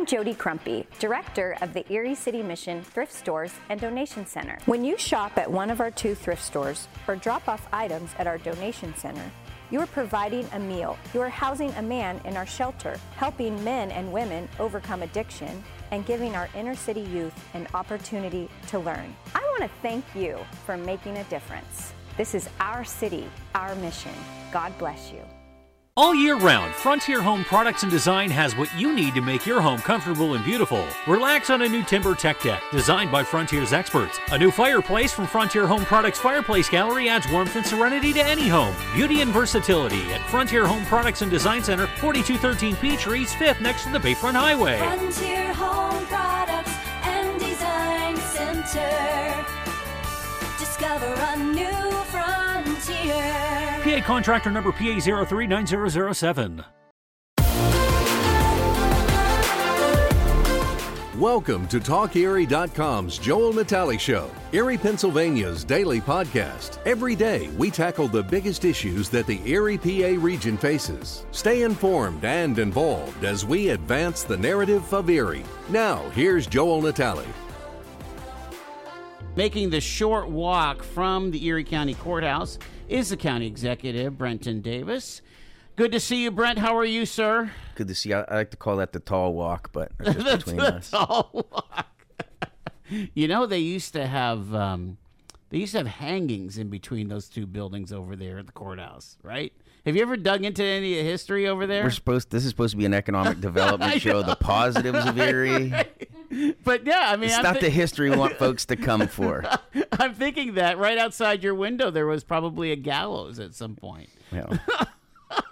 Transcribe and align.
I'm 0.00 0.06
Jody 0.06 0.32
Crumpy, 0.32 0.86
Director 0.98 1.58
of 1.60 1.74
the 1.74 1.84
Erie 1.92 2.14
City 2.14 2.42
Mission 2.42 2.82
Thrift 2.82 3.12
Stores 3.12 3.52
and 3.68 3.78
Donation 3.78 4.24
Center. 4.24 4.58
When 4.64 4.82
you 4.82 4.96
shop 4.96 5.36
at 5.36 5.52
one 5.52 5.68
of 5.68 5.78
our 5.78 5.90
two 5.90 6.14
thrift 6.14 6.42
stores 6.42 6.88
or 7.06 7.16
drop 7.16 7.46
off 7.48 7.68
items 7.70 8.08
at 8.18 8.26
our 8.26 8.38
donation 8.38 8.94
center, 8.96 9.30
you 9.70 9.78
are 9.78 9.86
providing 9.86 10.48
a 10.54 10.58
meal. 10.58 10.96
You 11.12 11.20
are 11.20 11.28
housing 11.28 11.70
a 11.74 11.82
man 11.82 12.18
in 12.24 12.34
our 12.38 12.46
shelter, 12.46 12.98
helping 13.16 13.62
men 13.62 13.90
and 13.90 14.10
women 14.10 14.48
overcome 14.58 15.02
addiction, 15.02 15.62
and 15.90 16.06
giving 16.06 16.34
our 16.34 16.48
inner 16.56 16.74
city 16.74 17.02
youth 17.02 17.34
an 17.52 17.68
opportunity 17.74 18.48
to 18.68 18.78
learn. 18.78 19.14
I 19.34 19.40
want 19.50 19.70
to 19.70 19.78
thank 19.82 20.06
you 20.14 20.38
for 20.64 20.78
making 20.78 21.18
a 21.18 21.24
difference. 21.24 21.92
This 22.16 22.34
is 22.34 22.48
our 22.58 22.86
city, 22.86 23.28
our 23.54 23.74
mission. 23.74 24.14
God 24.50 24.72
bless 24.78 25.12
you. 25.12 25.20
All 25.96 26.14
year 26.14 26.36
round, 26.36 26.72
Frontier 26.72 27.20
Home 27.20 27.42
Products 27.44 27.82
and 27.82 27.90
Design 27.90 28.30
has 28.30 28.56
what 28.56 28.72
you 28.78 28.94
need 28.94 29.12
to 29.14 29.20
make 29.20 29.44
your 29.44 29.60
home 29.60 29.80
comfortable 29.80 30.34
and 30.34 30.44
beautiful. 30.44 30.86
Relax 31.06 31.50
on 31.50 31.62
a 31.62 31.68
new 31.68 31.82
TimberTech 31.82 32.40
deck 32.42 32.62
designed 32.70 33.10
by 33.10 33.24
Frontier's 33.24 33.72
experts. 33.72 34.18
A 34.30 34.38
new 34.38 34.52
fireplace 34.52 35.12
from 35.12 35.26
Frontier 35.26 35.66
Home 35.66 35.84
Products 35.84 36.20
Fireplace 36.20 36.68
Gallery 36.68 37.08
adds 37.08 37.30
warmth 37.30 37.56
and 37.56 37.66
serenity 37.66 38.12
to 38.12 38.24
any 38.24 38.46
home. 38.46 38.74
Beauty 38.94 39.20
and 39.20 39.32
versatility 39.32 40.02
at 40.12 40.20
Frontier 40.30 40.64
Home 40.64 40.84
Products 40.86 41.22
and 41.22 41.30
Design 41.30 41.62
Center, 41.62 41.88
4213 41.88 42.76
Peachtree, 42.76 43.24
5th 43.24 43.60
next 43.60 43.82
to 43.82 43.90
the 43.92 43.98
Bayfront 43.98 44.34
Highway. 44.34 44.78
Frontier 44.78 45.52
Home 45.54 46.06
Products 46.06 46.72
and 47.02 47.40
Design 47.40 48.16
Center. 48.16 49.59
Discover 50.80 51.14
a 51.14 51.36
new 51.36 51.90
frontier. 52.06 53.20
PA 53.82 54.06
contractor 54.06 54.50
number 54.50 54.72
PA 54.72 54.98
039007. 54.98 56.64
Welcome 61.18 61.68
to 61.68 61.80
TalkErie.com's 61.80 63.18
Joel 63.18 63.52
Natale 63.52 63.98
Show, 63.98 64.30
Erie, 64.52 64.78
Pennsylvania's 64.78 65.64
daily 65.64 66.00
podcast. 66.00 66.78
Every 66.86 67.14
day, 67.14 67.48
we 67.58 67.70
tackle 67.70 68.08
the 68.08 68.22
biggest 68.22 68.64
issues 68.64 69.10
that 69.10 69.26
the 69.26 69.42
Erie 69.44 69.76
PA 69.76 70.18
region 70.18 70.56
faces. 70.56 71.26
Stay 71.30 71.60
informed 71.60 72.24
and 72.24 72.58
involved 72.58 73.22
as 73.24 73.44
we 73.44 73.68
advance 73.68 74.22
the 74.22 74.38
narrative 74.38 74.94
of 74.94 75.10
Erie. 75.10 75.44
Now, 75.68 76.08
here's 76.14 76.46
Joel 76.46 76.80
Natale. 76.80 77.26
Making 79.40 79.70
the 79.70 79.80
short 79.80 80.28
walk 80.28 80.82
from 80.82 81.30
the 81.30 81.46
Erie 81.46 81.64
County 81.64 81.94
Courthouse 81.94 82.58
is 82.90 83.08
the 83.08 83.16
County 83.16 83.46
Executive, 83.46 84.18
Brenton 84.18 84.60
Davis. 84.60 85.22
Good 85.76 85.92
to 85.92 85.98
see 85.98 86.24
you, 86.24 86.30
Brent. 86.30 86.58
How 86.58 86.76
are 86.76 86.84
you, 86.84 87.06
sir? 87.06 87.50
Good 87.74 87.88
to 87.88 87.94
see 87.94 88.10
you. 88.10 88.16
I, 88.16 88.34
like 88.34 88.50
to 88.50 88.58
call 88.58 88.76
that 88.76 88.92
the 88.92 89.00
tall 89.00 89.32
walk, 89.32 89.72
but 89.72 89.92
that's 89.98 90.22
just 90.22 90.44
between 90.44 90.60
us. 90.60 90.90
tall 90.90 91.30
walk. 91.32 92.04
you 93.14 93.26
know, 93.28 93.46
they 93.46 93.60
used 93.60 93.94
to 93.94 94.06
have 94.06 94.54
um, 94.54 94.98
they 95.48 95.56
used 95.56 95.72
to 95.72 95.78
have 95.78 95.86
hangings 95.86 96.58
in 96.58 96.68
between 96.68 97.08
those 97.08 97.30
two 97.30 97.46
buildings 97.46 97.94
over 97.94 98.16
there 98.16 98.40
at 98.40 98.46
the 98.46 98.52
courthouse, 98.52 99.16
right? 99.22 99.54
Have 99.86 99.96
you 99.96 100.02
ever 100.02 100.18
dug 100.18 100.44
into 100.44 100.62
any 100.62 101.02
history 101.02 101.48
over 101.48 101.66
there? 101.66 101.84
We're 101.84 101.90
supposed. 101.92 102.30
This 102.30 102.44
is 102.44 102.50
supposed 102.50 102.72
to 102.72 102.76
be 102.76 102.84
an 102.84 102.92
economic 102.92 103.40
development 103.40 104.02
show. 104.02 104.22
The 104.22 104.36
positives 104.36 105.06
of 105.06 105.18
Erie. 105.18 105.72
but 106.64 106.86
yeah, 106.86 107.04
I 107.06 107.16
mean, 107.16 107.30
It's 107.30 107.38
I'm 107.38 107.42
not 107.42 107.54
thi- 107.56 107.60
the 107.62 107.70
history 107.70 108.10
we 108.10 108.16
want 108.16 108.36
folks 108.38 108.64
to 108.66 108.76
come 108.76 109.06
for. 109.08 109.44
I'm 109.92 110.14
thinking 110.14 110.54
that 110.54 110.78
right 110.78 110.98
outside 110.98 111.42
your 111.42 111.54
window 111.54 111.90
there 111.90 112.06
was 112.06 112.24
probably 112.24 112.72
a 112.72 112.76
gallows 112.76 113.38
at 113.38 113.54
some 113.54 113.74
point. 113.76 114.08
Well, 114.32 114.58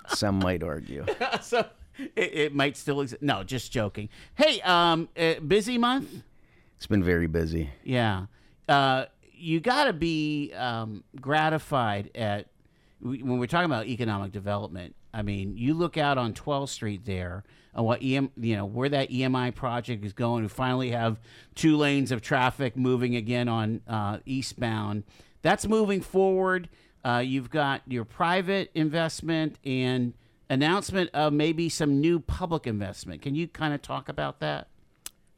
some 0.08 0.38
might 0.38 0.62
argue. 0.62 1.04
so 1.40 1.66
it, 1.98 2.34
it 2.34 2.54
might 2.54 2.76
still 2.76 3.00
exist. 3.00 3.22
No, 3.22 3.42
just 3.42 3.72
joking. 3.72 4.08
Hey, 4.34 4.60
um, 4.62 5.08
uh, 5.16 5.34
busy 5.40 5.78
month. 5.78 6.22
It's 6.76 6.86
been 6.86 7.02
very 7.02 7.26
busy. 7.26 7.70
Yeah. 7.82 8.26
Uh, 8.68 9.06
you 9.32 9.60
got 9.60 9.84
to 9.84 9.92
be 9.92 10.52
um, 10.54 11.02
gratified 11.20 12.10
at 12.14 12.46
when 13.00 13.38
we're 13.38 13.46
talking 13.46 13.66
about 13.66 13.86
economic 13.86 14.32
development. 14.32 14.94
I 15.14 15.22
mean, 15.22 15.56
you 15.56 15.74
look 15.74 15.96
out 15.96 16.18
on 16.18 16.34
12th 16.34 16.68
Street 16.68 17.04
there, 17.04 17.44
what 17.72 18.02
EM, 18.02 18.30
you 18.36 18.56
know, 18.56 18.64
where 18.64 18.88
that 18.88 19.10
EMI 19.10 19.54
project 19.54 20.04
is 20.04 20.12
going. 20.12 20.42
We 20.42 20.48
finally 20.48 20.90
have 20.90 21.20
two 21.54 21.76
lanes 21.76 22.12
of 22.12 22.22
traffic 22.22 22.76
moving 22.76 23.16
again 23.16 23.48
on 23.48 23.80
uh, 23.86 24.18
eastbound. 24.26 25.04
That's 25.42 25.66
moving 25.66 26.00
forward. 26.00 26.68
Uh, 27.04 27.22
you've 27.24 27.50
got 27.50 27.82
your 27.86 28.04
private 28.04 28.70
investment 28.74 29.56
and 29.64 30.14
announcement 30.50 31.10
of 31.14 31.32
maybe 31.32 31.68
some 31.68 32.00
new 32.00 32.20
public 32.20 32.66
investment. 32.66 33.22
Can 33.22 33.34
you 33.34 33.48
kind 33.48 33.74
of 33.74 33.82
talk 33.82 34.08
about 34.08 34.40
that? 34.40 34.68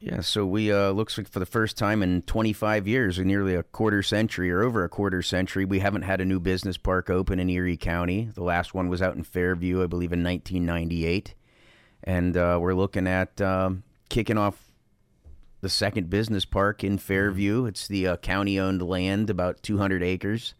Yeah, 0.01 0.21
so 0.21 0.47
we 0.47 0.71
uh, 0.71 0.89
looks 0.89 1.15
like 1.15 1.29
for 1.29 1.37
the 1.37 1.45
first 1.45 1.77
time 1.77 2.01
in 2.01 2.23
25 2.23 2.87
years, 2.87 3.19
or 3.19 3.23
nearly 3.23 3.53
a 3.53 3.61
quarter 3.61 4.01
century, 4.01 4.51
or 4.51 4.63
over 4.63 4.83
a 4.83 4.89
quarter 4.89 5.21
century, 5.21 5.63
we 5.63 5.77
haven't 5.77 6.01
had 6.01 6.19
a 6.19 6.25
new 6.25 6.39
business 6.39 6.75
park 6.75 7.11
open 7.11 7.39
in 7.39 7.51
Erie 7.51 7.77
County. 7.77 8.27
The 8.33 8.41
last 8.41 8.73
one 8.73 8.89
was 8.89 8.99
out 9.03 9.15
in 9.15 9.23
Fairview, 9.23 9.83
I 9.83 9.85
believe, 9.85 10.11
in 10.11 10.23
1998, 10.23 11.35
and 12.03 12.35
uh, 12.35 12.57
we're 12.61 12.73
looking 12.73 13.07
at 13.07 13.39
um, 13.41 13.83
kicking 14.09 14.37
off 14.37 14.69
the 15.61 15.69
second 15.69 16.09
business 16.09 16.45
park 16.45 16.83
in 16.83 16.97
Fairview. 16.97 17.65
It's 17.65 17.87
the 17.87 18.07
uh, 18.07 18.17
county-owned 18.17 18.81
land, 18.81 19.29
about 19.29 19.61
200 19.63 20.01
acres, 20.01 20.55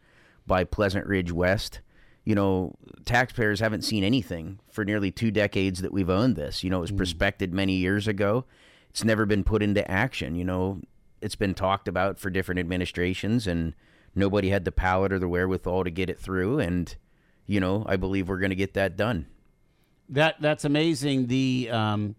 by 0.45 0.63
Pleasant 0.63 1.07
Ridge 1.07 1.31
West. 1.31 1.81
You 2.23 2.35
know, 2.35 2.75
taxpayers 3.05 3.59
haven't 3.59 3.81
seen 3.81 4.03
anything 4.03 4.59
for 4.69 4.85
nearly 4.85 5.11
two 5.11 5.31
decades 5.31 5.81
that 5.81 5.91
we've 5.91 6.09
owned 6.09 6.35
this. 6.35 6.63
You 6.63 6.69
know, 6.69 6.77
it 6.77 6.81
was 6.81 6.91
prospected 6.91 7.53
many 7.53 7.73
years 7.73 8.07
ago 8.07 8.45
it's 8.91 9.05
never 9.05 9.25
been 9.25 9.45
put 9.45 9.63
into 9.63 9.89
action. 9.89 10.35
You 10.35 10.43
know, 10.43 10.81
it's 11.21 11.37
been 11.37 11.53
talked 11.53 11.87
about 11.87 12.19
for 12.19 12.29
different 12.29 12.59
administrations, 12.59 13.47
and 13.47 13.73
nobody 14.13 14.49
had 14.49 14.65
the 14.65 14.71
palate 14.71 15.13
or 15.13 15.19
the 15.19 15.29
wherewithal 15.29 15.85
to 15.85 15.89
get 15.89 16.09
it 16.09 16.19
through. 16.19 16.59
And 16.59 16.93
you 17.47 17.61
know, 17.61 17.85
I 17.87 17.95
believe 17.95 18.27
we're 18.27 18.39
going 18.39 18.51
to 18.51 18.55
get 18.55 18.73
that 18.73 18.97
done. 18.97 19.27
That 20.11 20.35
that's 20.41 20.65
amazing. 20.65 21.27
The 21.27 21.69
um, 21.71 22.15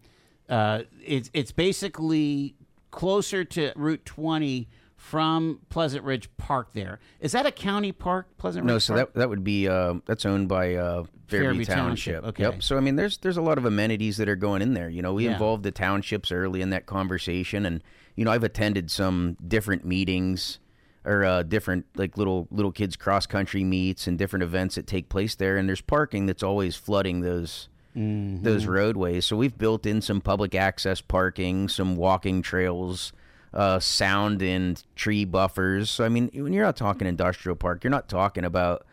uh, 0.48 0.82
it's 1.04 1.30
it's 1.32 1.52
basically 1.52 2.54
closer 2.90 3.44
to 3.44 3.72
Route 3.76 4.04
20 4.04 4.68
from 4.96 5.60
Pleasant 5.68 6.04
Ridge 6.04 6.28
Park. 6.36 6.72
There 6.72 7.00
is 7.20 7.32
that 7.32 7.44
a 7.44 7.50
county 7.50 7.92
park, 7.92 8.36
Pleasant 8.38 8.64
Ridge. 8.64 8.72
No, 8.72 8.78
so 8.78 8.94
Park? 8.94 9.12
that 9.12 9.18
that 9.20 9.28
would 9.28 9.44
be 9.44 9.68
uh, 9.68 9.94
that's 10.06 10.24
owned 10.24 10.48
by 10.48 10.74
uh, 10.74 11.04
Fairview, 11.26 11.48
Fairview 11.48 11.64
Township. 11.64 12.14
Township, 12.22 12.28
okay. 12.30 12.42
Yep. 12.44 12.62
So 12.62 12.76
I 12.76 12.80
mean, 12.80 12.96
there's 12.96 13.18
there's 13.18 13.36
a 13.36 13.42
lot 13.42 13.58
of 13.58 13.64
amenities 13.64 14.16
that 14.18 14.28
are 14.28 14.36
going 14.36 14.62
in 14.62 14.74
there. 14.74 14.88
You 14.88 15.02
know, 15.02 15.12
we 15.14 15.24
Yeah. 15.24 15.32
involved 15.32 15.62
the 15.64 15.70
townships 15.72 16.32
early 16.32 16.60
in 16.62 16.70
that 16.70 16.86
conversation, 16.86 17.66
and 17.66 17.82
you 18.16 18.24
know, 18.24 18.30
I've 18.30 18.44
attended 18.44 18.90
some 18.90 19.36
different 19.46 19.84
meetings 19.84 20.60
or 21.04 21.24
uh, 21.24 21.42
different 21.42 21.84
like 21.96 22.16
little 22.16 22.46
little 22.50 22.72
kids 22.72 22.94
cross 22.96 23.26
country 23.26 23.64
meets 23.64 24.06
and 24.06 24.16
different 24.16 24.44
events 24.44 24.76
that 24.76 24.86
take 24.86 25.08
place 25.08 25.34
there. 25.34 25.56
And 25.56 25.68
there's 25.68 25.80
parking 25.80 26.26
that's 26.26 26.42
always 26.44 26.76
flooding 26.76 27.20
those 27.22 27.68
those 27.94 28.66
roadways. 28.66 29.26
So 29.26 29.36
we've 29.36 29.56
built 29.56 29.86
in 29.86 30.00
some 30.00 30.20
public 30.20 30.54
access 30.54 31.00
parking, 31.00 31.68
some 31.68 31.96
walking 31.96 32.42
trails. 32.42 33.12
Uh, 33.54 33.78
sound 33.78 34.40
and 34.40 34.82
tree 34.96 35.26
buffers. 35.26 35.90
So 35.90 36.06
I 36.06 36.08
mean, 36.08 36.30
when 36.32 36.54
you're 36.54 36.64
not 36.64 36.74
talking 36.74 37.06
industrial 37.06 37.54
park, 37.54 37.84
you're 37.84 37.90
not 37.90 38.08
talking 38.08 38.46
about 38.46 38.86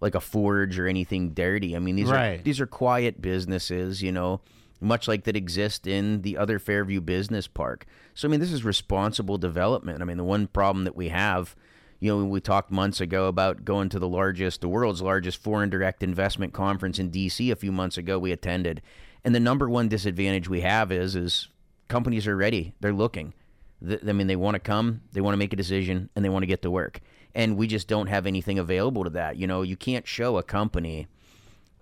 like 0.00 0.14
a 0.14 0.20
forge 0.20 0.78
or 0.78 0.86
anything 0.86 1.30
dirty. 1.30 1.74
I 1.74 1.80
mean, 1.80 1.96
these 1.96 2.10
are 2.10 2.42
these 2.44 2.60
are 2.60 2.66
quiet 2.66 3.20
businesses, 3.20 4.02
you 4.02 4.12
know, 4.12 4.40
much 4.80 5.08
like 5.08 5.24
that 5.24 5.34
exist 5.34 5.88
in 5.88 6.22
the 6.22 6.36
other 6.36 6.60
Fairview 6.60 7.00
Business 7.00 7.48
Park. 7.48 7.86
So 8.14 8.28
I 8.28 8.30
mean, 8.30 8.38
this 8.38 8.52
is 8.52 8.62
responsible 8.64 9.36
development. 9.36 10.00
I 10.00 10.04
mean, 10.04 10.16
the 10.16 10.22
one 10.22 10.46
problem 10.46 10.84
that 10.84 10.94
we 10.94 11.08
have, 11.08 11.56
you 12.04 12.14
know, 12.14 12.22
we 12.22 12.38
talked 12.38 12.70
months 12.70 13.00
ago 13.00 13.28
about 13.28 13.64
going 13.64 13.88
to 13.88 13.98
the 13.98 14.06
largest, 14.06 14.60
the 14.60 14.68
world's 14.68 15.00
largest 15.00 15.42
foreign 15.42 15.70
direct 15.70 16.02
investment 16.02 16.52
conference 16.52 16.98
in 16.98 17.10
DC 17.10 17.50
a 17.50 17.56
few 17.56 17.72
months 17.72 17.96
ago 17.96 18.18
we 18.18 18.30
attended. 18.30 18.82
And 19.24 19.34
the 19.34 19.40
number 19.40 19.70
one 19.70 19.88
disadvantage 19.88 20.46
we 20.46 20.60
have 20.60 20.92
is 20.92 21.16
is 21.16 21.48
companies 21.88 22.26
are 22.26 22.36
ready. 22.36 22.74
They're 22.80 22.92
looking. 22.92 23.32
I 23.82 24.12
mean, 24.12 24.26
they 24.26 24.36
want 24.36 24.54
to 24.54 24.58
come, 24.58 25.00
they 25.12 25.22
want 25.22 25.32
to 25.32 25.38
make 25.38 25.54
a 25.54 25.56
decision, 25.56 26.10
and 26.14 26.22
they 26.22 26.28
want 26.28 26.42
to 26.42 26.46
get 26.46 26.60
to 26.62 26.70
work. 26.70 27.00
And 27.34 27.56
we 27.56 27.66
just 27.66 27.88
don't 27.88 28.08
have 28.08 28.26
anything 28.26 28.58
available 28.58 29.04
to 29.04 29.10
that. 29.10 29.36
You 29.38 29.46
know, 29.46 29.62
you 29.62 29.76
can't 29.76 30.06
show 30.06 30.36
a 30.36 30.42
company 30.42 31.06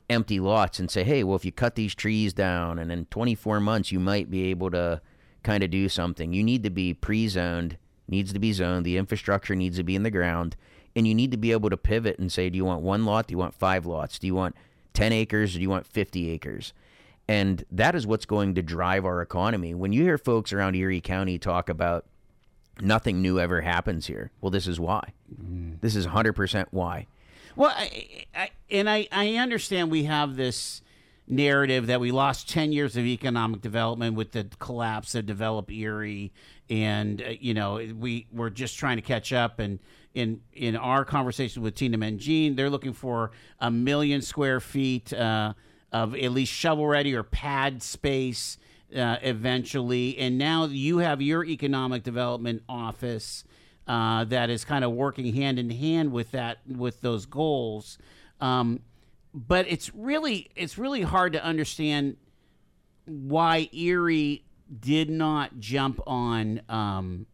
empty 0.09 0.39
lots 0.39 0.79
and 0.79 0.89
say, 0.89 1.03
hey, 1.03 1.25
well, 1.25 1.35
if 1.35 1.45
you 1.45 1.51
cut 1.51 1.75
these 1.75 1.97
trees 1.97 2.33
down 2.33 2.79
and 2.79 2.93
in 2.93 3.07
24 3.07 3.59
months 3.59 3.91
you 3.91 3.99
might 3.99 4.31
be 4.31 4.45
able 4.45 4.71
to 4.71 5.01
kind 5.43 5.65
of 5.65 5.71
do 5.71 5.89
something. 5.89 6.33
You 6.33 6.45
need 6.45 6.63
to 6.63 6.71
be 6.71 6.95
pre 6.95 7.27
zoned, 7.27 7.77
needs 8.13 8.33
to 8.33 8.39
be 8.39 8.53
zoned, 8.53 8.87
the 8.87 8.97
infrastructure 8.97 9.57
needs 9.57 9.77
to 9.79 9.83
be 9.83 9.97
in 9.97 10.05
the 10.05 10.11
ground, 10.11 10.55
and 10.95 11.09
you 11.09 11.15
need 11.15 11.33
to 11.33 11.37
be 11.37 11.51
able 11.51 11.71
to 11.71 11.77
pivot 11.77 12.19
and 12.21 12.31
say, 12.31 12.49
do 12.49 12.57
you 12.57 12.65
want 12.65 12.83
one 12.83 13.05
lot? 13.05 13.27
Do 13.27 13.33
you 13.33 13.39
want 13.39 13.55
five 13.55 13.85
lots? 13.85 14.21
Do 14.21 14.29
you 14.29 14.35
want 14.35 14.55
10 14.95 15.13
acres? 15.13 15.55
Or 15.55 15.59
do 15.59 15.63
you 15.63 15.71
want 15.71 15.87
50 15.87 16.31
acres? 16.31 16.73
And 17.27 17.65
that 17.73 17.95
is 17.95 18.07
what's 18.07 18.27
going 18.27 18.55
to 18.55 18.63
drive 18.63 19.05
our 19.05 19.23
economy. 19.23 19.75
When 19.75 19.93
you 19.93 20.03
hear 20.03 20.19
folks 20.19 20.53
around 20.53 20.77
Erie 20.77 21.01
County 21.01 21.39
talk 21.39 21.69
about 21.69 22.05
nothing 22.81 23.23
new 23.23 23.41
ever 23.41 23.63
happens 23.63 24.07
here, 24.07 24.31
well, 24.41 24.51
this 24.51 24.67
is 24.67 24.79
why. 24.79 25.13
Mm. 25.43 25.81
This 25.81 25.97
is 25.97 26.07
100% 26.07 26.67
why. 26.71 27.07
Well, 27.57 27.73
I, 27.75 28.27
I, 28.35 28.51
and 28.71 28.89
I, 28.89 29.09
I 29.11 29.37
understand 29.37 29.91
we 29.91 30.05
have 30.05 30.37
this 30.37 30.83
narrative 31.29 31.87
that 31.87 32.01
we 32.01 32.11
lost 32.11 32.49
10 32.49 32.73
years 32.73 32.97
of 32.97 33.05
economic 33.05 33.61
development 33.61 34.17
with 34.17 34.33
the 34.33 34.49
collapse 34.59 35.15
of 35.15 35.27
develop 35.27 35.71
erie 35.71 36.33
and 36.73 37.21
uh, 37.21 37.35
you 37.39 37.53
know 37.53 37.75
we 37.99 38.27
we're 38.33 38.51
just 38.51 38.79
trying 38.79 38.97
to 38.97 39.03
catch 39.03 39.33
up. 39.33 39.59
And 39.59 39.79
in 40.15 40.41
in 40.53 40.77
our 40.77 41.05
conversation 41.05 41.63
with 41.63 41.75
tina 41.75 41.97
mangine 41.97 42.55
they're 42.55 42.69
looking 42.69 42.93
for 42.93 43.31
a 43.61 43.71
million 43.71 44.21
square 44.21 44.61
feet 44.61 45.11
uh, 45.13 45.55
of 45.91 46.15
at 46.15 46.33
least 46.33 46.53
shovel 46.53 46.87
ready 46.87 47.15
or 47.15 47.23
pad 47.23 47.83
space 47.83 48.59
uh, 48.97 49.17
eventually. 49.23 50.19
And 50.19 50.39
now 50.39 50.67
you 50.67 50.99
have 50.99 51.23
your 51.23 51.45
economic 51.45 52.03
development 52.03 52.63
office 52.69 53.45
uh, 53.87 54.25
that 54.25 54.51
is 54.51 54.65
kind 54.65 54.85
of 54.85 54.93
working 54.93 55.35
hand 55.35 55.59
in 55.59 55.71
hand 55.71 56.13
with 56.13 56.31
that 56.33 56.59
with 56.67 57.01
those 57.01 57.27
goals. 57.27 57.99
Um, 58.41 58.81
but 59.35 59.67
it's 59.69 59.95
really 59.95 60.51
it's 60.57 60.79
really 60.79 61.03
hard 61.03 61.35
to 61.35 61.45
understand 61.45 62.17
why 63.07 63.69
Erie 63.73 64.45
did 64.81 65.11
not 65.11 65.59
jump 65.59 66.01
on 66.07 66.63
um, 66.69 67.27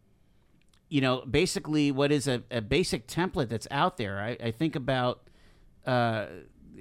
you 0.88 1.00
know 1.00 1.22
basically 1.22 1.92
what 1.92 2.10
is 2.10 2.26
a, 2.26 2.42
a 2.50 2.60
basic 2.60 3.06
template 3.06 3.48
that's 3.48 3.68
out 3.70 3.96
there 3.96 4.20
I, 4.20 4.36
I 4.42 4.50
think 4.50 4.76
about 4.76 5.28
uh, 5.86 6.26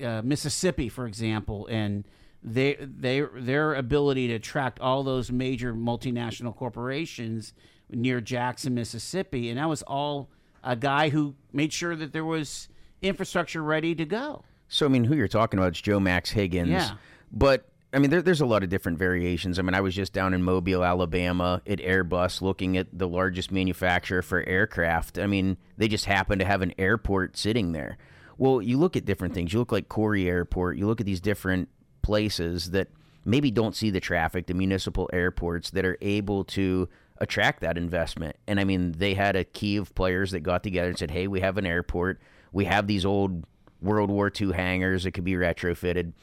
uh, 0.04 0.22
Mississippi 0.24 0.90
for 0.90 1.06
example 1.06 1.68
and 1.68 2.06
they 2.44 2.76
they 2.80 3.22
their 3.36 3.76
ability 3.76 4.28
to 4.30 4.36
attract 4.36 4.80
all 4.80 5.04
those 5.04 5.32
major 5.32 5.74
multinational 5.74 6.56
corporations 6.56 7.54
near 7.90 8.22
Jackson 8.22 8.74
Mississippi 8.74 9.50
and 9.50 9.58
that 9.60 9.70
was 9.70 9.84
all 9.84 10.30
a 10.64 10.76
guy 10.76 11.10
who 11.10 11.36
made 11.54 11.72
sure 11.72 11.96
that 11.96 12.14
there 12.14 12.26
was 12.26 12.70
infrastructure 13.02 13.62
ready 13.62 13.94
to 13.96 14.06
go 14.06 14.44
So 14.70 14.86
I 14.86 14.90
mean, 14.90 15.04
who 15.04 15.16
you're 15.16 15.28
talking 15.28 15.60
about 15.60 15.74
is 15.76 15.82
Joe 15.82 16.00
Max 16.00 16.30
Higgins. 16.30 16.70
Yeah. 16.70 16.92
But 17.32 17.70
I 17.98 18.00
mean, 18.00 18.12
there, 18.12 18.22
there's 18.22 18.42
a 18.42 18.46
lot 18.46 18.62
of 18.62 18.70
different 18.70 19.00
variations. 19.00 19.58
I 19.58 19.64
mean, 19.64 19.74
I 19.74 19.82
was 19.82 19.96
just 19.96 20.14
down 20.14 20.36
in 20.36 20.44
Mobile, 20.44 20.84
Alabama, 20.84 21.64
at 21.66 21.80
Airbus, 21.80 22.44
looking 22.44 22.78
at 22.78 22.86
the 22.94 23.08
largest 23.08 23.52
manufacturer 23.52 24.22
for 24.22 24.44
aircraft. 24.44 25.18
I 25.18 25.26
mean, 25.26 25.58
they 25.78 25.88
just 25.88 26.06
happen 26.06 26.38
to 26.38 26.46
have 26.46 26.62
an 26.62 26.76
airport 26.78 27.38
sitting 27.38 27.72
there. 27.72 27.98
Well, 28.38 28.62
you 28.62 28.78
look 28.78 28.96
at 28.96 29.06
different 29.06 29.34
things. 29.34 29.52
You 29.52 29.58
look 29.58 29.72
like 29.72 29.90
Corry 29.90 30.28
Airport. 30.28 30.78
You 30.78 30.86
look 30.86 31.00
at 31.00 31.08
these 31.08 31.20
different 31.20 31.70
places 32.04 32.70
that 32.70 32.90
maybe 33.26 33.50
don't 33.50 33.76
see 33.76 33.90
the 33.90 34.00
traffic, 34.00 34.46
the 34.46 34.54
municipal 34.54 35.10
airports 35.12 35.72
that 35.72 35.84
are 35.84 35.98
able 36.00 36.44
to 36.44 36.88
attract 37.18 37.62
that 37.62 37.80
investment. 37.80 38.36
And 38.46 38.60
I 38.60 38.64
mean, 38.64 38.92
they 38.92 39.16
had 39.16 39.36
a 39.36 39.44
key 39.44 39.76
of 39.76 39.96
players 39.96 40.30
that 40.34 40.42
got 40.42 40.62
together 40.62 40.90
and 40.90 41.00
said, 41.00 41.10
"Hey, 41.10 41.26
we 41.26 41.40
have 41.40 41.58
an 41.58 41.66
airport. 41.66 42.22
We 42.52 42.66
have 42.66 42.86
these 42.86 43.06
old 43.06 43.44
World 43.82 44.12
War 44.12 44.32
II 44.40 44.54
hangars 44.54 45.06
that 45.06 45.14
could 45.14 45.24
be 45.24 45.34
retrofitted." 45.34 46.14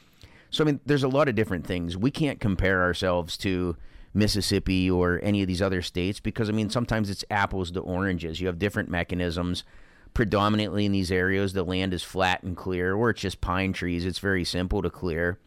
So 0.55 0.63
I 0.63 0.67
mean, 0.67 0.79
there's 0.85 1.03
a 1.03 1.09
lot 1.09 1.27
of 1.27 1.35
different 1.35 1.67
things. 1.67 1.97
We 1.97 2.11
can't 2.11 2.39
compare 2.39 2.81
ourselves 2.81 3.35
to 3.39 3.75
Mississippi 4.13 4.89
or 4.89 5.19
any 5.21 5.41
of 5.41 5.49
these 5.49 5.61
other 5.61 5.81
states 5.81 6.21
because 6.21 6.47
I 6.47 6.53
mean, 6.53 6.69
sometimes 6.69 7.09
it's 7.09 7.25
apples 7.29 7.71
to 7.71 7.81
oranges. 7.81 8.39
You 8.39 8.47
have 8.47 8.57
different 8.57 8.87
mechanisms. 8.87 9.65
Predominantly 10.13 10.85
in 10.85 10.93
these 10.93 11.11
areas, 11.11 11.51
the 11.51 11.63
land 11.63 11.93
is 11.93 12.03
flat 12.03 12.41
and 12.41 12.55
clear, 12.55 12.95
or 12.95 13.09
it's 13.09 13.19
just 13.19 13.41
pine 13.41 13.73
trees. 13.73 14.05
It's 14.05 14.19
very 14.19 14.45
simple 14.45 14.81
to 14.81 14.89
clear. 14.89 15.39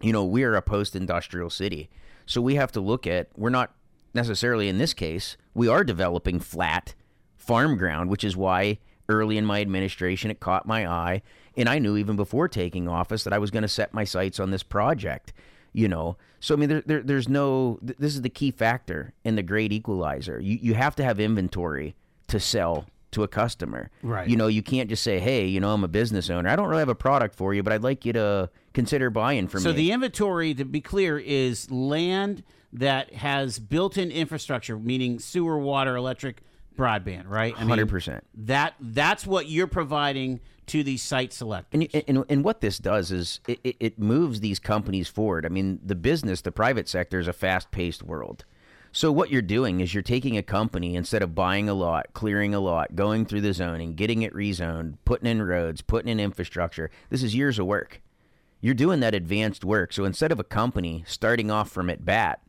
You 0.00 0.14
know, 0.14 0.24
we 0.24 0.42
are 0.44 0.54
a 0.54 0.62
post-industrial 0.62 1.50
city, 1.50 1.90
so 2.24 2.40
we 2.40 2.54
have 2.54 2.72
to 2.72 2.80
look 2.80 3.06
at. 3.06 3.28
We're 3.36 3.50
not 3.50 3.74
necessarily 4.14 4.70
in 4.70 4.78
this 4.78 4.94
case. 4.94 5.36
We 5.52 5.68
are 5.68 5.84
developing 5.84 6.40
flat 6.40 6.94
farm 7.36 7.76
ground, 7.76 8.08
which 8.08 8.24
is 8.24 8.38
why 8.38 8.78
early 9.10 9.36
in 9.36 9.44
my 9.44 9.60
administration 9.60 10.30
it 10.30 10.40
caught 10.40 10.66
my 10.66 10.86
eye 10.86 11.22
and 11.56 11.68
I 11.68 11.78
knew 11.78 11.96
even 11.96 12.16
before 12.16 12.48
taking 12.48 12.88
office 12.88 13.24
that 13.24 13.32
I 13.32 13.38
was 13.38 13.50
going 13.50 13.62
to 13.62 13.68
set 13.68 13.92
my 13.92 14.04
sights 14.04 14.40
on 14.40 14.50
this 14.50 14.62
project 14.62 15.32
you 15.72 15.88
know? 15.88 16.16
So 16.40 16.54
I 16.54 16.58
mean 16.58 16.68
there, 16.68 16.82
there 16.84 17.02
there's 17.02 17.28
no 17.28 17.78
th- 17.84 17.98
this 17.98 18.14
is 18.14 18.22
the 18.22 18.30
key 18.30 18.50
factor 18.50 19.12
in 19.24 19.36
the 19.36 19.42
great 19.42 19.72
equalizer. 19.72 20.40
You 20.40 20.58
you 20.60 20.74
have 20.74 20.96
to 20.96 21.04
have 21.04 21.20
inventory 21.20 21.94
to 22.28 22.40
sell 22.40 22.86
to 23.12 23.24
a 23.24 23.28
customer. 23.28 23.90
Right. 24.02 24.28
you 24.28 24.36
know 24.36 24.46
you 24.46 24.62
can't 24.62 24.88
just 24.88 25.02
say 25.02 25.18
hey 25.18 25.46
you 25.46 25.60
know 25.60 25.72
I'm 25.72 25.84
a 25.84 25.88
business 25.88 26.30
owner. 26.30 26.48
I 26.48 26.56
don't 26.56 26.68
really 26.68 26.80
have 26.80 26.88
a 26.88 26.94
product 26.94 27.34
for 27.34 27.52
you 27.52 27.62
but 27.62 27.72
I'd 27.72 27.82
like 27.82 28.04
you 28.04 28.12
to 28.14 28.50
consider 28.72 29.10
buying 29.10 29.48
from 29.48 29.60
So 29.60 29.68
me. 29.68 29.72
So 29.72 29.76
the 29.76 29.92
inventory, 29.92 30.54
to 30.54 30.64
be 30.64 30.80
clear, 30.80 31.18
is 31.18 31.70
land 31.70 32.42
that 32.72 33.12
has 33.14 33.58
built-in 33.58 34.10
infrastructure, 34.12 34.78
meaning 34.78 35.18
sewer, 35.18 35.58
water, 35.58 35.96
electric, 35.96 36.40
broadband, 36.76 37.28
right? 37.28 37.54
I 37.56 37.64
mean, 37.64 37.78
100%. 37.78 38.20
That 38.34 38.74
that's 38.80 39.26
what 39.26 39.48
you're 39.48 39.66
providing 39.66 40.40
to 40.66 40.82
these 40.82 41.02
site 41.02 41.32
selectors. 41.32 41.88
And, 41.92 42.04
and 42.08 42.24
and 42.28 42.44
what 42.44 42.60
this 42.60 42.78
does 42.78 43.10
is 43.10 43.40
it, 43.48 43.60
it, 43.64 43.76
it 43.80 43.98
moves 43.98 44.40
these 44.40 44.58
companies 44.58 45.08
forward. 45.08 45.44
I 45.44 45.48
mean, 45.48 45.80
the 45.84 45.96
business, 45.96 46.40
the 46.42 46.52
private 46.52 46.88
sector 46.88 47.18
is 47.18 47.28
a 47.28 47.32
fast 47.32 47.70
paced 47.70 48.02
world. 48.02 48.44
So 48.92 49.12
what 49.12 49.30
you're 49.30 49.42
doing 49.42 49.80
is 49.80 49.94
you're 49.94 50.02
taking 50.02 50.36
a 50.36 50.42
company 50.42 50.96
instead 50.96 51.22
of 51.22 51.34
buying 51.34 51.68
a 51.68 51.74
lot, 51.74 52.08
clearing 52.12 52.54
a 52.54 52.60
lot, 52.60 52.96
going 52.96 53.24
through 53.24 53.42
the 53.42 53.52
zoning, 53.52 53.94
getting 53.94 54.22
it 54.22 54.34
rezoned, 54.34 54.94
putting 55.04 55.28
in 55.28 55.42
roads, 55.42 55.80
putting 55.80 56.08
in 56.08 56.18
infrastructure. 56.18 56.90
This 57.08 57.22
is 57.22 57.34
years 57.34 57.58
of 57.60 57.66
work. 57.66 58.02
You're 58.60 58.74
doing 58.74 59.00
that 59.00 59.14
advanced 59.14 59.64
work. 59.64 59.92
So 59.92 60.04
instead 60.04 60.32
of 60.32 60.40
a 60.40 60.44
company 60.44 61.04
starting 61.06 61.50
off 61.50 61.70
from 61.70 61.88
at 61.88 62.04
bat, 62.04 62.40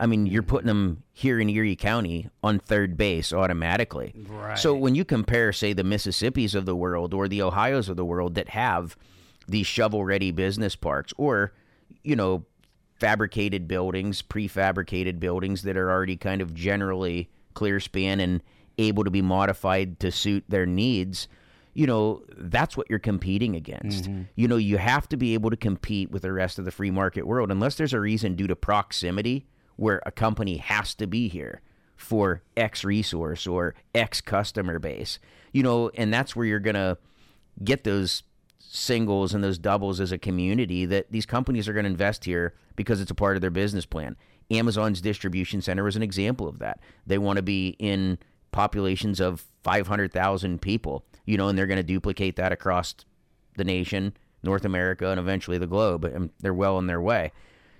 I 0.00 0.06
mean, 0.06 0.24
you're 0.26 0.42
putting 0.42 0.66
them 0.66 1.02
here 1.12 1.38
in 1.38 1.50
Erie 1.50 1.76
County 1.76 2.30
on 2.42 2.58
third 2.58 2.96
base 2.96 3.34
automatically. 3.34 4.14
Right. 4.28 4.58
So 4.58 4.74
when 4.74 4.94
you 4.94 5.04
compare, 5.04 5.52
say, 5.52 5.74
the 5.74 5.82
Mississippis 5.82 6.54
of 6.54 6.64
the 6.64 6.74
world 6.74 7.12
or 7.12 7.28
the 7.28 7.42
Ohio's 7.42 7.90
of 7.90 7.98
the 7.98 8.04
world 8.04 8.34
that 8.34 8.48
have 8.48 8.96
these 9.46 9.66
shovel-ready 9.66 10.30
business 10.30 10.74
parks, 10.74 11.12
or 11.18 11.52
you 12.02 12.16
know, 12.16 12.46
fabricated 12.94 13.68
buildings, 13.68 14.22
prefabricated 14.22 15.20
buildings 15.20 15.62
that 15.62 15.76
are 15.76 15.90
already 15.90 16.16
kind 16.16 16.40
of 16.40 16.54
generally 16.54 17.28
clear 17.52 17.78
span 17.78 18.20
and 18.20 18.42
able 18.78 19.04
to 19.04 19.10
be 19.10 19.20
modified 19.20 20.00
to 20.00 20.10
suit 20.10 20.44
their 20.48 20.64
needs. 20.66 21.28
You 21.74 21.86
know, 21.86 22.22
that's 22.36 22.76
what 22.76 22.88
you're 22.88 22.98
competing 22.98 23.54
against. 23.54 24.04
Mm-hmm. 24.04 24.22
You 24.34 24.48
know, 24.48 24.56
you 24.56 24.78
have 24.78 25.08
to 25.10 25.16
be 25.16 25.34
able 25.34 25.50
to 25.50 25.56
compete 25.56 26.10
with 26.10 26.22
the 26.22 26.32
rest 26.32 26.58
of 26.58 26.64
the 26.64 26.70
free 26.70 26.90
market 26.90 27.26
world 27.26 27.50
unless 27.50 27.74
there's 27.74 27.92
a 27.92 28.00
reason 28.00 28.34
due 28.34 28.46
to 28.46 28.56
proximity 28.56 29.46
where 29.80 30.02
a 30.04 30.12
company 30.12 30.58
has 30.58 30.94
to 30.94 31.06
be 31.06 31.26
here 31.26 31.62
for 31.96 32.42
X 32.54 32.84
resource 32.84 33.46
or 33.46 33.74
X 33.94 34.20
customer 34.20 34.78
base. 34.78 35.18
You 35.52 35.62
know, 35.62 35.90
and 35.94 36.12
that's 36.12 36.36
where 36.36 36.44
you're 36.44 36.58
going 36.60 36.74
to 36.74 36.98
get 37.64 37.84
those 37.84 38.22
singles 38.58 39.32
and 39.32 39.42
those 39.42 39.56
doubles 39.56 39.98
as 39.98 40.12
a 40.12 40.18
community 40.18 40.84
that 40.84 41.10
these 41.10 41.24
companies 41.24 41.66
are 41.66 41.72
going 41.72 41.84
to 41.84 41.90
invest 41.90 42.26
here 42.26 42.52
because 42.76 43.00
it's 43.00 43.10
a 43.10 43.14
part 43.14 43.36
of 43.36 43.40
their 43.40 43.50
business 43.50 43.86
plan. 43.86 44.16
Amazon's 44.50 45.00
distribution 45.00 45.62
center 45.62 45.88
is 45.88 45.96
an 45.96 46.02
example 46.02 46.46
of 46.46 46.58
that. 46.58 46.78
They 47.06 47.16
want 47.16 47.38
to 47.38 47.42
be 47.42 47.74
in 47.78 48.18
populations 48.52 49.18
of 49.18 49.46
500,000 49.64 50.60
people, 50.60 51.06
you 51.24 51.38
know, 51.38 51.48
and 51.48 51.56
they're 51.56 51.66
going 51.66 51.78
to 51.78 51.82
duplicate 51.82 52.36
that 52.36 52.52
across 52.52 52.94
the 53.56 53.64
nation, 53.64 54.12
North 54.42 54.66
America, 54.66 55.08
and 55.08 55.18
eventually 55.18 55.56
the 55.56 55.66
globe. 55.66 56.04
And 56.04 56.30
they're 56.40 56.52
well 56.52 56.76
on 56.76 56.86
their 56.86 57.00
way. 57.00 57.32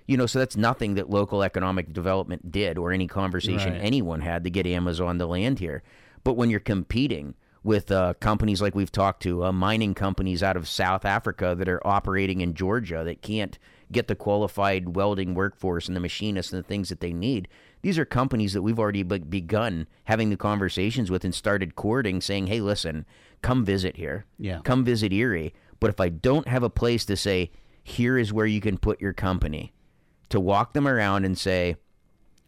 You 0.07 0.17
know, 0.17 0.25
so 0.25 0.39
that's 0.39 0.57
nothing 0.57 0.95
that 0.95 1.09
local 1.09 1.43
economic 1.43 1.93
development 1.93 2.51
did 2.51 2.77
or 2.77 2.91
any 2.91 3.07
conversation 3.07 3.73
Right. 3.73 3.81
anyone 3.81 4.21
had 4.21 4.43
to 4.43 4.49
get 4.49 4.65
Amazon 4.67 5.19
to 5.19 5.25
land 5.25 5.59
here. 5.59 5.83
But 6.23 6.33
when 6.35 6.49
you're 6.49 6.59
competing 6.59 7.35
with 7.63 7.91
uh, 7.91 8.15
companies 8.19 8.61
like 8.61 8.73
we've 8.75 8.91
talked 8.91 9.21
to, 9.23 9.45
uh, 9.45 9.51
mining 9.51 9.93
companies 9.93 10.41
out 10.41 10.57
of 10.57 10.67
South 10.67 11.05
Africa 11.05 11.53
that 11.57 11.69
are 11.69 11.85
operating 11.85 12.41
in 12.41 12.53
Georgia 12.55 13.03
that 13.05 13.21
can't 13.21 13.59
get 13.91 14.07
the 14.07 14.15
qualified 14.15 14.95
welding 14.95 15.33
workforce 15.35 15.87
and 15.87 15.95
the 15.95 15.99
machinists 16.01 16.51
and 16.51 16.63
the 16.63 16.67
things 16.67 16.89
that 16.89 17.01
they 17.01 17.13
need. 17.13 17.47
These 17.83 17.99
are 17.99 18.05
companies 18.05 18.53
that 18.53 18.61
we've 18.63 18.79
already 18.79 19.03
be- 19.03 19.19
begun 19.19 19.87
having 20.05 20.29
the 20.29 20.37
conversations 20.37 21.11
with 21.11 21.23
and 21.23 21.35
started 21.35 21.75
courting, 21.75 22.21
saying, 22.21 22.47
hey, 22.47 22.61
listen, 22.61 23.05
come 23.41 23.63
visit 23.63 23.95
here. 23.97 24.25
Yeah. 24.39 24.61
Come 24.63 24.83
visit 24.83 25.13
Erie. 25.13 25.53
But 25.79 25.89
if 25.91 25.99
I 25.99 26.09
don't 26.09 26.47
have 26.47 26.63
a 26.63 26.69
place 26.69 27.05
to 27.05 27.15
say, 27.17 27.51
here 27.83 28.17
is 28.17 28.31
where 28.33 28.45
you 28.45 28.61
can 28.61 28.77
put 28.77 29.01
your 29.01 29.13
company, 29.13 29.73
to 30.31 30.39
walk 30.39 30.73
them 30.73 30.87
around 30.87 31.25
and 31.25 31.37
say, 31.37 31.75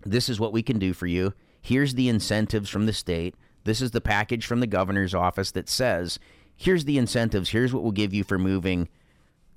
this 0.06 0.28
is 0.28 0.40
what 0.40 0.54
we 0.54 0.64
can 0.64 0.80
do 0.80 0.94
for 0.94 1.08
you. 1.08 1.34
Here's 1.62 1.94
the 1.94 2.10
incentives 2.10 2.70
from 2.70 2.86
the 2.86 2.94
state. 2.94 3.36
This 3.64 3.82
is 3.82 3.92
the 3.92 4.02
package 4.02 4.46
from 4.46 4.60
the 4.60 4.68
governor's 4.68 5.14
office 5.14 5.52
that 5.52 5.70
says, 5.70 6.20
here's 6.58 6.86
the 6.86 6.98
incentives. 6.98 7.52
Here's 7.52 7.74
what 7.74 7.84
we'll 7.84 7.92
give 7.92 8.14
you 8.14 8.24
for 8.24 8.38
moving 8.38 8.90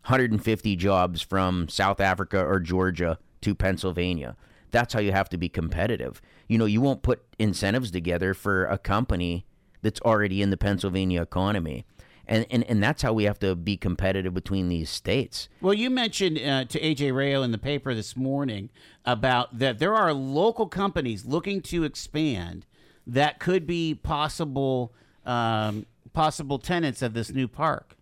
150 0.04 0.76
jobs 0.76 1.20
from 1.20 1.68
South 1.68 2.00
Africa 2.00 2.44
or 2.44 2.60
Georgia 2.60 3.18
to 3.40 3.54
Pennsylvania. 3.54 4.36
That's 4.70 4.94
how 4.94 5.00
you 5.00 5.12
have 5.12 5.28
to 5.30 5.38
be 5.38 5.48
competitive. 5.48 6.20
You 6.48 6.58
know, 6.58 6.64
you 6.64 6.80
won't 6.80 7.02
put 7.02 7.24
incentives 7.38 7.90
together 7.90 8.34
for 8.34 8.66
a 8.66 8.78
company 8.78 9.46
that's 9.82 10.00
already 10.02 10.42
in 10.42 10.50
the 10.50 10.56
Pennsylvania 10.56 11.22
economy. 11.22 11.86
And, 12.28 12.44
and, 12.50 12.64
and 12.64 12.82
that's 12.82 13.02
how 13.02 13.12
we 13.12 13.24
have 13.24 13.38
to 13.40 13.54
be 13.54 13.76
competitive 13.76 14.34
between 14.34 14.68
these 14.68 14.90
states. 14.90 15.48
Well, 15.60 15.74
you 15.74 15.90
mentioned 15.90 16.38
uh, 16.38 16.64
to 16.64 16.80
AJ 16.80 17.14
Rao 17.14 17.42
in 17.42 17.52
the 17.52 17.58
paper 17.58 17.94
this 17.94 18.16
morning 18.16 18.70
about 19.04 19.58
that 19.58 19.78
there 19.78 19.94
are 19.94 20.12
local 20.12 20.66
companies 20.66 21.24
looking 21.24 21.60
to 21.62 21.84
expand 21.84 22.66
that 23.06 23.38
could 23.38 23.66
be 23.66 23.94
possible 23.94 24.92
um, 25.24 25.86
possible 26.12 26.58
tenants 26.58 27.02
of 27.02 27.14
this 27.14 27.30
new 27.30 27.46
park. 27.46 27.96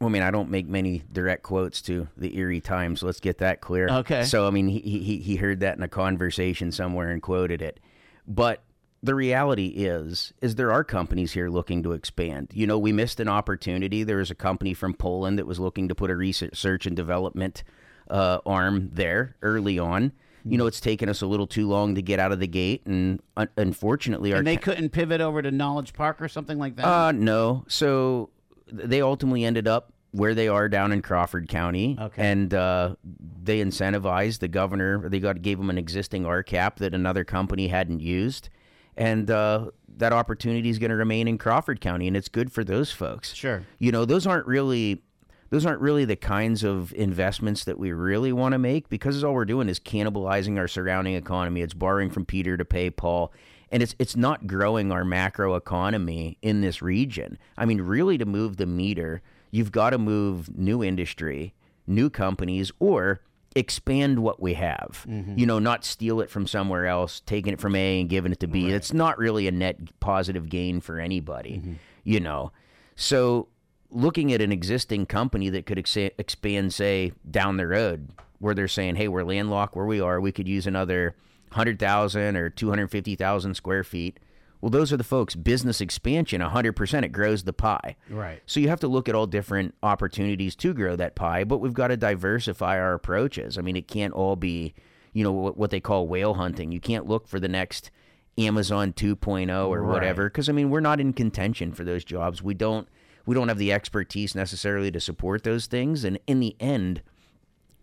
Well, 0.00 0.08
I 0.08 0.12
mean, 0.12 0.22
I 0.22 0.30
don't 0.30 0.50
make 0.50 0.68
many 0.68 1.02
direct 1.10 1.42
quotes 1.42 1.80
to 1.82 2.06
the 2.16 2.36
Erie 2.36 2.60
Times. 2.60 3.02
Let's 3.02 3.20
get 3.20 3.38
that 3.38 3.60
clear. 3.60 3.88
Okay. 3.88 4.24
So, 4.24 4.46
I 4.46 4.50
mean, 4.50 4.68
he 4.68 4.80
he 4.80 5.18
he 5.18 5.36
heard 5.36 5.60
that 5.60 5.76
in 5.76 5.82
a 5.82 5.88
conversation 5.88 6.70
somewhere 6.70 7.10
and 7.10 7.22
quoted 7.22 7.62
it. 7.62 7.80
But 8.26 8.62
the 9.02 9.14
reality 9.14 9.66
is, 9.68 10.32
is 10.40 10.54
there 10.54 10.72
are 10.72 10.82
companies 10.84 11.32
here 11.32 11.48
looking 11.48 11.82
to 11.82 11.92
expand. 11.92 12.50
You 12.52 12.66
know, 12.66 12.78
we 12.78 12.92
missed 12.92 13.20
an 13.20 13.28
opportunity. 13.28 14.02
There 14.02 14.16
was 14.16 14.30
a 14.30 14.34
company 14.34 14.74
from 14.74 14.94
Poland 14.94 15.38
that 15.38 15.46
was 15.46 15.60
looking 15.60 15.88
to 15.88 15.94
put 15.94 16.10
a 16.10 16.16
research 16.16 16.86
and 16.86 16.96
development 16.96 17.62
uh, 18.10 18.38
arm 18.46 18.90
there 18.92 19.36
early 19.42 19.78
on. 19.78 20.12
You 20.48 20.58
know, 20.58 20.66
it's 20.66 20.80
taken 20.80 21.08
us 21.08 21.22
a 21.22 21.26
little 21.26 21.48
too 21.48 21.66
long 21.68 21.96
to 21.96 22.02
get 22.02 22.20
out 22.20 22.30
of 22.30 22.38
the 22.38 22.46
gate, 22.46 22.86
and 22.86 23.20
un- 23.36 23.48
unfortunately, 23.56 24.32
our 24.32 24.38
And 24.38 24.46
they 24.46 24.56
couldn't 24.56 24.90
pivot 24.90 25.20
over 25.20 25.42
to 25.42 25.50
Knowledge 25.50 25.92
Park 25.92 26.22
or 26.22 26.28
something 26.28 26.56
like 26.56 26.76
that. 26.76 26.86
uh, 26.86 27.10
no. 27.10 27.64
So 27.66 28.30
they 28.70 29.00
ultimately 29.02 29.44
ended 29.44 29.66
up 29.66 29.92
where 30.12 30.34
they 30.36 30.46
are 30.46 30.68
down 30.68 30.92
in 30.92 31.02
Crawford 31.02 31.48
County. 31.48 31.96
Okay. 32.00 32.30
And 32.30 32.54
uh, 32.54 32.94
they 33.42 33.60
incentivized 33.60 34.38
the 34.38 34.46
governor. 34.48 35.08
They 35.08 35.18
got 35.18 35.42
gave 35.42 35.58
him 35.58 35.68
an 35.68 35.78
existing 35.78 36.22
RCAP 36.22 36.76
that 36.76 36.94
another 36.94 37.24
company 37.24 37.66
hadn't 37.66 38.00
used, 38.00 38.48
and 38.96 39.30
uh, 39.30 39.70
that 39.96 40.12
opportunity 40.12 40.68
is 40.68 40.78
going 40.78 40.90
to 40.90 40.96
remain 40.96 41.28
in 41.28 41.38
Crawford 41.38 41.80
County, 41.80 42.06
and 42.06 42.16
it's 42.16 42.28
good 42.28 42.52
for 42.52 42.64
those 42.64 42.90
folks. 42.90 43.34
Sure. 43.34 43.62
You 43.78 43.92
know, 43.92 44.04
those 44.04 44.26
aren't 44.26 44.46
really. 44.46 45.02
Those 45.48 45.64
aren't 45.64 45.80
really 45.80 46.04
the 46.04 46.16
kinds 46.16 46.64
of 46.64 46.92
investments 46.94 47.62
that 47.66 47.78
we 47.78 47.92
really 47.92 48.32
want 48.32 48.54
to 48.54 48.58
make 48.58 48.88
because 48.88 49.22
all 49.22 49.32
we're 49.32 49.44
doing 49.44 49.68
is 49.68 49.78
cannibalizing 49.78 50.58
our 50.58 50.66
surrounding 50.66 51.14
economy. 51.14 51.60
It's 51.60 51.72
borrowing 51.72 52.10
from 52.10 52.26
Peter 52.26 52.56
to 52.56 52.64
pay 52.64 52.90
Paul, 52.90 53.32
and 53.70 53.80
it's 53.80 53.94
it's 54.00 54.16
not 54.16 54.48
growing 54.48 54.90
our 54.90 55.04
macro 55.04 55.54
economy 55.54 56.36
in 56.42 56.62
this 56.62 56.82
region. 56.82 57.38
I 57.56 57.64
mean, 57.64 57.80
really, 57.80 58.18
to 58.18 58.26
move 58.26 58.56
the 58.56 58.66
meter, 58.66 59.22
you've 59.52 59.70
got 59.70 59.90
to 59.90 59.98
move 59.98 60.58
new 60.58 60.82
industry, 60.82 61.54
new 61.86 62.10
companies, 62.10 62.72
or 62.80 63.20
expand 63.56 64.18
what 64.20 64.40
we 64.40 64.54
have. 64.54 65.04
Mm-hmm. 65.08 65.38
You 65.38 65.46
know, 65.46 65.58
not 65.58 65.84
steal 65.84 66.20
it 66.20 66.30
from 66.30 66.46
somewhere 66.46 66.86
else, 66.86 67.20
taking 67.20 67.52
it 67.52 67.60
from 67.60 67.74
A 67.74 68.00
and 68.00 68.08
giving 68.08 68.30
it 68.30 68.40
to 68.40 68.46
B. 68.46 68.70
It's 68.70 68.92
not 68.92 69.18
really 69.18 69.48
a 69.48 69.50
net 69.50 69.98
positive 69.98 70.48
gain 70.48 70.80
for 70.80 71.00
anybody. 71.00 71.58
Mm-hmm. 71.58 71.72
You 72.04 72.20
know, 72.20 72.52
so 72.94 73.48
looking 73.90 74.32
at 74.32 74.42
an 74.42 74.52
existing 74.52 75.06
company 75.06 75.48
that 75.48 75.66
could 75.66 75.78
ex- 75.78 75.96
expand, 75.96 76.74
say, 76.74 77.12
down 77.28 77.56
the 77.56 77.66
road, 77.66 78.10
where 78.38 78.54
they're 78.54 78.68
saying, 78.68 78.96
"Hey, 78.96 79.08
we're 79.08 79.24
landlocked 79.24 79.74
where 79.74 79.86
we 79.86 80.00
are. 80.00 80.20
We 80.20 80.32
could 80.32 80.46
use 80.46 80.66
another 80.66 81.16
hundred 81.52 81.78
thousand 81.78 82.36
or 82.36 82.50
two 82.50 82.68
hundred 82.68 82.90
fifty 82.90 83.16
thousand 83.16 83.54
square 83.54 83.82
feet." 83.82 84.20
Well, 84.66 84.72
those 84.72 84.92
are 84.92 84.96
the 84.96 85.04
folks. 85.04 85.36
Business 85.36 85.80
expansion, 85.80 86.40
hundred 86.40 86.72
percent, 86.72 87.04
it 87.04 87.10
grows 87.10 87.44
the 87.44 87.52
pie. 87.52 87.94
Right. 88.10 88.42
So 88.46 88.58
you 88.58 88.66
have 88.68 88.80
to 88.80 88.88
look 88.88 89.08
at 89.08 89.14
all 89.14 89.28
different 89.28 89.76
opportunities 89.80 90.56
to 90.56 90.74
grow 90.74 90.96
that 90.96 91.14
pie, 91.14 91.44
but 91.44 91.58
we've 91.58 91.72
got 91.72 91.86
to 91.86 91.96
diversify 91.96 92.76
our 92.76 92.92
approaches. 92.92 93.58
I 93.58 93.60
mean, 93.60 93.76
it 93.76 93.86
can't 93.86 94.12
all 94.12 94.34
be, 94.34 94.74
you 95.12 95.22
know, 95.22 95.30
what, 95.30 95.56
what 95.56 95.70
they 95.70 95.78
call 95.78 96.08
whale 96.08 96.34
hunting. 96.34 96.72
You 96.72 96.80
can't 96.80 97.06
look 97.06 97.28
for 97.28 97.38
the 97.38 97.46
next 97.46 97.92
Amazon 98.38 98.92
2.0 98.92 99.68
or 99.68 99.82
Right. 99.82 99.92
whatever 99.94 100.28
because 100.28 100.48
I 100.48 100.52
mean, 100.52 100.68
we're 100.70 100.80
not 100.80 100.98
in 100.98 101.12
contention 101.12 101.72
for 101.72 101.84
those 101.84 102.02
jobs. 102.04 102.42
We 102.42 102.54
don't 102.54 102.88
we 103.24 103.36
don't 103.36 103.46
have 103.46 103.58
the 103.58 103.72
expertise 103.72 104.34
necessarily 104.34 104.90
to 104.90 104.98
support 104.98 105.44
those 105.44 105.66
things 105.66 106.02
and 106.02 106.18
in 106.26 106.40
the 106.40 106.56
end, 106.58 107.02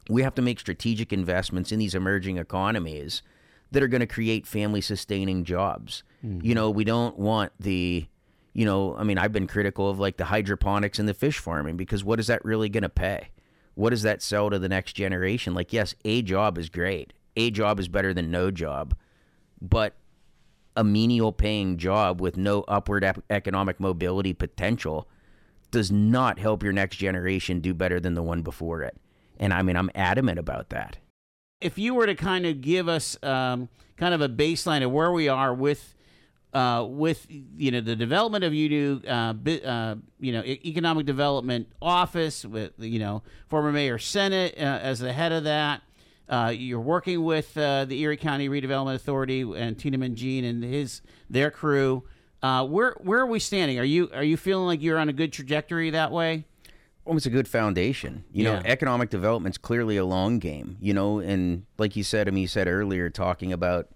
we 0.09 0.21
have 0.23 0.35
to 0.35 0.41
make 0.41 0.59
strategic 0.59 1.13
investments 1.13 1.71
in 1.71 1.79
these 1.79 1.95
emerging 1.95 2.35
economies 2.39 3.21
that 3.73 3.83
are 3.83 3.87
going 3.87 4.01
to 4.01 4.07
create 4.07 4.47
family 4.47 4.81
sustaining 4.81 5.43
jobs. 5.43 6.03
You 6.21 6.29
mm-hmm. 6.29 6.53
know, 6.53 6.69
we 6.69 6.85
don't 6.85 7.19
want 7.19 7.51
the 7.59 8.07
you 8.53 8.65
know, 8.65 8.95
I 8.95 9.03
mean, 9.03 9.17
I've 9.17 9.31
been 9.31 9.47
critical 9.47 9.89
of 9.89 9.99
like 9.99 10.17
the 10.17 10.25
hydroponics 10.25 10.99
and 10.99 11.09
the 11.09 11.13
fish 11.13 11.39
farming 11.39 11.75
because 11.75 12.03
what 12.03 12.19
is 12.19 12.27
that 12.27 12.45
really 12.45 12.69
going 12.69 12.83
to 12.83 12.89
pay? 12.89 13.29
What 13.73 13.89
does 13.89 14.03
that 14.03 14.21
sell 14.21 14.51
to 14.51 14.59
the 14.59 14.69
next 14.69 14.93
generation? 14.93 15.55
Like, 15.55 15.73
yes, 15.73 15.95
a 16.05 16.21
job 16.21 16.59
is 16.59 16.69
great. 16.69 17.13
A 17.35 17.49
job 17.49 17.79
is 17.79 17.87
better 17.87 18.13
than 18.13 18.29
no 18.29 18.51
job. 18.51 18.95
But 19.59 19.95
a 20.75 20.83
menial 20.83 21.31
paying 21.31 21.77
job 21.77 22.21
with 22.21 22.37
no 22.37 22.61
upward 22.67 23.03
ep- 23.03 23.23
economic 23.31 23.79
mobility 23.79 24.33
potential 24.33 25.07
does 25.71 25.91
not 25.91 26.37
help 26.37 26.61
your 26.61 26.73
next 26.73 26.97
generation 26.97 27.59
do 27.59 27.73
better 27.73 27.99
than 27.99 28.13
the 28.13 28.21
one 28.21 28.43
before 28.43 28.83
it. 28.83 28.95
And 29.39 29.51
I 29.51 29.63
mean, 29.63 29.75
I'm 29.75 29.89
adamant 29.95 30.37
about 30.37 30.69
that. 30.69 30.97
If 31.63 31.77
you 31.77 31.93
were 31.93 32.05
to 32.05 32.15
kind 32.15 32.45
of 32.45 32.61
give 32.61 32.87
us 32.89 33.17
um, 33.23 33.69
kind 33.97 34.13
of 34.13 34.21
a 34.21 34.29
baseline 34.29 34.83
of 34.83 34.91
where 34.91 35.11
we 35.11 35.29
are 35.29 35.53
with 35.53 35.95
uh, 36.53 36.85
with 36.87 37.25
you 37.29 37.71
know 37.71 37.81
the 37.81 37.95
development 37.95 38.43
of 38.43 38.53
UDU, 38.53 39.09
uh, 39.09 39.33
bi- 39.33 39.61
uh, 39.61 39.95
you 40.19 40.31
know 40.31 40.43
economic 40.43 41.05
development 41.05 41.67
office 41.81 42.45
with 42.45 42.73
you 42.77 42.99
know 42.99 43.23
former 43.47 43.71
mayor 43.71 43.97
Sinnott 43.97 44.53
uh, 44.57 44.61
as 44.61 44.99
the 44.99 45.13
head 45.13 45.31
of 45.31 45.45
that. 45.45 45.81
Uh, 46.29 46.53
you're 46.55 46.79
working 46.79 47.23
with 47.23 47.57
uh, 47.57 47.85
the 47.85 47.99
Erie 48.01 48.17
County 48.17 48.49
Redevelopment 48.49 48.95
Authority 48.95 49.41
and 49.41 49.77
Tina 49.77 49.97
Mangine 49.97 50.47
and 50.47 50.63
his 50.63 51.01
their 51.29 51.49
crew. 51.49 52.03
Where 52.41 52.95
where 52.99 53.19
are 53.19 53.25
we 53.25 53.39
standing? 53.39 53.79
Are 53.79 53.83
you 53.83 54.09
are 54.13 54.23
you 54.23 54.37
feeling 54.37 54.67
like 54.67 54.81
you're 54.81 54.97
on 54.97 55.09
a 55.09 55.13
good 55.13 55.33
trajectory 55.33 55.89
that 55.91 56.11
way? 56.11 56.45
It's 57.05 57.25
a 57.25 57.29
good 57.29 57.47
foundation. 57.47 58.23
You 58.31 58.45
know, 58.45 58.53
Yeah. 58.53 58.61
economic 58.65 59.09
development's 59.09 59.57
clearly 59.57 59.97
a 59.97 60.05
long 60.05 60.39
game, 60.39 60.77
you 60.79 60.93
know, 60.93 61.19
and 61.19 61.65
like 61.77 61.95
you 61.95 62.03
said, 62.03 62.27
I 62.27 62.31
mean, 62.31 62.41
you 62.43 62.47
said 62.47 62.67
earlier 62.67 63.09
talking 63.09 63.51
about 63.51 63.89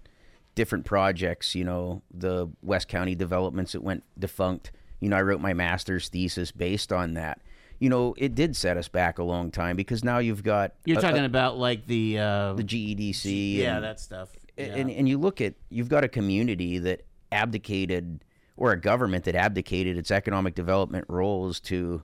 different 0.54 0.84
projects, 0.84 1.54
you 1.54 1.64
know, 1.64 2.02
the 2.12 2.48
West 2.62 2.88
County 2.88 3.14
developments 3.14 3.72
that 3.72 3.82
went 3.82 4.04
defunct. 4.18 4.72
You 5.00 5.08
know, 5.08 5.16
I 5.16 5.22
wrote 5.22 5.40
my 5.40 5.54
master's 5.54 6.08
thesis 6.08 6.50
based 6.52 6.92
on 6.92 7.14
that. 7.14 7.40
You 7.78 7.88
know, 7.88 8.14
it 8.18 8.34
did 8.34 8.56
set 8.56 8.76
us 8.76 8.88
back 8.88 9.18
a 9.18 9.22
long 9.22 9.50
time 9.52 9.76
because 9.76 10.02
now 10.02 10.18
you've 10.18 10.42
got 10.42 10.74
You're 10.84 10.98
a- 10.98 11.00
talking 11.02 11.22
a- 11.22 11.26
about 11.26 11.56
like 11.58 11.86
the 11.86 12.18
uh, 12.18 12.52
the 12.54 12.64
GEDC. 12.64 13.58
yeah 13.58 13.76
and- 13.76 13.84
that 13.84 14.00
stuff. 14.00 14.30
and, 14.58 14.90
and 14.90 15.08
you 15.08 15.16
look 15.16 15.40
at 15.40 15.54
you've 15.70 15.88
got 15.88 16.02
a 16.02 16.08
community 16.08 16.78
that 16.80 17.02
abdicated 17.30 18.24
or 18.56 18.72
a 18.72 18.80
government 18.80 19.24
that 19.24 19.36
abdicated 19.36 19.96
its 19.96 20.10
economic 20.10 20.54
development 20.56 21.04
roles 21.08 21.60
to 21.60 22.02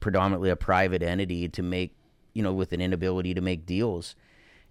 predominantly 0.00 0.50
a 0.50 0.56
private 0.56 1.02
entity 1.02 1.48
to 1.48 1.62
make 1.62 1.94
you 2.32 2.42
know 2.42 2.52
with 2.52 2.72
an 2.72 2.80
inability 2.80 3.34
to 3.34 3.40
make 3.40 3.66
deals. 3.66 4.14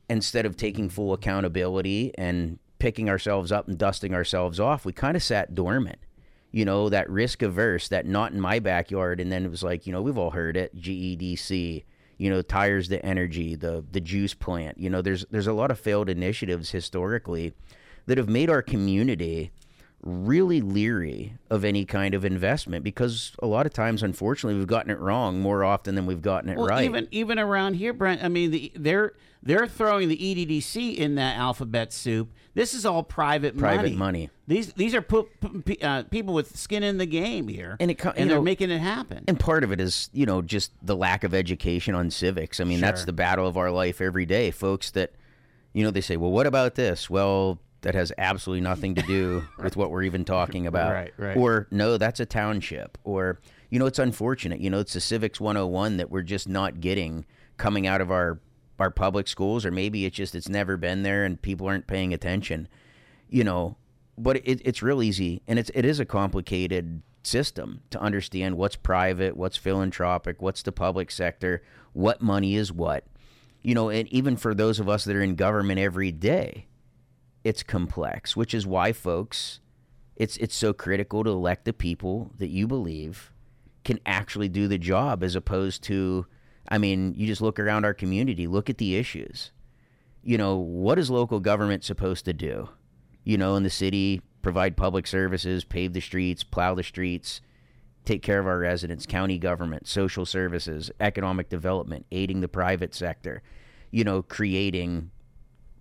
Instead 0.09 0.45
of 0.45 0.57
taking 0.57 0.89
full 0.89 1.13
accountability 1.13 2.11
and 2.17 2.59
picking 2.77 3.09
ourselves 3.09 3.51
up 3.51 3.67
and 3.67 3.77
dusting 3.77 4.13
ourselves 4.13 4.59
off 4.59 4.83
we 4.83 4.91
kind 4.91 5.15
of 5.15 5.23
sat 5.23 5.55
dormant 5.55 5.97
you 6.53 6.63
know 6.63 6.87
that 6.87 7.09
risk 7.09 7.41
averse 7.41 7.89
that 7.89 8.05
not 8.05 8.31
in 8.31 8.39
my 8.39 8.59
backyard. 8.59 9.19
And 9.19 9.29
then 9.29 9.43
it 9.43 9.51
was 9.51 9.63
like 9.63 9.85
you 9.85 9.91
know 9.91 10.01
we've 10.01 10.17
all 10.17 10.29
heard 10.29 10.55
it 10.55 10.73
GEDC 10.79 11.83
you 12.17 12.29
know 12.29 12.41
tires 12.41 12.87
the 12.87 13.03
energy 13.03 13.55
the 13.55 13.83
the 13.91 13.99
juice 13.99 14.35
plant. 14.35 14.77
You 14.77 14.89
know 14.89 15.01
there's 15.01 15.25
there's 15.31 15.47
a 15.47 15.53
lot 15.53 15.71
of 15.71 15.79
failed 15.79 16.09
initiatives 16.09 16.69
historically 16.69 17.53
that 18.05 18.19
have 18.19 18.29
made 18.29 18.49
our 18.49 18.61
community 18.61 19.51
really 20.03 20.59
leery 20.61 21.33
of 21.49 21.63
any 21.63 21.85
kind 21.85 22.13
of 22.13 22.25
investment 22.25 22.83
because 22.83 23.31
a 23.41 23.47
lot 23.47 23.65
of 23.65 23.71
times 23.73 24.03
unfortunately 24.03 24.57
we've 24.57 24.67
gotten 24.67 24.91
it 24.91 24.99
wrong 24.99 25.39
more 25.39 25.63
often 25.63 25.95
than 25.95 26.05
we've 26.05 26.21
gotten 26.21 26.49
it 26.49 26.57
Well, 26.57 26.67
right 26.67 26.83
even 26.83 27.07
even 27.11 27.39
around 27.39 27.75
here, 27.75 27.93
Brent. 27.93 28.21
I 28.23 28.27
mean, 28.27 28.51
the, 28.51 28.71
they're 28.75 29.13
they're 29.41 29.67
throwing 29.67 30.07
the 30.09 30.17
EDDC 30.17 30.95
in 30.95 31.15
that 31.15 31.37
alphabet 31.37 31.91
soup. 31.91 32.31
This 32.53 32.73
is 32.73 32.85
all 32.85 33.03
private, 33.03 33.55
money. 33.55 33.75
Private 33.75 33.95
money. 33.95 33.97
money. 33.97 34.29
These 34.47 34.73
these 34.73 34.93
are 34.93 35.05
uh, 35.81 36.03
people 36.03 36.33
with 36.33 36.55
skin 36.57 36.83
in 36.83 36.97
the 36.97 37.05
game 37.05 37.47
here, 37.47 37.77
And 37.79 37.89
it 37.91 37.95
co- 37.97 38.09
you 38.09 38.25
they're 38.25 38.35
know- 38.37 38.41
making 38.41 38.71
it 38.71 38.79
happen. 38.79 39.23
And 39.27 39.39
part 39.39 39.63
of 39.63 39.71
it 39.71 39.79
is, 39.81 40.09
you 40.13 40.25
know, 40.25 40.41
just 40.41 40.71
the 40.81 40.95
lack 40.95 41.23
of 41.23 41.33
education 41.33 41.95
on 41.95 42.09
civics. 42.11 42.59
I 42.59 42.63
mean, 42.65 42.81
that's 42.81 43.05
the 43.05 43.13
battle 43.13 43.47
of 43.47 43.57
our 43.57 43.71
life 43.71 44.01
every 44.01 44.25
day. 44.25 44.51
Folks 44.51 44.91
that, 44.91 45.11
you 45.73 45.83
know, 45.83 45.91
they 45.91 46.01
say, 46.01 46.17
well, 46.17 46.31
what 46.31 46.45
about 46.47 46.75
this? 46.75 47.09
Well, 47.09 47.59
that 47.83 47.95
has 47.95 48.11
absolutely 48.17 48.61
nothing 48.61 48.95
to 48.95 49.01
do 49.03 49.43
with 49.61 49.77
what 49.77 49.91
we're 49.91 50.03
even 50.03 50.25
talking 50.25 50.67
about. 50.67 50.91
Right, 50.91 51.13
right. 51.17 51.37
Or, 51.37 51.67
no, 51.71 51.97
that's 51.97 52.19
a 52.19 52.25
township. 52.25 52.97
Or, 53.03 53.39
you 53.69 53.79
know, 53.79 53.85
it's 53.85 53.99
unfortunate. 53.99 54.59
You 54.59 54.69
know, 54.69 54.79
it's 54.79 54.93
the 54.93 55.01
Civics 55.01 55.39
101 55.39 55.97
that 55.97 56.09
we're 56.09 56.21
just 56.21 56.49
not 56.49 56.81
getting 56.81 57.25
coming 57.57 57.85
out 57.85 58.01
of 58.01 58.11
our, 58.11 58.39
our 58.79 58.89
public 58.89 59.27
schools. 59.27 59.65
Or 59.65 59.71
maybe 59.71 60.05
it's 60.05 60.15
just, 60.15 60.33
it's 60.33 60.49
never 60.49 60.75
been 60.77 61.03
there 61.03 61.23
and 61.23 61.41
people 61.41 61.67
aren't 61.67 61.87
paying 61.87 62.13
attention. 62.13 62.67
You 63.29 63.43
know, 63.43 63.77
but 64.17 64.37
it, 64.37 64.61
it's 64.63 64.81
real 64.81 65.01
easy 65.01 65.41
and 65.47 65.57
it's 65.57 65.71
it 65.73 65.85
is 65.85 65.99
a 65.99 66.05
complicated 66.05 67.01
system 67.23 67.81
to 67.89 67.99
understand 67.99 68.57
what's 68.57 68.75
private 68.75 69.37
what's 69.37 69.57
philanthropic 69.57 70.41
what's 70.41 70.61
the 70.61 70.71
public 70.71 71.09
sector 71.09 71.63
what 71.93 72.21
money 72.21 72.55
is 72.55 72.71
what 72.71 73.05
you 73.61 73.73
know 73.73 73.89
and 73.89 74.07
even 74.09 74.35
for 74.35 74.53
those 74.53 74.79
of 74.79 74.89
us 74.89 75.05
that 75.05 75.15
are 75.15 75.21
in 75.21 75.35
government 75.35 75.79
every 75.79 76.11
day 76.11 76.67
it's 77.43 77.63
complex 77.63 78.35
which 78.35 78.53
is 78.53 78.65
why 78.65 78.91
folks 78.91 79.59
it's 80.15 80.37
it's 80.37 80.55
so 80.55 80.73
critical 80.73 81.23
to 81.23 81.29
elect 81.29 81.65
the 81.65 81.73
people 81.73 82.31
that 82.37 82.49
you 82.49 82.67
believe 82.67 83.31
can 83.83 83.99
actually 84.05 84.47
do 84.47 84.67
the 84.67 84.77
job 84.77 85.23
as 85.23 85.35
opposed 85.35 85.83
to 85.83 86.25
i 86.69 86.77
mean 86.77 87.13
you 87.15 87.27
just 87.27 87.41
look 87.41 87.59
around 87.59 87.83
our 87.85 87.93
community 87.93 88.47
look 88.47 88.69
at 88.69 88.77
the 88.77 88.95
issues 88.95 89.51
you 90.23 90.37
know 90.37 90.55
what 90.55 90.97
is 90.97 91.09
local 91.09 91.39
government 91.39 91.83
supposed 91.83 92.25
to 92.25 92.33
do 92.33 92.69
you 93.23 93.37
know, 93.37 93.55
in 93.55 93.63
the 93.63 93.69
city, 93.69 94.21
provide 94.41 94.75
public 94.75 95.07
services, 95.07 95.63
pave 95.63 95.93
the 95.93 96.01
streets, 96.01 96.43
plow 96.43 96.75
the 96.75 96.83
streets. 96.83 97.41
take 98.05 98.21
care 98.21 98.39
of 98.39 98.45
our 98.45 98.59
residents, 98.59 99.05
county 99.05 99.37
government, 99.37 99.87
social 99.87 100.25
services, 100.25 100.91
economic 100.99 101.47
development, 101.47 102.05
aiding 102.11 102.41
the 102.41 102.49
private 102.49 102.93
sector, 102.93 103.41
you 103.91 104.03
know, 104.03 104.21
creating 104.21 105.09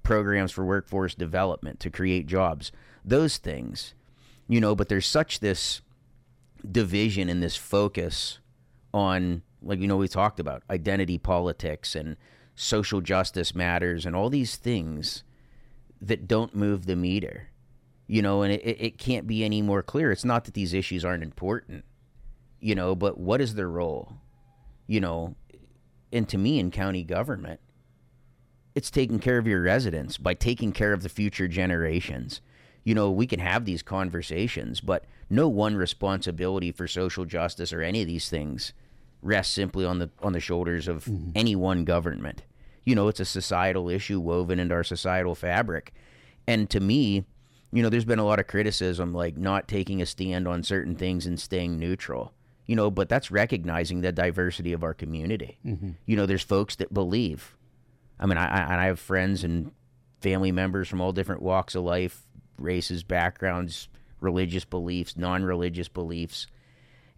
programs 0.03 0.53
for 0.53 0.65
workforce 0.65 1.15
development 1.15 1.81
to 1.81 1.91
create 1.91 2.27
jobs, 2.27 2.73
those 3.05 3.37
things, 3.37 3.95
you 4.49 4.61
know, 4.61 4.75
but 4.75 4.89
there's 4.89 5.07
such 5.07 5.41
this 5.41 5.81
division 6.71 7.29
and 7.29 7.43
this 7.43 7.57
focus 7.57 8.39
on, 8.93 9.43
like, 9.63 9.81
you 9.81 9.87
know, 9.87 9.97
we 9.97 10.09
talked 10.09 10.41
about 10.41 10.63
identity 10.71 11.19
politics 11.19 11.95
and 11.95 12.17
social 12.55 13.01
justice 13.01 13.55
matters 13.55 14.05
and 14.05 14.15
all 14.15 14.29
these 14.29 14.57
things 14.57 15.25
that 16.01 16.29
don't 16.29 16.55
move 16.55 16.87
the 16.87 16.97
meter, 16.97 17.49
you 18.07 18.21
know, 18.21 18.43
and 18.43 18.53
it, 18.53 18.63
it 18.65 18.99
can't 18.99 19.27
be 19.27 19.45
any 19.45 19.63
more 19.63 19.83
clear. 19.83 20.13
It's 20.13 20.25
not 20.25 20.45
that 20.45 20.55
these 20.55 20.75
issues 20.75 21.05
aren't 21.05 21.23
important 21.23 21.85
you 22.63 22.77
know, 22.77 22.95
but 22.95 23.19
what 23.19 23.41
is 23.41 23.55
their 23.57 23.69
role? 23.69 24.15
You 24.87 25.01
know, 25.01 25.35
and 26.13 26.29
to 26.29 26.39
me 26.39 26.59
in 26.59 26.71
county 26.71 27.03
government, 27.03 27.61
it's 28.75 28.91
taking 28.91 29.19
care 29.19 29.39
of 29.39 29.47
your 29.47 29.63
residents 29.63 30.19
by 30.19 30.35
taking 30.35 30.73
care 30.73 30.93
of 30.93 31.03
the 31.03 31.09
future 31.09 31.49
generations. 31.49 32.41
You 32.85 32.95
know, 32.95 33.11
we 33.11 33.27
can 33.27 33.41
have 33.41 33.65
these 33.65 33.83
conversations, 33.83 34.81
but 34.81 35.05
no 35.31 35.49
one 35.49 35.77
responsibility 35.77 36.73
for 36.73 36.89
social 36.89 37.25
justice 37.25 37.73
or 37.73 37.83
any 37.83 38.01
of 38.01 38.09
these 38.09 38.29
things 38.29 38.73
rests 39.21 39.55
simply 39.55 39.85
on 39.85 39.99
the 39.99 40.11
on 40.21 40.33
the 40.33 40.41
shoulders 40.41 40.89
of 40.89 41.05
mm-hmm. 41.05 41.31
any 41.35 41.55
one 41.55 41.85
government. 41.85 42.43
You 42.85 42.97
know, 42.97 43.07
it's 43.07 43.21
a 43.21 43.25
societal 43.25 43.89
issue 43.89 44.19
woven 44.19 44.59
into 44.59 44.75
our 44.75 44.83
societal 44.83 45.37
fabric. 45.37 45.93
And 46.49 46.69
to 46.71 46.81
me, 46.81 47.25
you 47.73 47.83
know, 47.83 47.89
there's 47.89 48.05
been 48.05 48.19
a 48.19 48.25
lot 48.25 48.41
of 48.41 48.49
criticism 48.49 49.15
like 49.15 49.37
not 49.37 49.69
taking 49.69 50.03
a 50.03 50.07
stand 50.07 50.49
on 50.49 50.65
certain 50.65 50.97
things 50.97 51.25
and 51.25 51.39
staying 51.39 51.79
neutral 51.79 52.33
you 52.67 52.77
know, 52.77 52.91
but 52.91 53.09
that's 53.09 53.31
recognizing 53.31 54.01
the 54.01 54.13
diversity 54.13 54.73
of 54.73 54.83
our 54.83 54.95
community. 54.95 55.59
Mm-hmm. 55.65 55.91
You 56.07 56.17
know, 56.17 56.27
there's 56.27 56.43
folks 56.43 56.77
that 56.77 56.95
believe. 56.95 57.57
I 58.19 58.27
mean, 58.27 58.39
I, 58.39 58.47
I 58.47 58.83
I 58.83 58.87
have 58.87 59.01
friends 59.01 59.45
and 59.45 59.73
family 60.21 60.53
members 60.53 60.89
from 60.89 61.01
all 61.01 61.13
different 61.13 61.43
walks 61.43 61.75
of 61.75 61.85
life, 61.85 62.23
races, 62.59 63.03
backgrounds, 63.03 63.89
religious 64.21 64.65
beliefs, 64.65 65.17
non-religious 65.17 65.89
beliefs, 65.89 66.47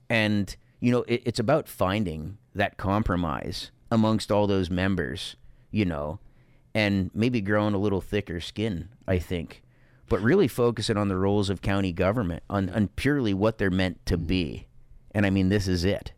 and 0.08 0.56
you 0.80 0.90
know, 0.92 1.04
it, 1.08 1.22
it's 1.24 1.38
about 1.38 1.68
finding 1.68 2.38
that 2.54 2.76
compromise 2.76 3.70
amongst 3.90 4.30
all 4.32 4.46
those 4.46 4.70
members. 4.70 5.36
You 5.70 5.84
know, 5.84 6.20
and 6.74 7.10
maybe 7.14 7.40
growing 7.40 7.74
a 7.74 7.78
little 7.78 8.00
thicker 8.00 8.40
skin. 8.40 8.88
I 9.08 9.18
think. 9.18 9.62
But 10.08 10.20
really 10.20 10.48
focusing 10.48 10.96
on 10.98 11.08
the 11.08 11.16
roles 11.16 11.48
of 11.50 11.62
county 11.62 11.90
government, 11.90 12.42
on, 12.50 12.68
on 12.68 12.88
purely 12.88 13.32
what 13.32 13.56
they're 13.56 13.70
meant 13.70 14.04
to 14.06 14.18
be. 14.18 14.66
And 15.12 15.24
I 15.24 15.30
mean, 15.30 15.48
this 15.48 15.66
is 15.66 15.82
it. 15.84 16.12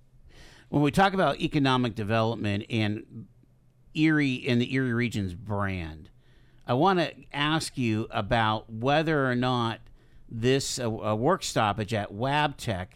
when 0.68 0.82
we 0.82 0.90
talk 0.90 1.14
about 1.14 1.40
economic 1.40 1.94
development 1.94 2.64
and 2.68 3.26
Erie 3.96 4.44
and 4.46 4.60
the 4.60 4.72
Erie 4.74 4.92
region's 4.92 5.34
brand, 5.34 6.10
I 6.66 6.74
want 6.74 6.98
to 6.98 7.12
ask 7.32 7.78
you 7.78 8.08
about 8.10 8.70
whether 8.70 9.30
or 9.30 9.34
not 9.34 9.80
this 10.28 10.78
uh, 10.78 10.90
uh, 10.90 11.14
work 11.14 11.42
stoppage 11.42 11.94
at 11.94 12.12
Wabtec 12.12 12.88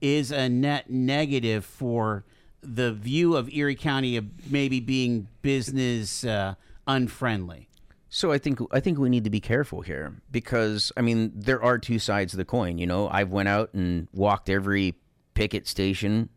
is 0.00 0.30
a 0.30 0.48
net 0.48 0.88
negative 0.88 1.64
for 1.64 2.24
the 2.62 2.92
view 2.92 3.36
of 3.36 3.48
Erie 3.52 3.74
County 3.74 4.16
of 4.16 4.50
maybe 4.50 4.80
being 4.80 5.28
business 5.42 6.24
uh, 6.24 6.54
unfriendly. 6.86 7.68
So 8.08 8.32
I 8.32 8.38
think 8.38 8.58
I 8.72 8.80
think 8.80 8.98
we 8.98 9.08
need 9.08 9.24
to 9.24 9.30
be 9.30 9.40
careful 9.40 9.82
here 9.82 10.20
because 10.32 10.90
I 10.96 11.00
mean 11.00 11.32
there 11.34 11.62
are 11.62 11.78
two 11.78 12.00
sides 12.00 12.32
of 12.32 12.38
the 12.38 12.44
coin. 12.44 12.78
You 12.78 12.86
know, 12.86 13.08
I've 13.08 13.30
went 13.30 13.48
out 13.48 13.72
and 13.72 14.08
walked 14.12 14.50
every 14.50 14.96
picket 15.34 15.68
station 15.68 16.28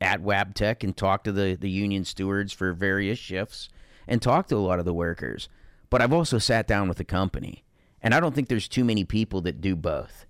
at 0.00 0.22
Wabtec 0.22 0.84
and 0.84 0.96
talked 0.96 1.24
to 1.24 1.32
the 1.32 1.56
the 1.58 1.70
union 1.70 2.04
stewards 2.04 2.52
for 2.52 2.72
various 2.72 3.18
shifts 3.18 3.68
and 4.06 4.22
talked 4.22 4.48
to 4.50 4.56
a 4.56 4.58
lot 4.58 4.78
of 4.78 4.84
the 4.84 4.94
workers. 4.94 5.48
But 5.90 6.02
I've 6.02 6.12
also 6.12 6.38
sat 6.38 6.66
down 6.66 6.88
with 6.88 6.98
the 6.98 7.04
company, 7.04 7.64
and 8.02 8.14
I 8.14 8.20
don't 8.20 8.34
think 8.34 8.48
there's 8.48 8.68
too 8.68 8.84
many 8.84 9.04
people 9.04 9.40
that 9.42 9.60
do 9.60 9.74
both. 9.74 10.26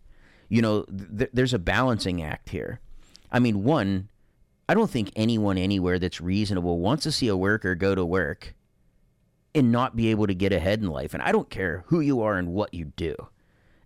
You 0.48 0.62
know, 0.62 0.82
th- 0.84 1.30
there's 1.32 1.54
a 1.54 1.58
balancing 1.58 2.22
act 2.22 2.50
here. 2.50 2.80
I 3.30 3.38
mean, 3.38 3.64
one, 3.64 4.08
I 4.68 4.74
don't 4.74 4.90
think 4.90 5.12
anyone 5.16 5.58
anywhere 5.58 5.98
that's 5.98 6.20
reasonable 6.20 6.78
wants 6.78 7.02
to 7.04 7.12
see 7.12 7.28
a 7.28 7.36
worker 7.36 7.74
go 7.74 7.94
to 7.94 8.04
work 8.04 8.54
and 9.54 9.72
not 9.72 9.96
be 9.96 10.08
able 10.08 10.26
to 10.26 10.34
get 10.34 10.52
ahead 10.52 10.80
in 10.80 10.88
life. 10.88 11.14
And 11.14 11.22
I 11.22 11.32
don't 11.32 11.50
care 11.50 11.84
who 11.86 12.00
you 12.00 12.20
are 12.22 12.36
and 12.36 12.48
what 12.52 12.72
you 12.72 12.86
do. 12.96 13.14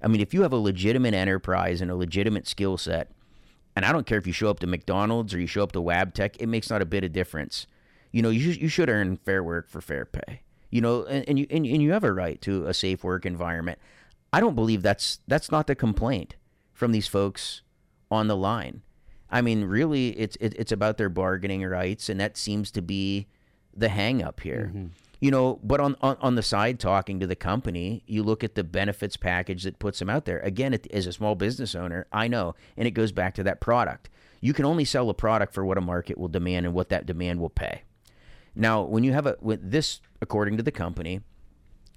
I 0.03 0.09
mean, 0.09 0.21
if 0.21 0.35
you 0.35 0.43
have 0.43 0.53
a 0.53 0.57
legitimate 0.57 1.15
enterprise 1.15 1.81
and 1.81 1.91
a 1.91 1.97
legitimate 1.97 2.47
skill 2.47 2.77
set, 2.77 3.11
and 3.75 3.85
I 3.85 3.93
don't 3.93 4.07
care 4.07 4.19
if 4.19 4.27
you 4.27 4.33
show 4.33 4.51
up 4.51 4.61
to 4.61 4.67
McDonald's 4.67 5.33
or 5.35 5.41
you 5.41 5.47
show 5.47 5.63
up 5.63 5.73
to 5.73 5.81
Wabtec, 5.81 6.37
it 6.39 6.47
makes 6.47 6.71
not 6.71 6.83
a 6.83 6.87
bit 6.87 7.05
of 7.05 7.13
difference. 7.13 7.67
You 8.11 8.23
know, 8.23 8.31
you, 8.31 8.51
you 8.51 8.69
should 8.69 8.91
earn 8.91 9.17
fair 9.17 9.43
work 9.43 9.71
for 9.71 9.81
fair 9.81 10.05
pay. 10.05 10.43
You 10.71 10.81
know, 10.81 11.05
and, 11.05 11.29
and 11.29 11.39
you 11.39 11.47
and, 11.51 11.67
and 11.67 11.83
you 11.83 11.93
have 11.93 12.05
a 12.05 12.13
right 12.13 12.41
to 12.43 12.67
a 12.67 12.75
safe 12.75 13.05
work 13.05 13.27
environment. 13.27 13.79
I 14.33 14.41
don't 14.41 14.55
believe 14.55 14.83
that's 14.83 15.21
that's 15.29 15.51
not 15.51 15.67
the 15.67 15.75
complaint 15.75 16.37
from 16.73 16.93
these 16.93 17.07
folks 17.07 17.63
on 18.11 18.29
the 18.29 18.37
line. 18.37 18.83
I 19.31 19.41
mean, 19.41 19.65
really, 19.65 20.11
it's 20.19 20.37
it, 20.37 20.55
it's 20.59 20.73
about 20.73 20.97
their 20.99 21.09
bargaining 21.09 21.63
rights, 21.65 22.09
and 22.09 22.19
that 22.21 22.37
seems 22.37 22.71
to 22.73 22.83
be 22.83 23.27
the 23.75 23.89
hang 23.89 24.23
up 24.23 24.41
here. 24.41 24.71
Mm-hmm. 24.75 24.87
You 25.23 25.31
know, 25.31 25.61
but 25.63 25.79
on, 25.79 25.95
on 26.01 26.17
on 26.21 26.35
the 26.35 26.43
side, 26.43 26.81
talking 26.81 27.21
to 27.21 27.29
the 27.29 27.37
company, 27.37 28.03
you 28.09 28.25
look 28.25 28.43
at 28.43 28.57
the 28.57 28.65
benefits 28.65 29.17
package 29.17 29.63
that 29.63 29.79
puts 29.79 30.01
them 30.01 30.11
out 30.11 30.25
there. 30.25 30.41
Again, 30.41 30.75
it, 30.75 30.89
as 30.93 31.07
a 31.07 31.13
small 31.13 31.37
business 31.37 31.77
owner, 31.77 32.09
I 32.13 32.27
know, 32.27 32.57
and 32.77 32.89
it 32.89 32.91
goes 32.91 33.13
back 33.13 33.35
to 33.35 33.45
that 33.45 33.61
product. 33.61 34.11
You 34.41 34.53
can 34.53 34.65
only 34.65 34.85
sell 34.85 35.09
a 35.11 35.15
product 35.15 35.55
for 35.55 35.65
what 35.65 35.79
a 35.79 35.81
market 35.81 36.19
will 36.19 36.27
demand 36.27 36.67
and 36.67 36.75
what 36.75 36.89
that 36.89 37.07
demand 37.07 37.39
will 37.39 37.51
pay. 37.51 37.83
Now, 38.57 38.83
when 38.83 39.05
you 39.05 39.13
have 39.13 39.27
a 39.27 39.37
with 39.41 39.71
this, 39.71 40.01
according 40.21 40.57
to 40.57 40.65
the 40.65 40.73
company, 40.73 41.21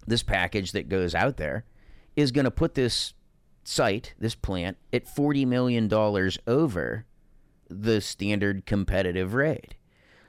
this 0.06 0.22
package 0.22 0.72
that 0.74 0.88
goes 0.88 1.16
out 1.16 1.38
there 1.38 1.66
is 2.16 2.32
going 2.32 2.46
to 2.46 2.52
put 2.52 2.76
this 2.76 3.16
site, 3.64 4.14
this 4.20 4.36
plant, 4.36 4.78
at 4.94 5.08
forty 5.08 5.46
million 5.46 5.88
dollars 5.88 6.38
over 6.46 7.08
the 7.72 8.02
standard 8.02 8.68
competitive 8.68 9.34
rate. 9.34 9.74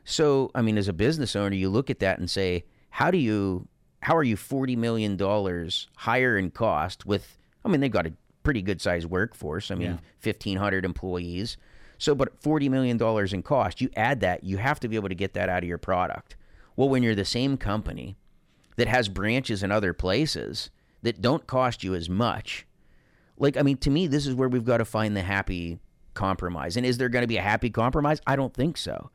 So, 0.02 0.50
I 0.54 0.62
mean, 0.62 0.78
as 0.78 0.88
a 0.88 0.94
business 0.94 1.36
owner, 1.36 1.54
you 1.54 1.68
look 1.68 1.90
at 1.90 1.98
that 1.98 2.18
and 2.18 2.30
say, 2.30 2.64
how 2.96 3.10
do 3.10 3.18
you, 3.18 3.68
how 4.00 4.16
are 4.16 4.22
you 4.24 4.36
forty 4.38 4.74
million 4.74 5.18
dollars 5.18 5.88
higher 5.96 6.38
in 6.38 6.50
cost 6.50 7.04
with? 7.04 7.36
I 7.62 7.68
mean, 7.68 7.82
they've 7.82 7.90
got 7.90 8.06
a 8.06 8.12
pretty 8.42 8.62
good 8.62 8.80
sized 8.80 9.06
workforce. 9.10 9.70
I 9.70 9.74
mean, 9.74 9.90
Yeah. 9.90 9.98
fifteen 10.18 10.56
hundred 10.56 10.86
employees. 10.86 11.58
So, 11.98 12.14
but 12.14 12.40
forty 12.42 12.70
million 12.70 12.96
dollars 12.96 13.34
in 13.34 13.42
cost, 13.42 13.82
you 13.82 13.90
add 13.96 14.20
that, 14.20 14.44
you 14.44 14.56
have 14.56 14.80
to 14.80 14.88
be 14.88 14.96
able 14.96 15.10
to 15.10 15.14
get 15.14 15.34
that 15.34 15.50
out 15.50 15.62
of 15.62 15.68
your 15.68 15.76
product. 15.76 16.36
Well, 16.74 16.88
when 16.88 17.02
you're 17.02 17.14
the 17.14 17.26
same 17.26 17.58
company 17.58 18.16
that 18.76 18.88
has 18.88 19.10
branches 19.10 19.62
in 19.62 19.70
other 19.70 19.92
places 19.92 20.70
that 21.02 21.20
don't 21.20 21.46
cost 21.46 21.84
you 21.84 21.94
as 21.94 22.08
much, 22.08 22.66
like 23.36 23.58
I 23.58 23.62
mean, 23.62 23.76
to 23.78 23.90
me, 23.90 24.06
this 24.06 24.26
is 24.26 24.34
where 24.34 24.48
we've 24.48 24.64
got 24.64 24.78
to 24.78 24.86
find 24.86 25.14
the 25.14 25.22
happy 25.22 25.80
compromise. 26.16 26.76
And 26.76 26.84
is 26.84 26.98
there 26.98 27.08
going 27.08 27.22
to 27.22 27.28
be 27.28 27.36
a 27.36 27.42
happy 27.42 27.70
compromise? 27.70 28.20
I 28.26 28.34
don't 28.34 28.52
think 28.52 28.76
so. 28.76 29.10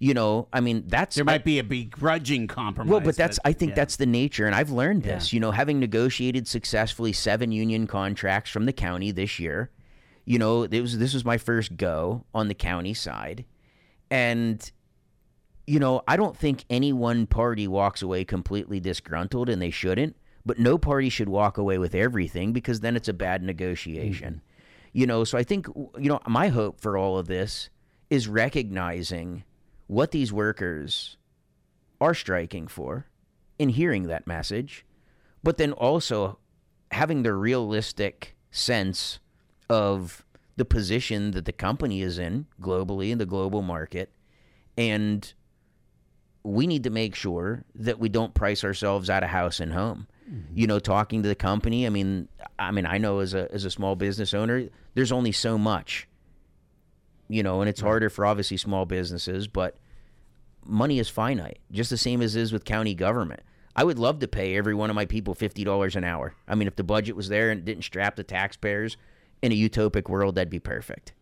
You 0.00 0.14
know, 0.14 0.48
I 0.52 0.60
mean, 0.60 0.82
that's 0.88 1.14
There 1.14 1.24
might 1.24 1.44
be 1.44 1.60
a 1.60 1.64
begrudging 1.64 2.48
compromise. 2.48 2.90
well, 2.90 3.00
but 3.00 3.16
that's 3.16 3.38
I 3.44 3.52
think 3.52 3.70
yeah. 3.70 3.76
that's 3.76 3.96
the 3.96 4.06
nature, 4.06 4.46
and 4.46 4.54
I've 4.54 4.70
learned 4.70 5.04
this. 5.04 5.32
You 5.32 5.38
know, 5.38 5.52
having 5.52 5.78
negotiated 5.78 6.48
successfully 6.48 7.12
seven 7.12 7.52
union 7.52 7.86
contracts 7.86 8.50
from 8.50 8.66
the 8.66 8.72
county 8.72 9.12
this 9.12 9.38
year, 9.38 9.70
you 10.24 10.38
know, 10.38 10.64
it 10.64 10.80
was 10.80 10.98
this 10.98 11.14
was 11.14 11.24
my 11.24 11.38
first 11.38 11.76
go 11.76 12.24
on 12.34 12.48
the 12.48 12.54
county 12.54 12.94
side, 12.94 13.44
and 14.10 14.72
you 15.66 15.80
know, 15.80 16.02
I 16.06 16.16
don't 16.16 16.36
think 16.36 16.64
any 16.70 16.92
one 16.92 17.26
party 17.26 17.66
walks 17.68 18.02
away 18.02 18.24
completely 18.24 18.80
disgruntled, 18.80 19.48
and 19.48 19.60
they 19.60 19.70
shouldn't. 19.70 20.16
But 20.44 20.60
no 20.60 20.78
party 20.78 21.08
should 21.08 21.28
walk 21.28 21.58
away 21.58 21.76
with 21.76 21.92
everything 21.94 22.52
because 22.52 22.78
then 22.80 22.94
it's 22.94 23.08
a 23.08 23.12
bad 23.12 23.42
negotiation. 23.42 24.34
Mm-hmm. 24.34 24.55
You 24.96 25.06
know, 25.06 25.24
so 25.24 25.36
I 25.36 25.42
think 25.42 25.66
you 25.66 26.08
know 26.08 26.20
my 26.26 26.48
hope 26.48 26.80
for 26.80 26.96
all 26.96 27.18
of 27.18 27.26
this 27.26 27.68
is 28.08 28.28
recognizing 28.28 29.44
what 29.88 30.10
these 30.10 30.32
workers 30.32 31.18
are 32.00 32.14
striking 32.14 32.66
for 32.66 33.04
in 33.58 33.68
hearing 33.68 34.04
that 34.04 34.26
message, 34.26 34.86
but 35.42 35.58
then 35.58 35.72
also 35.72 36.38
having 36.92 37.24
the 37.24 37.34
realistic 37.34 38.36
sense 38.50 39.18
of 39.68 40.24
the 40.56 40.64
position 40.64 41.32
that 41.32 41.44
the 41.44 41.52
company 41.52 42.00
is 42.00 42.18
in 42.18 42.46
globally 42.58 43.10
in 43.10 43.18
the 43.18 43.26
global 43.26 43.60
market. 43.60 44.10
And 44.78 45.30
we 46.42 46.66
need 46.66 46.84
to 46.84 46.90
make 46.90 47.14
sure 47.14 47.66
that 47.74 47.98
we 47.98 48.08
don't 48.08 48.32
price 48.32 48.64
ourselves 48.64 49.10
out 49.10 49.22
of 49.22 49.28
house 49.28 49.60
and 49.60 49.74
home. 49.74 50.06
You 50.54 50.66
know, 50.66 50.78
talking 50.78 51.22
to 51.22 51.28
the 51.28 51.34
company, 51.34 51.86
I 51.86 51.90
mean 51.90 52.28
I 52.58 52.70
mean 52.70 52.86
I 52.86 52.98
know 52.98 53.20
as 53.20 53.34
a 53.34 53.50
as 53.52 53.64
a 53.64 53.70
small 53.70 53.94
business 53.96 54.34
owner, 54.34 54.68
there's 54.94 55.12
only 55.12 55.32
so 55.32 55.56
much. 55.58 56.08
You 57.28 57.42
know, 57.42 57.60
and 57.60 57.68
it's 57.68 57.80
harder 57.80 58.08
for 58.08 58.24
obviously 58.24 58.56
small 58.56 58.86
businesses, 58.86 59.48
but 59.48 59.76
money 60.64 60.98
is 60.98 61.08
finite, 61.08 61.58
just 61.72 61.90
the 61.90 61.96
same 61.96 62.22
as 62.22 62.36
is 62.36 62.52
with 62.52 62.64
county 62.64 62.94
government. 62.94 63.40
I 63.74 63.84
would 63.84 63.98
love 63.98 64.20
to 64.20 64.28
pay 64.28 64.56
every 64.56 64.74
one 64.74 64.90
of 64.90 64.96
my 64.96 65.06
people 65.06 65.34
fifty 65.34 65.64
dollars 65.64 65.96
an 65.96 66.04
hour. 66.04 66.34
I 66.48 66.54
mean, 66.54 66.66
if 66.66 66.76
the 66.76 66.84
budget 66.84 67.14
was 67.14 67.28
there 67.28 67.50
and 67.50 67.64
didn't 67.64 67.84
strap 67.84 68.16
the 68.16 68.24
taxpayers 68.24 68.96
in 69.42 69.52
a 69.52 69.54
utopic 69.54 70.08
world, 70.08 70.34
that'd 70.34 70.50
be 70.50 70.58
perfect. 70.58 71.12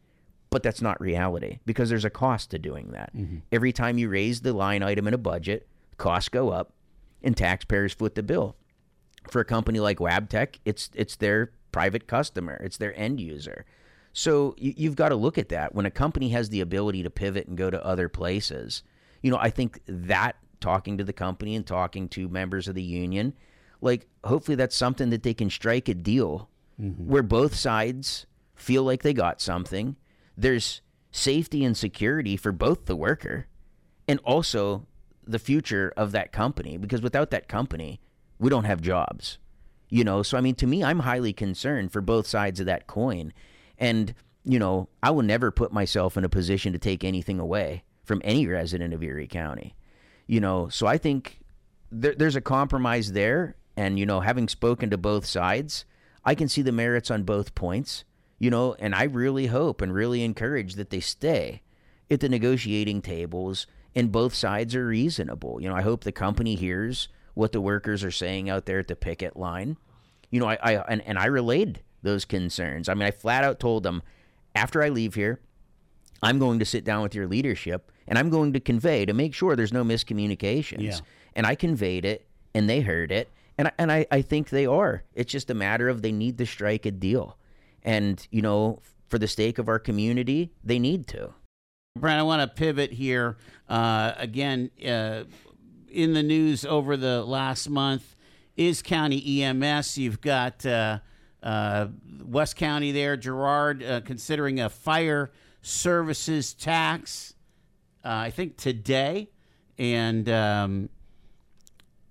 But 0.50 0.62
that's 0.62 0.80
not 0.80 1.00
reality 1.00 1.58
because 1.66 1.88
there's 1.88 2.04
a 2.04 2.10
cost 2.10 2.50
to 2.52 2.58
doing 2.60 2.92
that. 2.92 3.14
Mm-hmm. 3.14 3.38
Every 3.50 3.72
time 3.72 3.98
you 3.98 4.08
raise 4.08 4.40
the 4.40 4.52
line 4.52 4.84
item 4.84 5.08
in 5.08 5.14
a 5.14 5.18
budget, 5.18 5.66
costs 5.96 6.28
go 6.28 6.50
up 6.50 6.72
and 7.24 7.36
taxpayers 7.36 7.92
foot 7.92 8.14
the 8.14 8.22
bill. 8.22 8.54
For 9.28 9.40
a 9.40 9.44
company 9.44 9.80
like 9.80 9.98
Wabtec, 9.98 10.56
it's 10.64 10.90
it's 10.94 11.16
their 11.16 11.52
private 11.72 12.06
customer, 12.06 12.60
it's 12.62 12.76
their 12.76 12.96
end 12.98 13.20
user. 13.20 13.64
So 14.12 14.54
you, 14.58 14.72
you've 14.76 14.96
got 14.96 15.08
to 15.08 15.16
look 15.16 15.38
at 15.38 15.48
that. 15.48 15.74
When 15.74 15.86
a 15.86 15.90
company 15.90 16.28
has 16.30 16.48
the 16.48 16.60
ability 16.60 17.02
to 17.02 17.10
pivot 17.10 17.48
and 17.48 17.58
go 17.58 17.68
to 17.68 17.84
other 17.84 18.08
places, 18.08 18.82
you 19.22 19.30
know, 19.30 19.38
I 19.38 19.50
think 19.50 19.80
that 19.86 20.36
talking 20.60 20.98
to 20.98 21.04
the 21.04 21.12
company 21.12 21.56
and 21.56 21.66
talking 21.66 22.08
to 22.10 22.28
members 22.28 22.68
of 22.68 22.74
the 22.74 22.82
union, 22.82 23.34
like 23.80 24.06
hopefully 24.22 24.54
that's 24.54 24.76
something 24.76 25.10
that 25.10 25.22
they 25.24 25.34
can 25.34 25.50
strike 25.50 25.88
a 25.88 25.94
deal 25.94 26.48
mm-hmm. 26.80 27.06
where 27.06 27.22
both 27.22 27.54
sides 27.54 28.26
feel 28.54 28.84
like 28.84 29.02
they 29.02 29.12
got 29.12 29.40
something. 29.40 29.96
There's 30.36 30.80
safety 31.10 31.64
and 31.64 31.76
security 31.76 32.36
for 32.36 32.52
both 32.52 32.86
the 32.86 32.96
worker 32.96 33.46
and 34.08 34.20
also 34.20 34.86
the 35.26 35.38
future 35.38 35.92
of 35.96 36.12
that 36.12 36.32
company 36.32 36.76
because 36.76 37.02
without 37.02 37.30
that 37.30 37.48
company, 37.48 38.00
we 38.44 38.50
don't 38.50 38.64
have 38.64 38.82
jobs. 38.82 39.38
You 39.88 40.04
know, 40.04 40.22
so 40.22 40.36
I 40.36 40.42
mean 40.42 40.54
to 40.56 40.66
me 40.66 40.84
I'm 40.84 40.98
highly 40.98 41.32
concerned 41.32 41.92
for 41.92 42.02
both 42.02 42.26
sides 42.26 42.60
of 42.60 42.66
that 42.66 42.86
coin. 42.86 43.32
And, 43.78 44.14
you 44.44 44.58
know, 44.58 44.90
I 45.02 45.12
will 45.12 45.22
never 45.22 45.50
put 45.50 45.72
myself 45.72 46.18
in 46.18 46.24
a 46.24 46.28
position 46.28 46.74
to 46.74 46.78
take 46.78 47.04
anything 47.04 47.40
away 47.40 47.84
from 48.02 48.20
any 48.22 48.46
resident 48.46 48.92
of 48.92 49.02
Erie 49.02 49.26
County. 49.26 49.74
You 50.26 50.40
know, 50.40 50.68
so 50.68 50.86
I 50.86 50.98
think 50.98 51.40
there, 51.90 52.14
there's 52.14 52.36
a 52.36 52.42
compromise 52.42 53.12
there. 53.12 53.56
And, 53.78 53.98
you 53.98 54.04
know, 54.04 54.20
having 54.20 54.48
spoken 54.48 54.90
to 54.90 54.98
both 54.98 55.24
sides, 55.24 55.86
I 56.22 56.34
can 56.34 56.48
see 56.48 56.60
the 56.60 56.70
merits 56.70 57.10
on 57.10 57.22
both 57.22 57.54
points, 57.54 58.04
you 58.38 58.50
know, 58.50 58.74
and 58.78 58.94
I 58.94 59.04
really 59.04 59.46
hope 59.46 59.80
and 59.80 59.94
really 59.94 60.22
encourage 60.22 60.74
that 60.74 60.90
they 60.90 61.00
stay 61.00 61.62
at 62.10 62.20
the 62.20 62.28
negotiating 62.28 63.00
tables 63.00 63.66
and 63.94 64.12
both 64.12 64.34
sides 64.34 64.74
are 64.74 64.86
reasonable. 64.86 65.62
You 65.62 65.70
know, 65.70 65.76
I 65.76 65.82
hope 65.82 66.04
the 66.04 66.12
company 66.12 66.56
hears 66.56 67.08
what 67.34 67.52
the 67.52 67.60
workers 67.60 68.02
are 68.02 68.10
saying 68.10 68.48
out 68.48 68.66
there 68.66 68.78
at 68.78 68.88
the 68.88 68.96
picket 68.96 69.36
line. 69.36 69.76
You 70.30 70.40
know, 70.40 70.46
I, 70.46 70.58
I 70.62 70.72
and, 70.88 71.02
and 71.02 71.18
I 71.18 71.26
relayed 71.26 71.82
those 72.02 72.24
concerns. 72.24 72.88
I 72.88 72.94
mean, 72.94 73.06
I 73.06 73.10
flat 73.10 73.44
out 73.44 73.60
told 73.60 73.82
them 73.82 74.02
after 74.54 74.82
I 74.82 74.88
leave 74.88 75.14
here, 75.14 75.40
I'm 76.22 76.38
going 76.38 76.58
to 76.58 76.64
sit 76.64 76.84
down 76.84 77.02
with 77.02 77.14
your 77.14 77.26
leadership 77.26 77.90
and 78.06 78.18
I'm 78.18 78.30
going 78.30 78.52
to 78.52 78.60
convey 78.60 79.04
to 79.04 79.12
make 79.12 79.34
sure 79.34 79.56
there's 79.56 79.72
no 79.72 79.84
miscommunications. 79.84 80.82
Yeah. 80.82 80.98
And 81.34 81.46
I 81.46 81.54
conveyed 81.54 82.04
it 82.04 82.26
and 82.54 82.68
they 82.68 82.80
heard 82.80 83.10
it. 83.10 83.30
And 83.58 83.68
I, 83.68 83.72
and 83.78 83.92
I, 83.92 84.06
I 84.10 84.22
think 84.22 84.48
they 84.48 84.66
are. 84.66 85.04
It's 85.14 85.30
just 85.30 85.50
a 85.50 85.54
matter 85.54 85.88
of 85.88 86.02
they 86.02 86.12
need 86.12 86.38
to 86.38 86.46
strike 86.46 86.86
a 86.86 86.90
deal. 86.90 87.36
And, 87.82 88.26
you 88.30 88.42
know, 88.42 88.80
for 89.08 89.18
the 89.18 89.28
sake 89.28 89.58
of 89.58 89.68
our 89.68 89.78
community, 89.78 90.50
they 90.64 90.78
need 90.78 91.06
to. 91.08 91.34
Brent, 91.96 92.18
I 92.18 92.22
want 92.22 92.42
to 92.42 92.48
pivot 92.48 92.92
here. 92.92 93.36
Uh, 93.68 94.12
again, 94.16 94.70
uh, 94.84 95.24
in 95.94 96.12
the 96.12 96.22
news 96.22 96.64
over 96.64 96.96
the 96.96 97.24
last 97.24 97.70
month 97.70 98.16
is 98.56 98.82
County 98.82 99.42
EMS. 99.42 99.96
You've 99.96 100.20
got 100.20 100.66
uh, 100.66 100.98
uh, 101.42 101.86
West 102.24 102.56
County 102.56 102.92
there, 102.92 103.16
Girard, 103.16 103.82
uh, 103.82 104.00
considering 104.00 104.60
a 104.60 104.68
fire 104.68 105.30
services 105.62 106.52
tax, 106.54 107.34
uh, 108.04 108.08
I 108.08 108.30
think 108.30 108.56
today. 108.56 109.30
And 109.78 110.28
um, 110.28 110.88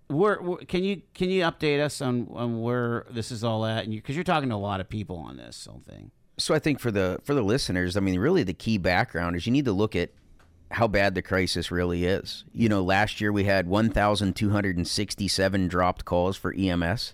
where, 0.08 0.42
where- 0.42 0.58
can 0.60 0.84
you 0.84 1.02
can 1.14 1.30
you 1.30 1.44
update 1.44 1.80
us 1.82 2.02
on, 2.02 2.28
on 2.34 2.62
where 2.62 3.06
this 3.12 3.32
is 3.32 3.44
all 3.44 3.66
at? 3.66 3.84
And 3.86 3.94
because 3.94 4.16
you, 4.16 4.22
are 4.22 4.26
talking 4.26 4.50
to 4.50 4.56
a 4.56 4.58
lot 4.58 4.80
of 4.80 4.90
people 4.90 5.18
on 5.18 5.38
this 5.38 5.68
whole 5.70 5.82
thing. 5.88 6.12
So 6.38 6.54
I 6.56 6.60
think 6.60 6.80
for 6.80 6.92
the 6.92 7.20
for 7.24 7.34
the 7.34 7.44
listeners, 7.44 7.96
I 7.96 8.00
mean, 8.00 8.20
really 8.20 8.44
the 8.44 8.54
key 8.54 8.78
background 8.78 9.36
is 9.36 9.46
you 9.46 9.52
need 9.52 9.66
to 9.66 9.72
look 9.72 9.96
at 9.96 10.10
how 10.74 10.88
bad 10.88 11.16
the 11.16 11.22
crisis 11.22 11.72
really 11.72 12.06
is. 12.06 12.44
You 12.52 12.68
know, 12.68 12.82
last 12.82 13.22
year 13.22 13.32
we 13.32 13.44
had 13.44 13.68
1,267 13.68 15.68
dropped 15.68 16.06
calls 16.06 16.36
for 16.36 16.52
EMS. 16.54 17.14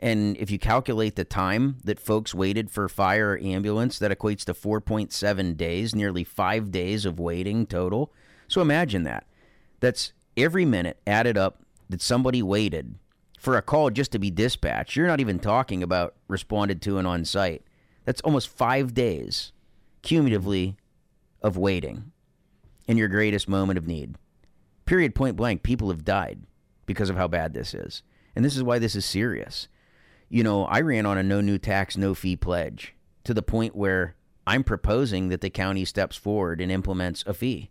And 0.00 0.36
if 0.36 0.50
you 0.50 0.58
calculate 0.58 1.16
the 1.16 1.24
time 1.24 1.78
that 1.84 1.98
folks 1.98 2.34
waited 2.34 2.70
for 2.70 2.86
fire 2.90 3.32
or 3.32 3.38
ambulance, 3.38 3.98
that 3.98 4.10
equates 4.10 4.44
to 4.44 4.52
4.7 4.52 5.56
days, 5.56 5.94
nearly 5.94 6.24
five 6.24 6.70
days 6.70 7.06
of 7.06 7.18
waiting 7.18 7.66
total. 7.66 8.12
So 8.48 8.60
imagine 8.60 9.04
that. 9.04 9.26
That's 9.80 10.12
every 10.36 10.66
minute 10.66 11.00
added 11.06 11.38
up 11.38 11.62
that 11.88 12.02
somebody 12.02 12.42
waited 12.42 12.96
for 13.38 13.56
a 13.56 13.62
call 13.62 13.88
just 13.88 14.12
to 14.12 14.18
be 14.18 14.30
dispatched. 14.30 14.94
You're 14.94 15.06
not 15.06 15.20
even 15.20 15.38
talking 15.38 15.82
about 15.82 16.16
responded 16.28 16.82
to 16.82 16.98
and 16.98 17.06
on 17.06 17.24
site. 17.24 17.62
That's 18.04 18.20
almost 18.20 18.48
five 18.48 18.92
days 18.92 19.52
cumulatively 20.02 20.76
of 21.40 21.56
waiting 21.56 22.12
in 22.86 22.96
your 22.96 23.08
greatest 23.08 23.48
moment 23.48 23.78
of 23.78 23.86
need. 23.86 24.16
Period, 24.86 25.14
point 25.14 25.36
blank. 25.36 25.62
People 25.62 25.88
have 25.88 26.04
died 26.04 26.40
because 26.86 27.08
of 27.08 27.16
how 27.16 27.28
bad 27.28 27.54
this 27.54 27.74
is. 27.74 28.02
And 28.36 28.44
this 28.44 28.56
is 28.56 28.62
why 28.62 28.78
this 28.78 28.94
is 28.94 29.04
serious. 29.04 29.68
You 30.28 30.42
know, 30.42 30.64
I 30.64 30.80
ran 30.80 31.06
on 31.06 31.18
a 31.18 31.22
no 31.22 31.40
new 31.40 31.58
tax, 31.58 31.96
no 31.96 32.14
fee 32.14 32.36
pledge 32.36 32.94
to 33.24 33.32
the 33.32 33.42
point 33.42 33.76
where 33.76 34.16
I'm 34.46 34.64
proposing 34.64 35.28
that 35.28 35.40
the 35.40 35.50
county 35.50 35.84
steps 35.84 36.16
forward 36.16 36.60
and 36.60 36.70
implements 36.70 37.24
a 37.26 37.34
fee. 37.34 37.70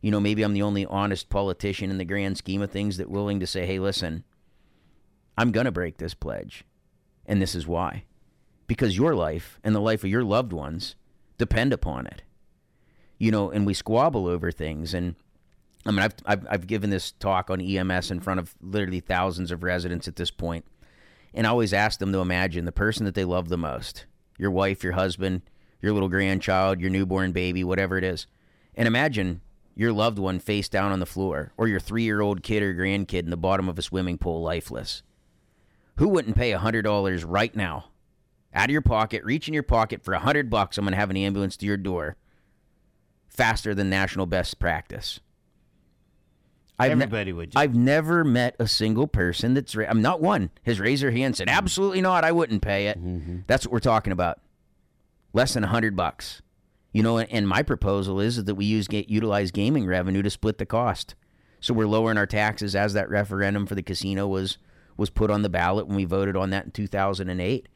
You 0.00 0.10
know, 0.10 0.20
maybe 0.20 0.42
I'm 0.42 0.54
the 0.54 0.62
only 0.62 0.86
honest 0.86 1.28
politician 1.28 1.90
in 1.90 1.98
the 1.98 2.04
grand 2.04 2.38
scheme 2.38 2.62
of 2.62 2.70
things 2.70 2.96
that 2.96 3.10
willing 3.10 3.40
to 3.40 3.46
say, 3.46 3.66
hey, 3.66 3.78
listen, 3.78 4.24
I'm 5.36 5.52
going 5.52 5.66
to 5.66 5.72
break 5.72 5.98
this 5.98 6.14
pledge. 6.14 6.64
And 7.26 7.42
this 7.42 7.54
is 7.54 7.66
why. 7.66 8.04
Because 8.66 8.96
your 8.96 9.14
life 9.14 9.58
and 9.62 9.74
the 9.74 9.80
life 9.80 10.04
of 10.04 10.10
your 10.10 10.24
loved 10.24 10.52
ones 10.52 10.96
depend 11.36 11.72
upon 11.72 12.06
it. 12.06 12.22
You 13.18 13.30
know, 13.30 13.50
and 13.50 13.66
we 13.66 13.74
squabble 13.74 14.26
over 14.26 14.52
things. 14.52 14.94
And 14.94 15.16
I 15.84 15.90
mean, 15.90 16.00
I've, 16.00 16.14
I've, 16.24 16.46
I've 16.50 16.66
given 16.66 16.90
this 16.90 17.12
talk 17.12 17.50
on 17.50 17.60
EMS 17.60 18.10
in 18.10 18.20
front 18.20 18.40
of 18.40 18.54
literally 18.60 19.00
thousands 19.00 19.50
of 19.50 19.62
residents 19.62 20.06
at 20.06 20.16
this. 20.16 20.32
And 21.34 21.46
I 21.46 21.50
always 21.50 21.72
ask 21.72 21.98
them 21.98 22.12
to 22.12 22.20
imagine 22.20 22.64
the 22.64 22.72
person 22.72 23.04
that 23.06 23.14
they 23.14 23.24
love 23.24 23.48
the 23.48 23.58
most 23.58 24.06
your 24.38 24.50
wife, 24.52 24.84
your 24.84 24.92
husband, 24.92 25.42
your 25.82 25.92
little 25.92 26.08
grandchild, 26.08 26.80
your 26.80 26.90
newborn 26.90 27.32
baby, 27.32 27.64
whatever 27.64 27.98
it 27.98 28.04
is. 28.04 28.26
And 28.76 28.86
imagine 28.86 29.40
your 29.74 29.92
loved 29.92 30.18
one 30.18 30.38
face 30.38 30.68
down 30.68 30.92
on 30.92 31.00
the 31.00 31.06
floor, 31.06 31.52
or 31.56 31.68
your 31.68 31.80
three 31.80 32.02
year 32.02 32.20
old 32.20 32.42
kid 32.42 32.62
or 32.62 32.74
grandkid 32.74 33.20
in 33.20 33.30
the 33.30 33.36
bottom 33.36 33.68
of 33.68 33.78
a 33.78 33.82
swimming 33.82 34.18
pool, 34.18 34.42
lifeless. 34.42 35.02
Who 35.96 36.08
wouldn't 36.08 36.36
pay 36.36 36.52
a 36.52 36.58
$100 36.58 37.24
right 37.26 37.54
now? 37.54 37.90
Out 38.54 38.66
of 38.66 38.72
your 38.72 38.82
pocket, 38.82 39.24
reach 39.24 39.48
in 39.48 39.54
your 39.54 39.62
pocket 39.62 40.02
for 40.02 40.14
a 40.14 40.18
100 40.18 40.48
bucks. 40.50 40.78
I'm 40.78 40.84
going 40.84 40.92
to 40.92 40.98
have 40.98 41.10
an 41.10 41.16
ambulance 41.16 41.56
to 41.58 41.66
your 41.66 41.76
door 41.76 42.16
faster 43.38 43.72
than 43.74 43.88
national 43.88 44.26
best 44.26 44.58
practice. 44.58 45.20
I've 46.78 46.96
ne- 46.96 47.04
Everybody 47.04 47.32
would. 47.32 47.52
I've 47.56 47.74
never 47.74 48.24
met 48.24 48.54
a 48.58 48.68
single 48.68 49.06
person 49.08 49.54
that's. 49.54 49.74
Ra- 49.74 49.86
I'm 49.88 50.02
not 50.02 50.20
one 50.20 50.50
has 50.64 50.78
raised 50.78 51.02
their 51.02 51.10
hand 51.10 51.24
and 51.24 51.36
said 51.36 51.48
absolutely 51.48 52.00
not. 52.00 52.24
I 52.24 52.32
wouldn't 52.32 52.62
pay 52.62 52.88
it. 52.88 52.98
Mm-hmm. 52.98 53.38
That's 53.46 53.64
what 53.64 53.72
we're 53.72 53.80
talking 53.80 54.12
about. 54.12 54.40
Less 55.32 55.54
than 55.54 55.64
a 55.64 55.68
hundred 55.68 55.96
bucks. 55.96 56.42
You 56.92 57.02
know, 57.02 57.18
and 57.18 57.46
my 57.48 57.62
proposal 57.62 58.18
is 58.20 58.42
that 58.42 58.54
we 58.54 58.64
use 58.64 58.88
ga- 58.88 59.06
utilize 59.08 59.50
gaming 59.50 59.86
revenue 59.86 60.22
to 60.22 60.30
split 60.30 60.58
the 60.58 60.66
cost. 60.66 61.14
So 61.60 61.74
we're 61.74 61.86
lowering 61.86 62.16
our 62.18 62.26
taxes 62.26 62.74
as 62.74 62.92
that 62.94 63.10
referendum 63.10 63.66
for 63.66 63.74
the 63.74 63.82
casino 63.82 64.26
was 64.26 64.58
was 64.96 65.10
put 65.10 65.30
on 65.30 65.42
the 65.42 65.48
ballot 65.48 65.86
when 65.86 65.96
we 65.96 66.04
voted 66.04 66.36
on 66.36 66.50
that 66.50 66.64
in 66.66 66.70
2008. 66.72 67.68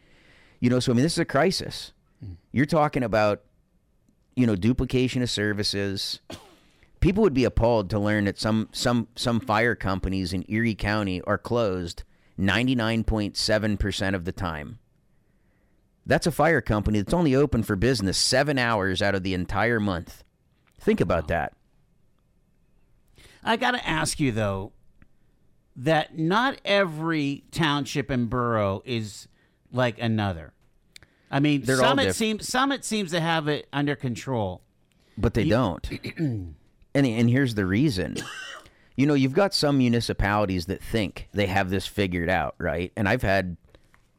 You 0.60 0.70
know, 0.70 0.80
so 0.80 0.92
I 0.92 0.94
mean, 0.94 1.02
this 1.02 1.12
is 1.14 1.18
a 1.18 1.24
crisis. 1.24 1.92
Hmm. 2.24 2.32
You're 2.52 2.66
talking 2.66 3.02
about, 3.02 3.42
you 4.34 4.46
know, 4.46 4.56
duplication 4.56 5.22
of 5.22 5.30
services. 5.30 6.20
People 7.00 7.22
would 7.22 7.34
be 7.34 7.44
appalled 7.44 7.90
to 7.90 7.98
learn 7.98 8.24
that 8.26 8.38
some 8.38 8.68
some 8.72 9.08
some 9.16 9.40
fire 9.40 9.74
companies 9.74 10.32
in 10.32 10.44
Erie 10.48 10.74
County 10.74 11.20
are 11.22 11.38
closed 11.38 12.04
99.7% 12.38 14.14
of 14.14 14.24
the 14.24 14.32
time. 14.32 14.78
That's 16.04 16.26
a 16.26 16.32
fire 16.32 16.60
company 16.60 17.00
that's 17.00 17.14
only 17.14 17.34
open 17.34 17.62
for 17.62 17.76
business 17.76 18.18
7 18.18 18.58
hours 18.58 19.02
out 19.02 19.14
of 19.14 19.22
the 19.22 19.34
entire 19.34 19.78
month. 19.78 20.24
Think 20.80 21.00
about 21.00 21.28
that. 21.28 21.52
I 23.44 23.56
got 23.56 23.72
to 23.72 23.88
ask 23.88 24.18
you 24.20 24.32
though 24.32 24.72
that 25.76 26.18
not 26.18 26.60
every 26.64 27.44
township 27.50 28.10
and 28.10 28.28
borough 28.28 28.82
is 28.84 29.28
like 29.72 30.00
another. 30.00 30.52
I 31.32 31.40
mean, 31.40 31.62
They're 31.62 31.82
all 31.82 31.96
diff- 31.96 32.14
seems 32.14 32.46
Summit 32.46 32.84
seems 32.84 33.10
to 33.12 33.20
have 33.20 33.48
it 33.48 33.66
under 33.72 33.96
control. 33.96 34.60
But 35.16 35.34
they 35.34 35.48
don't. 35.48 35.88
and 36.18 36.54
and 36.94 37.30
here's 37.30 37.54
the 37.54 37.66
reason. 37.66 38.16
You 38.94 39.06
know, 39.06 39.14
you've 39.14 39.32
got 39.32 39.54
some 39.54 39.78
municipalities 39.78 40.66
that 40.66 40.82
think 40.82 41.28
they 41.32 41.46
have 41.46 41.70
this 41.70 41.86
figured 41.86 42.28
out, 42.28 42.54
right? 42.58 42.92
And 42.94 43.08
I've 43.08 43.22
had 43.22 43.56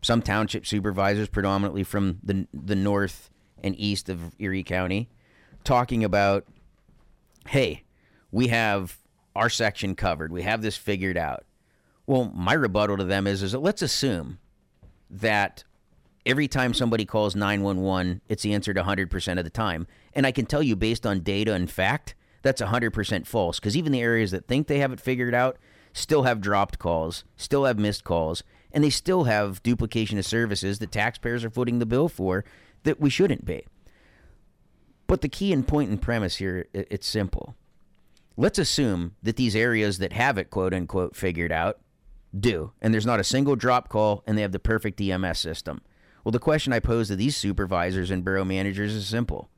some 0.02 0.24
township 0.24 0.66
supervisors, 0.66 1.30
predominantly 1.30 1.84
from 1.84 2.18
the 2.24 2.48
the 2.52 2.76
north 2.76 3.30
and 3.64 3.80
east 3.80 4.10
of 4.10 4.34
Erie 4.40 4.64
County, 4.64 5.10
talking 5.64 6.04
about, 6.04 6.46
"Hey, 7.48 7.84
we 8.32 8.48
have 8.48 8.98
our 9.36 9.50
section 9.50 9.96
covered. 9.96 10.32
We 10.32 10.42
have 10.42 10.64
this 10.64 10.76
figured 10.76 11.18
out." 11.18 11.46
Well, 12.08 12.32
my 12.36 12.54
rebuttal 12.54 12.98
to 12.98 13.04
them 13.04 13.28
is, 13.28 13.44
is 13.44 13.52
that 13.54 13.60
let's 13.60 13.82
assume 13.84 14.40
that 15.10 15.64
every 16.26 16.48
time 16.48 16.74
somebody 16.74 17.06
calls 17.06 17.36
911, 17.36 18.22
it's 18.28 18.46
answered 18.46 18.78
100% 18.78 19.38
of 19.38 19.44
the 19.44 19.50
time. 19.50 19.88
And 20.14 20.26
I 20.26 20.32
can 20.32 20.46
tell 20.46 20.64
you, 20.64 20.76
based 20.76 21.06
on 21.06 21.22
data 21.22 21.54
and 21.54 21.70
fact, 21.70 22.16
that's 22.42 22.62
100% 22.62 23.26
false 23.26 23.60
because 23.60 23.78
even 23.78 23.92
the 23.92 24.02
areas 24.02 24.32
that 24.32 24.48
think 24.48 24.68
they 24.68 24.80
have 24.80 24.92
it 24.92 25.00
figured 25.00 25.34
out 25.34 25.58
still 25.94 26.24
have 26.24 26.42
dropped 26.42 26.80
calls, 26.80 27.24
still 27.38 27.66
have 27.66 27.80
missed 27.80 28.04
calls, 28.04 28.44
and 28.72 28.84
they 28.84 28.90
still 28.90 29.26
have 29.26 29.64
duplication 29.64 30.18
of 30.18 30.26
services 30.26 30.80
that 30.80 30.92
taxpayers 30.92 31.46
are 31.46 31.50
footing 31.50 31.80
the 31.80 31.86
bill 31.86 32.10
for 32.10 32.44
that 32.84 33.00
we 33.00 33.10
shouldn't 33.10 33.46
be. 33.46 33.66
But 35.08 35.22
the 35.22 35.30
key 35.30 35.54
and 35.54 35.68
point 35.68 35.90
and 35.90 36.02
premise 36.02 36.38
here, 36.38 36.68
it's 36.74 37.08
simple. 37.08 37.56
Let's 38.36 38.58
assume 38.58 39.16
that 39.22 39.36
these 39.36 39.56
areas 39.56 40.00
that 40.00 40.14
have 40.14 40.38
it, 40.38 40.50
quote 40.50 40.74
unquote, 40.74 41.16
figured 41.16 41.52
out 41.52 41.80
do, 42.38 42.72
and 42.82 42.94
there's 42.94 43.06
not 43.06 43.20
a 43.20 43.24
single 43.24 43.56
drop 43.56 43.90
call, 43.90 44.24
and 44.26 44.36
they 44.38 44.42
have 44.42 44.52
the 44.52 44.60
perfect 44.60 45.00
EMS 45.00 45.38
system. 45.38 45.82
Well, 46.24 46.32
the 46.32 46.40
question 46.40 46.72
I 46.72 46.80
pose 46.80 47.10
to 47.10 47.16
these 47.16 47.36
supervisors 47.36 48.10
and 48.10 48.24
borough 48.24 48.46
managers 48.46 48.94
is 48.94 49.08
simple 49.08 49.50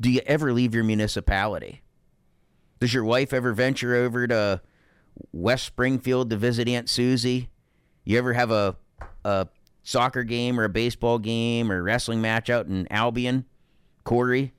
Do 0.00 0.10
you 0.10 0.20
ever 0.26 0.52
leave 0.52 0.74
your 0.74 0.84
municipality? 0.84 1.82
Does 2.80 2.94
your 2.94 3.04
wife 3.04 3.32
ever 3.32 3.52
venture 3.52 3.94
over 3.94 4.26
to 4.26 4.60
West 5.32 5.64
Springfield 5.64 6.30
to 6.30 6.36
visit 6.36 6.68
Aunt 6.68 6.88
Susie? 6.88 7.48
You 8.04 8.18
ever 8.18 8.34
have 8.34 8.50
a, 8.50 8.76
a 9.24 9.48
soccer 9.82 10.22
game 10.22 10.60
or 10.60 10.64
a 10.64 10.68
baseball 10.68 11.18
game 11.18 11.72
or 11.72 11.82
wrestling 11.82 12.20
match 12.20 12.50
out 12.50 12.66
in 12.66 12.86
Albion, 12.90 13.46
Corry? 14.04 14.52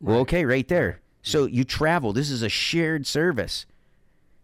Well, 0.00 0.18
okay, 0.20 0.44
right 0.44 0.68
there. 0.68 1.00
So 1.22 1.46
you 1.46 1.64
travel. 1.64 2.12
This 2.12 2.30
is 2.30 2.42
a 2.42 2.48
shared 2.48 3.06
service. 3.06 3.66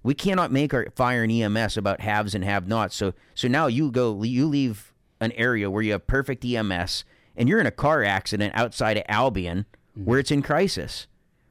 We 0.03 0.15
cannot 0.15 0.51
make 0.51 0.73
our 0.73 0.87
fire 0.97 1.23
and 1.23 1.31
EMS 1.31 1.77
about 1.77 2.01
haves 2.01 2.35
and 2.35 2.43
have-nots. 2.43 2.97
So 2.97 3.13
so 3.35 3.49
now 3.49 3.67
you 3.67 3.91
go 3.91 4.23
you 4.23 4.47
leave 4.47 4.90
an 5.21 5.33
area 5.33 5.71
where 5.71 5.83
you 5.83 5.93
have 5.93 6.07
perfect 6.07 6.45
EMS 6.45 7.05
and 7.37 7.49
you're 7.49 7.61
in 7.61 7.67
a 7.67 7.73
car 7.73 8.03
accident 8.03 8.55
outside 8.57 8.97
of 8.97 9.05
Albion 9.09 9.67
where 9.95 10.19
it's 10.19 10.31
in 10.31 10.43
crisis. 10.43 11.07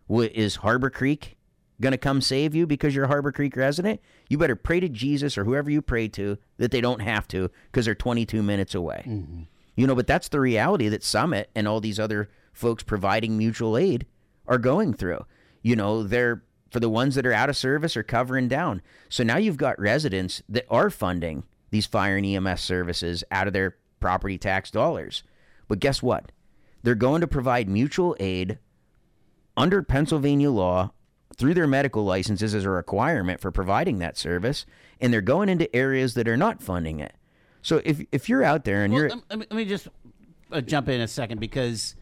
What 0.08 0.32
is 0.34 0.58
Harborcreek 0.58 1.36
going 1.82 1.92
to 1.92 1.98
come 1.98 2.22
save 2.22 2.56
you 2.56 2.66
because 2.66 2.96
you're 2.96 3.06
a 3.06 3.10
Harborcreek 3.10 3.56
resident? 3.56 4.02
You 4.28 4.38
better 4.38 4.56
pray 4.56 4.80
to 4.80 4.90
Jesus 4.90 5.38
or 5.38 5.44
whoever 5.46 5.70
you 5.70 5.82
pray 5.82 6.08
to 6.10 6.38
that 6.58 6.72
they 6.72 6.82
don't 6.82 7.02
have 7.02 7.28
to 7.30 7.50
because 7.72 7.86
they're 7.86 7.96
22 7.96 8.42
minutes 8.42 8.74
away. 8.74 9.04
Mm-hmm. 9.08 9.42
You 9.76 9.88
know, 9.88 9.96
but 9.96 10.08
that's 10.08 10.30
the 10.30 10.40
reality 10.40 10.90
that 10.90 11.04
Summit 11.04 11.50
and 11.56 11.68
all 11.68 11.80
these 11.80 12.00
other 12.00 12.30
folks 12.52 12.84
providing 12.84 13.38
mutual 13.38 13.78
aid 13.78 14.06
are 14.48 14.58
going 14.58 14.94
through. 14.94 15.26
You 15.62 15.76
know, 15.76 16.04
they're 16.04 16.44
for 16.72 16.80
the 16.80 16.90
ones 16.90 17.16
that 17.16 17.26
are 17.26 17.34
out 17.34 17.50
of 17.50 17.58
service 17.58 17.98
or 17.98 18.04
covering 18.04 18.48
down. 18.48 18.82
So 19.10 19.24
now 19.24 19.38
you've 19.38 19.58
got 19.58 19.80
residents 19.80 20.44
that 20.50 20.66
are 20.70 20.90
funding 20.90 21.44
these 21.70 21.86
fire 21.86 22.18
and 22.18 22.26
EMS 22.26 22.62
services 22.62 23.24
out 23.32 23.48
of 23.48 23.54
their 23.54 23.78
property 24.00 24.38
tax 24.38 24.72
dollars. 24.72 25.24
But 25.68 25.80
guess 25.80 26.02
what? 26.02 26.32
They're 26.84 26.96
going 26.96 27.22
to 27.22 27.28
provide 27.28 27.68
mutual 27.68 28.16
aid 28.20 28.58
under 29.58 29.84
Pennsylvania 29.84 30.50
law 30.50 30.92
through 31.38 31.54
their 31.54 31.68
medical 31.68 32.04
licenses 32.04 32.56
as 32.56 32.66
a 32.66 32.70
requirement 32.70 33.40
for 33.40 33.52
providing 33.52 34.00
that 34.00 34.18
service, 34.18 34.66
and 35.00 35.14
they're 35.14 35.22
going 35.22 35.50
into 35.50 35.74
areas 35.76 36.14
that 36.16 36.28
are 36.28 36.38
not 36.38 36.62
funding 36.62 37.00
it. 37.00 37.14
So 37.62 37.82
if 37.84 38.02
if 38.12 38.30
you're 38.30 38.44
out 38.44 38.64
there 38.64 38.84
and 38.84 38.94
Well, 38.94 39.02
you're 39.04 39.10
let, 39.10 39.40
me, 39.40 39.46
let 39.50 39.52
me 39.52 39.66
just 39.66 39.88
uh, 40.52 40.62
jump 40.62 40.88
in 40.90 41.02
a 41.02 41.08
second 41.08 41.40
because 41.40 41.96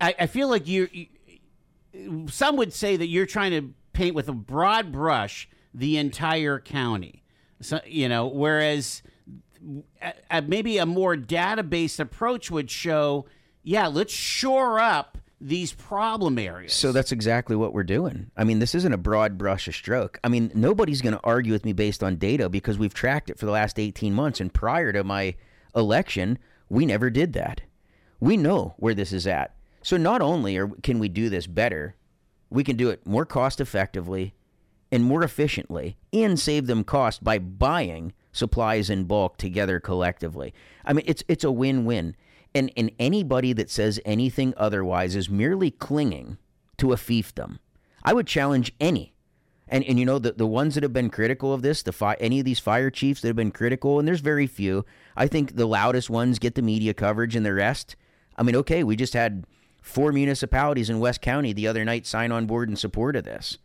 I, 0.00 0.14
I 0.20 0.26
feel 0.26 0.48
like 0.48 0.68
you're. 0.68 0.88
You, 0.92 1.06
some 2.28 2.56
would 2.56 2.72
say 2.72 2.96
that 2.96 3.06
you're 3.06 3.26
trying 3.26 3.50
to 3.50 3.74
paint 3.92 4.14
with 4.14 4.28
a 4.28 4.32
broad 4.32 4.92
brush 4.92 5.48
the 5.74 5.96
entire 5.96 6.60
county. 6.60 7.24
So 7.60 7.80
you 7.86 8.08
know, 8.08 8.26
whereas 8.26 9.02
uh, 10.02 10.10
uh, 10.30 10.42
maybe 10.46 10.78
a 10.78 10.86
more 10.86 11.16
data-based 11.16 12.00
approach 12.00 12.50
would 12.50 12.70
show, 12.70 13.26
yeah, 13.62 13.86
let's 13.88 14.12
shore 14.12 14.78
up 14.78 15.18
these 15.40 15.72
problem 15.72 16.38
areas. 16.38 16.72
So 16.72 16.92
that's 16.92 17.12
exactly 17.12 17.54
what 17.54 17.72
we're 17.72 17.84
doing. 17.84 18.30
I 18.36 18.44
mean, 18.44 18.58
this 18.58 18.74
isn't 18.74 18.92
a 18.92 18.98
broad 18.98 19.38
brush 19.38 19.68
stroke. 19.74 20.18
I 20.24 20.28
mean, 20.28 20.50
nobody's 20.54 21.02
going 21.02 21.14
to 21.14 21.20
argue 21.22 21.52
with 21.52 21.64
me 21.64 21.72
based 21.72 22.02
on 22.02 22.16
data 22.16 22.48
because 22.48 22.78
we've 22.78 22.94
tracked 22.94 23.30
it 23.30 23.38
for 23.38 23.46
the 23.46 23.52
last 23.52 23.78
18 23.78 24.14
months. 24.14 24.40
And 24.40 24.52
prior 24.52 24.92
to 24.92 25.04
my 25.04 25.36
election, 25.76 26.38
we 26.68 26.86
never 26.86 27.08
did 27.08 27.34
that. 27.34 27.60
We 28.20 28.36
know 28.36 28.74
where 28.78 28.94
this 28.94 29.12
is 29.12 29.26
at. 29.26 29.54
So 29.82 29.96
not 29.96 30.20
only 30.20 30.56
are, 30.56 30.68
can 30.82 30.98
we 30.98 31.08
do 31.08 31.28
this 31.28 31.46
better, 31.46 31.94
we 32.50 32.64
can 32.64 32.76
do 32.76 32.90
it 32.90 33.06
more 33.06 33.24
cost 33.24 33.60
effectively 33.60 34.34
and 34.90 35.04
more 35.04 35.22
efficiently 35.22 35.96
and 36.12 36.38
save 36.38 36.66
them 36.66 36.84
cost 36.84 37.22
by 37.22 37.38
buying 37.38 38.12
supplies 38.32 38.88
in 38.88 39.04
bulk 39.04 39.36
together 39.36 39.80
collectively. 39.80 40.54
I 40.84 40.92
mean, 40.92 41.04
it's 41.06 41.24
it's 41.28 41.44
a 41.44 41.52
win-win. 41.52 42.16
And 42.54 42.72
and 42.76 42.90
anybody 42.98 43.52
that 43.52 43.70
says 43.70 44.00
anything 44.04 44.54
otherwise 44.56 45.14
is 45.14 45.28
merely 45.28 45.70
clinging 45.70 46.38
to 46.78 46.92
a 46.92 46.96
fiefdom. 46.96 47.58
I 48.02 48.14
would 48.14 48.26
challenge 48.26 48.72
any. 48.80 49.12
And 49.68 49.84
and 49.84 49.98
you 49.98 50.06
know 50.06 50.18
the 50.18 50.32
the 50.32 50.46
ones 50.46 50.74
that 50.74 50.82
have 50.82 50.94
been 50.94 51.10
critical 51.10 51.52
of 51.52 51.60
this, 51.60 51.82
the 51.82 51.92
fi- 51.92 52.16
any 52.20 52.38
of 52.38 52.46
these 52.46 52.58
fire 52.58 52.90
chiefs 52.90 53.20
that 53.20 53.28
have 53.28 53.36
been 53.36 53.50
critical, 53.50 53.98
and 53.98 54.08
there's 54.08 54.20
very 54.20 54.46
few. 54.46 54.86
I 55.14 55.26
think 55.26 55.56
the 55.56 55.66
loudest 55.66 56.08
ones 56.08 56.38
get 56.38 56.54
the 56.54 56.62
media 56.62 56.94
coverage, 56.94 57.36
and 57.36 57.44
the 57.44 57.52
rest. 57.52 57.94
I 58.36 58.42
mean, 58.44 58.56
okay, 58.56 58.82
we 58.82 58.96
just 58.96 59.12
had 59.12 59.44
four 59.82 60.10
municipalities 60.10 60.88
in 60.88 61.00
West 61.00 61.20
County 61.20 61.52
the 61.52 61.66
other 61.66 61.84
night 61.84 62.06
sign 62.06 62.32
on 62.32 62.46
board 62.46 62.70
in 62.70 62.76
support 62.76 63.14
of 63.14 63.24
this. 63.24 63.58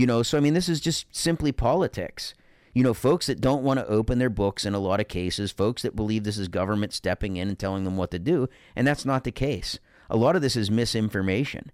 You 0.00 0.06
know, 0.06 0.22
so 0.22 0.38
I 0.38 0.40
mean, 0.40 0.54
this 0.54 0.70
is 0.70 0.80
just 0.80 1.14
simply 1.14 1.52
politics. 1.52 2.32
You 2.72 2.82
know, 2.82 2.94
folks 2.94 3.26
that 3.26 3.42
don't 3.42 3.62
want 3.62 3.80
to 3.80 3.86
open 3.86 4.18
their 4.18 4.30
books 4.30 4.64
in 4.64 4.72
a 4.72 4.78
lot 4.78 4.98
of 4.98 5.08
cases, 5.08 5.52
folks 5.52 5.82
that 5.82 5.94
believe 5.94 6.24
this 6.24 6.38
is 6.38 6.48
government 6.48 6.94
stepping 6.94 7.36
in 7.36 7.48
and 7.48 7.58
telling 7.58 7.84
them 7.84 7.98
what 7.98 8.10
to 8.12 8.18
do, 8.18 8.48
and 8.74 8.86
that's 8.86 9.04
not 9.04 9.24
the 9.24 9.30
case. 9.30 9.78
A 10.08 10.16
lot 10.16 10.36
of 10.36 10.40
this 10.40 10.56
is 10.56 10.70
misinformation. 10.70 11.70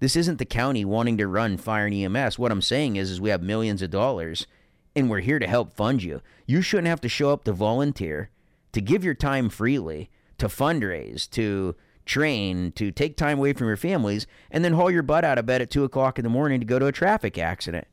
This 0.00 0.16
isn't 0.16 0.36
the 0.36 0.44
county 0.44 0.84
wanting 0.84 1.16
to 1.16 1.26
run 1.26 1.56
fire 1.56 1.86
and 1.86 1.94
EMS. 1.94 2.38
What 2.38 2.52
I'm 2.52 2.60
saying 2.60 2.96
is, 2.96 3.10
is 3.10 3.22
we 3.22 3.30
have 3.30 3.42
millions 3.42 3.80
of 3.80 3.88
dollars, 3.88 4.46
and 4.94 5.08
we're 5.08 5.20
here 5.20 5.38
to 5.38 5.46
help 5.46 5.72
fund 5.72 6.02
you. 6.02 6.20
You 6.44 6.60
shouldn't 6.60 6.88
have 6.88 7.00
to 7.00 7.08
show 7.08 7.30
up 7.30 7.44
to 7.44 7.54
volunteer, 7.54 8.28
to 8.72 8.82
give 8.82 9.02
your 9.02 9.14
time 9.14 9.48
freely, 9.48 10.10
to 10.36 10.48
fundraise, 10.48 11.26
to 11.30 11.74
train, 12.04 12.72
to 12.72 12.90
take 12.90 13.16
time 13.16 13.38
away 13.38 13.52
from 13.52 13.68
your 13.68 13.76
families, 13.76 14.26
and 14.50 14.64
then 14.64 14.74
haul 14.74 14.90
your 14.90 15.02
butt 15.02 15.24
out 15.24 15.38
of 15.38 15.46
bed 15.46 15.62
at 15.62 15.70
two 15.70 15.84
o'clock 15.84 16.18
in 16.18 16.24
the 16.24 16.30
morning 16.30 16.60
to 16.60 16.66
go 16.66 16.78
to 16.78 16.86
a 16.86 16.92
traffic 16.92 17.38
accident. 17.38 17.86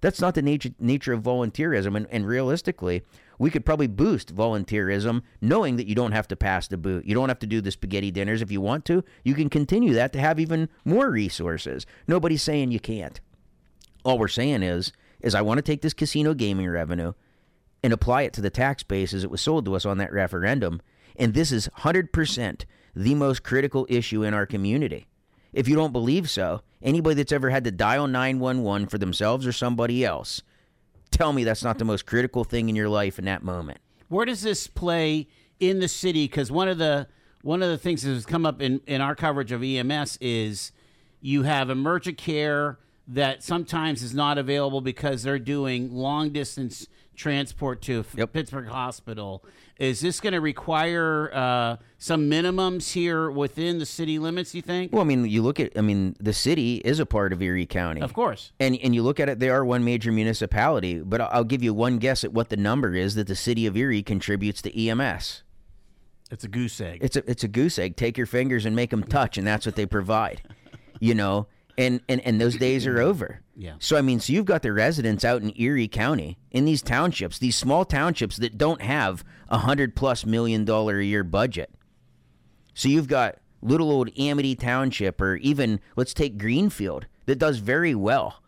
That's 0.00 0.20
not 0.20 0.34
the 0.34 0.42
nature 0.42 0.70
nature 0.78 1.12
of 1.12 1.22
volunteerism, 1.22 1.96
and, 1.96 2.06
and 2.10 2.26
realistically, 2.26 3.02
we 3.38 3.50
could 3.50 3.64
probably 3.64 3.86
boost 3.86 4.34
volunteerism, 4.34 5.22
knowing 5.40 5.76
that 5.76 5.86
you 5.86 5.94
don't 5.94 6.12
have 6.12 6.28
to 6.28 6.36
pass 6.36 6.68
the 6.68 6.76
boot. 6.76 7.04
You 7.04 7.14
don't 7.14 7.28
have 7.28 7.38
to 7.40 7.46
do 7.46 7.60
the 7.60 7.70
spaghetti 7.70 8.10
dinners 8.10 8.42
if 8.42 8.50
you 8.50 8.60
want 8.60 8.84
to. 8.86 9.04
You 9.24 9.34
can 9.34 9.48
continue 9.48 9.94
that 9.94 10.12
to 10.12 10.20
have 10.20 10.40
even 10.40 10.68
more 10.84 11.10
resources. 11.10 11.86
Nobody's 12.06 12.42
saying 12.42 12.72
you 12.72 12.80
can't. 12.80 13.20
All 14.04 14.18
we're 14.18 14.28
saying 14.28 14.62
is, 14.62 14.92
is 15.20 15.34
I 15.34 15.42
want 15.42 15.58
to 15.58 15.62
take 15.62 15.82
this 15.82 15.94
casino 15.94 16.34
gaming 16.34 16.68
revenue 16.68 17.12
and 17.82 17.92
apply 17.92 18.22
it 18.22 18.32
to 18.34 18.40
the 18.40 18.50
tax 18.50 18.82
base 18.82 19.14
as 19.14 19.24
it 19.24 19.30
was 19.30 19.40
sold 19.40 19.64
to 19.64 19.74
us 19.74 19.86
on 19.86 19.98
that 19.98 20.12
referendum. 20.12 20.80
And 21.18 21.34
this 21.34 21.52
is 21.52 21.68
100% 21.78 22.64
the 22.94 23.14
most 23.14 23.42
critical 23.42 23.86
issue 23.90 24.22
in 24.22 24.32
our 24.32 24.46
community. 24.46 25.08
If 25.52 25.68
you 25.68 25.74
don't 25.74 25.92
believe 25.92 26.30
so, 26.30 26.62
anybody 26.82 27.16
that's 27.16 27.32
ever 27.32 27.50
had 27.50 27.64
to 27.64 27.70
dial 27.70 28.06
911 28.06 28.88
for 28.88 28.98
themselves 28.98 29.46
or 29.46 29.52
somebody 29.52 30.04
else, 30.04 30.42
tell 31.10 31.32
me 31.32 31.44
that's 31.44 31.64
not 31.64 31.78
the 31.78 31.84
most 31.84 32.06
critical 32.06 32.44
thing 32.44 32.68
in 32.68 32.76
your 32.76 32.88
life 32.88 33.18
in 33.18 33.24
that 33.24 33.42
moment. 33.42 33.78
Where 34.08 34.24
does 34.24 34.42
this 34.42 34.66
play 34.66 35.26
in 35.58 35.80
the 35.80 35.88
city? 35.88 36.24
Because 36.24 36.50
one 36.50 36.68
of 36.68 36.78
the 36.78 37.08
one 37.42 37.62
of 37.62 37.70
the 37.70 37.78
things 37.78 38.02
that 38.02 38.10
has 38.10 38.26
come 38.26 38.44
up 38.44 38.60
in, 38.60 38.80
in 38.86 39.00
our 39.00 39.14
coverage 39.14 39.52
of 39.52 39.62
EMS 39.62 40.18
is 40.20 40.72
you 41.20 41.44
have 41.44 41.70
emergent 41.70 42.18
care 42.18 42.78
that 43.06 43.42
sometimes 43.42 44.02
is 44.02 44.12
not 44.12 44.38
available 44.38 44.80
because 44.80 45.22
they're 45.22 45.38
doing 45.38 45.94
long 45.94 46.30
distance 46.30 46.88
transport 47.18 47.82
to 47.82 48.00
F- 48.00 48.14
Yep. 48.16 48.32
Pittsburgh 48.32 48.68
Hospital. 48.68 49.44
Is 49.78 50.00
this 50.00 50.20
going 50.20 50.32
to 50.32 50.40
require 50.40 51.30
uh, 51.34 51.76
some 51.98 52.30
minimums 52.30 52.92
here 52.92 53.30
within 53.30 53.78
the 53.78 53.84
city 53.86 54.18
limits? 54.18 54.54
You 54.54 54.62
think? 54.62 54.92
Well, 54.92 55.02
I 55.02 55.04
mean, 55.04 55.26
you 55.26 55.42
look 55.42 55.60
at, 55.60 55.76
I 55.76 55.82
mean, 55.82 56.16
the 56.18 56.32
city 56.32 56.76
is 56.78 56.98
a 57.00 57.06
part 57.06 57.32
of 57.32 57.42
Erie 57.42 57.66
County. 57.66 58.00
of 58.00 58.14
course. 58.14 58.52
And 58.58 58.76
and 58.82 58.94
you 58.94 59.02
look 59.02 59.20
at 59.20 59.28
it, 59.28 59.38
they 59.38 59.50
are 59.50 59.64
one 59.64 59.84
major 59.84 60.10
municipality. 60.12 61.00
But 61.00 61.20
I'll 61.20 61.28
I'll 61.32 61.44
give 61.44 61.62
you 61.62 61.74
one 61.74 61.98
guess 61.98 62.24
at 62.24 62.32
what 62.32 62.48
the 62.48 62.56
number 62.56 62.94
is 62.94 63.14
that 63.16 63.26
the 63.26 63.36
city 63.36 63.66
of 63.66 63.76
Erie 63.76 64.02
contributes 64.02 64.62
to 64.62 64.88
EMS. 64.88 65.42
It's 66.30 66.44
a 66.44 66.48
goose 66.48 66.80
egg. 66.80 66.98
It's 67.02 67.16
a 67.16 67.28
it's 67.30 67.44
a 67.44 67.48
goose 67.48 67.78
egg. 67.78 67.96
Take 67.96 68.16
your 68.16 68.26
fingers 68.26 68.64
and 68.66 68.74
make 68.76 68.90
them 68.90 69.02
touch, 69.02 69.38
and 69.38 69.46
that's 69.46 69.64
what 69.66 69.76
they 69.76 69.86
provide. 69.86 70.42
you 71.00 71.14
know, 71.14 71.46
and 71.78 72.00
and 72.08 72.20
and 72.20 72.40
those 72.40 72.56
days 72.56 72.86
are 72.86 73.00
over. 73.00 73.40
Yeah. 73.60 73.74
So 73.80 73.96
I 73.96 74.02
mean, 74.02 74.20
so 74.20 74.32
you've 74.32 74.44
got 74.44 74.62
the 74.62 74.72
residents 74.72 75.24
out 75.24 75.42
in 75.42 75.52
Erie 75.60 75.88
County 75.88 76.38
in 76.52 76.64
these 76.64 76.80
townships, 76.80 77.40
these 77.40 77.56
small 77.56 77.84
townships 77.84 78.36
that 78.36 78.56
don't 78.56 78.80
have 78.80 79.24
a 79.48 79.58
hundred 79.58 79.96
plus 79.96 80.24
million 80.24 80.64
dollar 80.64 81.00
a 81.00 81.04
year 81.04 81.24
budget. 81.24 81.68
So 82.74 82.88
you've 82.88 83.08
got 83.08 83.40
little 83.60 83.90
old 83.90 84.10
Amity 84.16 84.54
Township, 84.54 85.20
or 85.20 85.34
even 85.38 85.80
let's 85.96 86.14
take 86.14 86.38
Greenfield, 86.38 87.06
that 87.26 87.40
does 87.40 87.58
very 87.58 87.96
well 87.96 88.44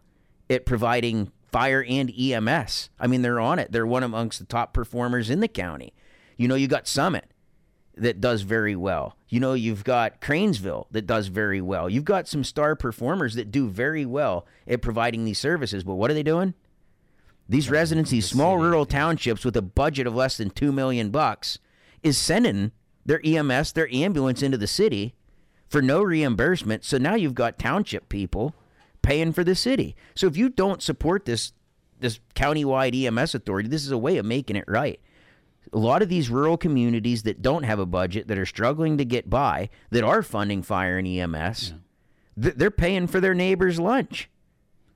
at 0.48 0.64
providing 0.64 1.32
fire 1.50 1.84
and 1.88 2.12
EMS. 2.16 2.90
I 3.00 3.08
mean, 3.08 3.22
they're 3.22 3.40
on 3.40 3.58
it. 3.58 3.72
They're 3.72 3.84
one 3.84 4.04
amongst 4.04 4.38
the 4.38 4.44
top 4.44 4.72
performers 4.72 5.28
in 5.28 5.40
the 5.40 5.48
county. 5.48 5.92
You 6.36 6.46
know, 6.46 6.54
you 6.54 6.68
got 6.68 6.86
Summit 6.86 7.29
that 7.96 8.20
does 8.20 8.42
very 8.42 8.76
well. 8.76 9.16
You 9.28 9.40
know, 9.40 9.54
you've 9.54 9.84
got 9.84 10.20
Cranesville 10.20 10.86
that 10.90 11.06
does 11.06 11.28
very 11.28 11.60
well. 11.60 11.88
You've 11.88 12.04
got 12.04 12.28
some 12.28 12.44
star 12.44 12.76
performers 12.76 13.34
that 13.34 13.50
do 13.50 13.68
very 13.68 14.06
well 14.06 14.46
at 14.66 14.82
providing 14.82 15.24
these 15.24 15.38
services. 15.38 15.84
But 15.84 15.94
what 15.94 16.10
are 16.10 16.14
they 16.14 16.22
doing? 16.22 16.54
These 17.48 17.68
residents, 17.68 18.10
these 18.10 18.26
small 18.26 18.58
rural 18.58 18.86
townships 18.86 19.44
with 19.44 19.56
a 19.56 19.62
budget 19.62 20.06
of 20.06 20.14
less 20.14 20.36
than 20.36 20.50
two 20.50 20.70
million 20.70 21.10
bucks, 21.10 21.58
is 22.02 22.16
sending 22.16 22.72
their 23.04 23.20
EMS, 23.24 23.72
their 23.72 23.92
ambulance 23.92 24.42
into 24.42 24.56
the 24.56 24.66
city 24.66 25.14
for 25.68 25.82
no 25.82 26.02
reimbursement. 26.02 26.84
So 26.84 26.96
now 26.96 27.16
you've 27.16 27.34
got 27.34 27.58
township 27.58 28.08
people 28.08 28.54
paying 29.02 29.32
for 29.32 29.42
the 29.42 29.54
city. 29.54 29.96
So 30.14 30.26
if 30.26 30.36
you 30.36 30.48
don't 30.48 30.82
support 30.82 31.24
this 31.24 31.52
this 31.98 32.18
countywide 32.34 32.94
EMS 32.94 33.34
authority, 33.34 33.68
this 33.68 33.84
is 33.84 33.90
a 33.90 33.98
way 33.98 34.16
of 34.16 34.24
making 34.24 34.56
it 34.56 34.64
right. 34.66 34.98
A 35.72 35.78
lot 35.78 36.02
of 36.02 36.08
these 36.08 36.28
rural 36.30 36.56
communities 36.56 37.22
that 37.22 37.42
don't 37.42 37.62
have 37.62 37.78
a 37.78 37.86
budget, 37.86 38.28
that 38.28 38.38
are 38.38 38.46
struggling 38.46 38.98
to 38.98 39.04
get 39.04 39.30
by, 39.30 39.70
that 39.90 40.02
are 40.02 40.22
funding 40.22 40.62
fire 40.62 40.98
and 40.98 41.06
EMS, 41.06 41.74
th- 42.40 42.54
they're 42.56 42.70
paying 42.70 43.06
for 43.06 43.20
their 43.20 43.34
neighbor's 43.34 43.78
lunch. 43.78 44.28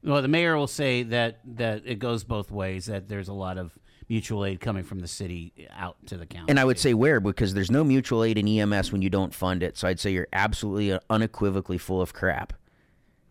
Well, 0.02 0.20
the 0.20 0.28
mayor 0.28 0.56
will 0.56 0.66
say 0.66 1.02
that 1.04 1.40
that 1.56 1.82
it 1.87 1.98
goes 1.98 2.24
both 2.24 2.50
ways. 2.50 2.87
That 2.87 3.08
there's 3.08 3.28
a 3.28 3.32
lot 3.32 3.56
of 3.56 3.72
mutual 4.08 4.44
aid 4.44 4.60
coming 4.60 4.84
from 4.84 5.00
the 5.00 5.08
city 5.08 5.52
out 5.74 5.96
to 6.06 6.16
the 6.16 6.26
county. 6.26 6.46
And 6.48 6.60
I 6.60 6.64
would 6.64 6.78
say 6.78 6.92
where 6.92 7.20
because 7.20 7.54
there's 7.54 7.70
no 7.70 7.84
mutual 7.84 8.22
aid 8.22 8.37
in 8.37 8.46
EMS 8.46 8.92
when 8.92 9.00
you 9.00 9.08
don't 9.08 9.32
fund 9.32 9.62
it. 9.62 9.76
So 9.78 9.88
I'd 9.88 10.00
say 10.00 10.10
you're 10.10 10.28
absolutely 10.32 10.98
unequivocally 11.08 11.78
full 11.78 12.02
of 12.02 12.12
crap. 12.12 12.52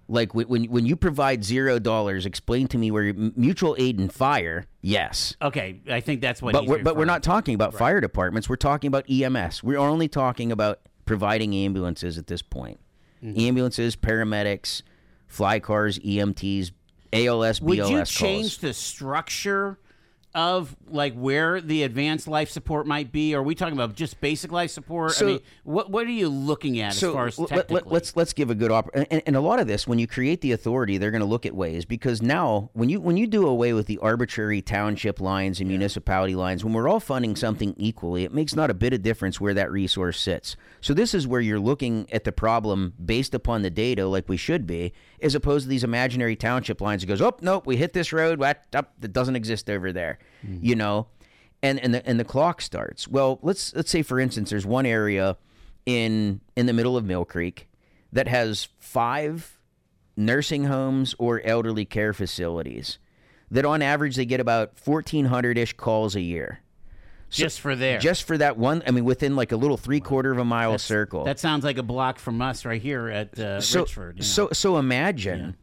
Like 0.07 0.35
when 0.35 0.47
when, 0.47 0.63
when 0.65 0.85
you 0.85 0.95
provide 0.95 1.43
zero 1.43 1.79
dollars, 1.79 2.25
explain 2.25 2.67
to 2.67 2.77
me 2.77 2.91
where 2.91 3.13
mutual 3.13 3.75
aid 3.79 3.99
and 3.99 4.11
fire. 4.11 4.65
Yes, 4.81 5.35
okay, 5.41 5.79
I 5.89 6.01
think 6.01 6.21
that's 6.21 6.41
what. 6.41 6.53
but 6.53 6.65
we're, 6.65 6.83
but 6.83 6.97
we're 6.97 7.05
not 7.05 7.23
talking 7.23 7.55
about 7.55 7.73
fire 7.73 8.01
departments. 8.01 8.49
We're 8.49 8.57
talking 8.57 8.89
about 8.89 9.09
EMS. 9.09 9.63
We're 9.63 9.77
only 9.77 10.09
talking 10.09 10.51
about 10.51 10.81
providing 11.05 11.55
ambulances 11.55 12.17
at 12.17 12.27
this 12.27 12.41
point. 12.41 12.79
Mm-hmm. 13.23 13.39
Ambulances, 13.39 13.95
paramedics, 13.95 14.81
fly 15.27 15.59
cars, 15.59 15.99
EMTs, 15.99 16.71
ALS, 17.13 17.61
Would 17.61 17.79
BLS 17.79 17.89
you 17.89 17.95
calls. 17.95 18.11
change 18.11 18.57
the 18.59 18.73
structure 18.73 19.79
of 20.35 20.75
like 20.87 21.13
where 21.13 21.61
the 21.61 21.83
advanced 21.83 22.27
life 22.27 22.49
support 22.49 22.87
might 22.87 23.11
be? 23.11 23.35
Or 23.35 23.39
are 23.39 23.43
we 23.43 23.55
talking 23.55 23.73
about 23.73 23.95
just 23.95 24.19
basic 24.21 24.51
life 24.51 24.71
support? 24.71 25.11
So- 25.11 25.25
I 25.25 25.29
mean, 25.29 25.39
what 25.63 25.89
what 25.91 26.05
are 26.07 26.11
you 26.11 26.29
looking 26.29 26.79
at 26.79 26.91
as 26.93 26.99
far 27.01 27.27
as 27.27 27.35
technically? 27.35 27.81
let, 27.85 28.01
us 28.03 28.15
let's 28.15 28.33
give 28.33 28.49
a 28.49 28.55
good 28.55 28.71
op- 28.71 28.89
and, 28.93 29.23
and 29.25 29.35
a 29.35 29.41
lot 29.41 29.59
of 29.59 29.67
this 29.67 29.87
when 29.87 29.99
you 29.99 30.07
create 30.07 30.41
the 30.41 30.51
authority 30.51 30.97
they're 30.97 31.11
going 31.11 31.21
to 31.21 31.25
look 31.25 31.45
at 31.45 31.55
ways 31.55 31.85
because 31.85 32.21
now 32.21 32.69
when 32.73 32.89
you 32.89 32.99
when 32.99 33.17
you 33.17 33.27
do 33.27 33.47
away 33.47 33.73
with 33.73 33.85
the 33.87 33.97
arbitrary 33.99 34.61
township 34.61 35.21
lines 35.21 35.59
and 35.59 35.67
municipality 35.69 36.35
lines 36.35 36.63
when 36.63 36.73
we're 36.73 36.87
all 36.87 36.99
funding 36.99 37.35
something 37.35 37.73
equally 37.77 38.23
it 38.23 38.33
makes 38.33 38.55
not 38.55 38.69
a 38.69 38.73
bit 38.73 38.93
of 38.93 39.01
difference 39.01 39.39
where 39.39 39.53
that 39.53 39.71
resource 39.71 40.19
sits 40.19 40.55
so 40.81 40.93
this 40.93 41.13
is 41.13 41.27
where 41.27 41.41
you're 41.41 41.59
looking 41.59 42.07
at 42.11 42.23
the 42.23 42.31
problem 42.31 42.93
based 43.03 43.33
upon 43.33 43.61
the 43.61 43.69
data 43.69 44.05
like 44.07 44.27
we 44.27 44.37
should 44.37 44.65
be 44.67 44.91
as 45.23 45.33
opposed 45.33 45.63
to 45.63 45.69
these 45.69 45.83
imaginary 45.83 46.35
township 46.35 46.81
lines 46.81 47.03
it 47.03 47.07
goes 47.07 47.21
oh 47.21 47.35
nope 47.41 47.65
we 47.65 47.77
hit 47.77 47.93
this 47.93 48.13
road 48.13 48.37
what 48.39 48.65
up 48.73 48.93
that 48.99 49.13
doesn't 49.13 49.35
exist 49.35 49.69
over 49.69 49.91
there 49.91 50.19
mm-hmm. 50.45 50.63
you 50.63 50.75
know? 50.75 51.07
And 51.61 51.79
and 51.79 51.93
the 51.93 52.05
and 52.05 52.19
the 52.19 52.25
clock 52.25 52.61
starts. 52.61 53.07
Well, 53.07 53.39
let's 53.41 53.73
let's 53.73 53.89
say 53.89 54.01
for 54.01 54.19
instance, 54.19 54.49
there's 54.49 54.65
one 54.65 54.85
area 54.85 55.37
in 55.85 56.41
in 56.57 56.65
the 56.65 56.73
middle 56.73 56.97
of 56.97 57.05
Millcreek 57.05 57.63
that 58.11 58.27
has 58.27 58.67
five 58.79 59.57
nursing 60.17 60.65
homes 60.65 61.15
or 61.17 61.41
elderly 61.45 61.85
care 61.85 62.13
facilities 62.13 62.99
that 63.49 63.65
on 63.65 63.81
average 63.81 64.15
they 64.15 64.25
get 64.25 64.39
about 64.39 64.73
1400 64.83 65.57
ish 65.57 65.73
calls 65.73 66.15
a 66.15 66.21
year 66.21 66.59
just 67.33 67.59
for 67.59 67.75
there. 67.75 67.99
just 67.99 68.23
for 68.23 68.37
that 68.37 68.57
one 68.57 68.83
i 68.87 68.91
mean 68.91 69.05
within 69.05 69.35
like 69.35 69.51
a 69.51 69.57
little 69.57 69.77
three 69.77 69.99
quarter 69.99 70.31
of 70.31 70.37
a 70.37 70.45
mile 70.45 70.77
circle 70.77 71.23
that 71.23 71.39
sounds 71.39 71.63
like 71.63 71.77
a 71.77 71.83
block 71.83 72.19
from 72.19 72.41
us 72.41 72.65
right 72.65 72.81
here 72.81 73.09
at 73.09 73.37
uh, 73.39 73.59
so, 73.61 73.83
Richford. 73.83 74.15
you 74.17 74.21
know. 74.21 74.25
So 74.25 74.49
so 74.51 74.77
imagine, 74.77 75.55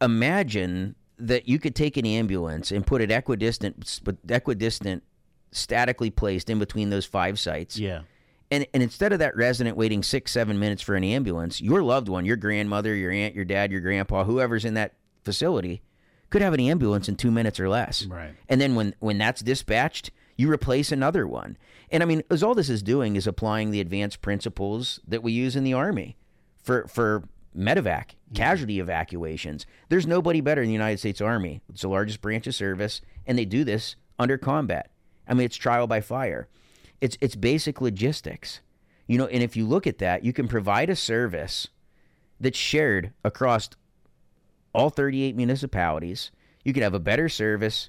imagine 0.00 0.94
that 1.18 1.48
you 1.48 1.58
could 1.58 1.74
take 1.74 1.96
an 1.96 2.06
ambulance 2.06 2.70
and 2.70 2.86
put 2.86 3.00
it 3.00 3.10
equidistant, 3.10 4.00
but 4.04 4.16
equidistant, 4.28 5.02
statically 5.50 6.10
placed 6.10 6.48
in 6.48 6.58
between 6.58 6.90
those 6.90 7.04
five 7.04 7.38
sites. 7.38 7.78
yeah. 7.78 8.02
And 8.50 8.66
and 8.72 8.82
instead 8.82 9.12
of 9.12 9.18
that 9.18 9.36
resident 9.36 9.76
waiting 9.76 10.02
six 10.02 10.32
seven 10.32 10.58
minutes 10.58 10.80
for 10.80 10.94
an 10.94 11.04
ambulance, 11.04 11.60
your 11.60 11.82
loved 11.82 12.08
one, 12.08 12.24
your 12.24 12.36
grandmother, 12.36 12.94
your 12.94 13.10
aunt, 13.10 13.34
your 13.34 13.44
dad, 13.44 13.70
your 13.70 13.82
grandpa, 13.82 14.24
whoever's 14.24 14.64
in 14.64 14.74
that 14.74 14.94
facility, 15.22 15.82
could 16.30 16.40
have 16.40 16.54
an 16.54 16.60
ambulance 16.60 17.08
in 17.10 17.16
two 17.16 17.30
minutes 17.30 17.60
or 17.60 17.68
less. 17.68 18.06
Right. 18.06 18.34
And 18.48 18.58
then 18.58 18.74
when 18.74 18.94
when 19.00 19.18
that's 19.18 19.42
dispatched, 19.42 20.10
you 20.38 20.50
replace 20.50 20.90
another 20.90 21.26
one. 21.26 21.58
And 21.90 22.02
I 22.02 22.06
mean, 22.06 22.22
as 22.30 22.42
all 22.42 22.54
this 22.54 22.70
is 22.70 22.82
doing 22.82 23.16
is 23.16 23.26
applying 23.26 23.70
the 23.70 23.80
advanced 23.80 24.22
principles 24.22 25.00
that 25.06 25.22
we 25.22 25.32
use 25.32 25.56
in 25.56 25.64
the 25.64 25.74
army 25.74 26.16
for 26.62 26.86
for 26.86 27.24
medevac, 27.56 28.10
casualty 28.34 28.78
evacuations. 28.78 29.66
There's 29.88 30.06
nobody 30.06 30.40
better 30.40 30.62
in 30.62 30.68
the 30.68 30.72
United 30.72 30.98
States 30.98 31.20
Army. 31.20 31.60
It's 31.68 31.82
the 31.82 31.88
largest 31.88 32.20
branch 32.20 32.46
of 32.46 32.54
service, 32.54 33.00
and 33.26 33.36
they 33.36 33.44
do 33.44 33.64
this 33.64 33.96
under 34.18 34.38
combat. 34.38 34.90
I 35.26 35.34
mean, 35.34 35.44
it's 35.44 35.56
trial 35.56 35.86
by 35.86 36.00
fire. 36.00 36.48
It's 37.00 37.18
it's 37.20 37.36
basic 37.36 37.80
logistics. 37.80 38.60
You 39.06 39.18
know, 39.18 39.26
and 39.26 39.42
if 39.42 39.56
you 39.56 39.66
look 39.66 39.86
at 39.86 39.98
that, 39.98 40.24
you 40.24 40.32
can 40.32 40.48
provide 40.48 40.90
a 40.90 40.96
service 40.96 41.68
that's 42.38 42.58
shared 42.58 43.12
across 43.24 43.70
all 44.72 44.90
38 44.90 45.34
municipalities. 45.34 46.30
You 46.62 46.72
could 46.72 46.82
have 46.82 46.94
a 46.94 47.00
better 47.00 47.28
service, 47.28 47.88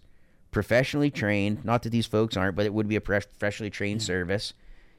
professionally 0.52 1.12
trained. 1.12 1.64
Not 1.66 1.84
that 1.84 1.90
these 1.90 2.06
folks 2.06 2.36
aren't, 2.38 2.56
but 2.56 2.66
it 2.66 2.74
would 2.74 2.88
be 2.88 2.96
a 2.96 3.02
professionally 3.02 3.70
trained 3.70 4.02
service, 4.02 4.54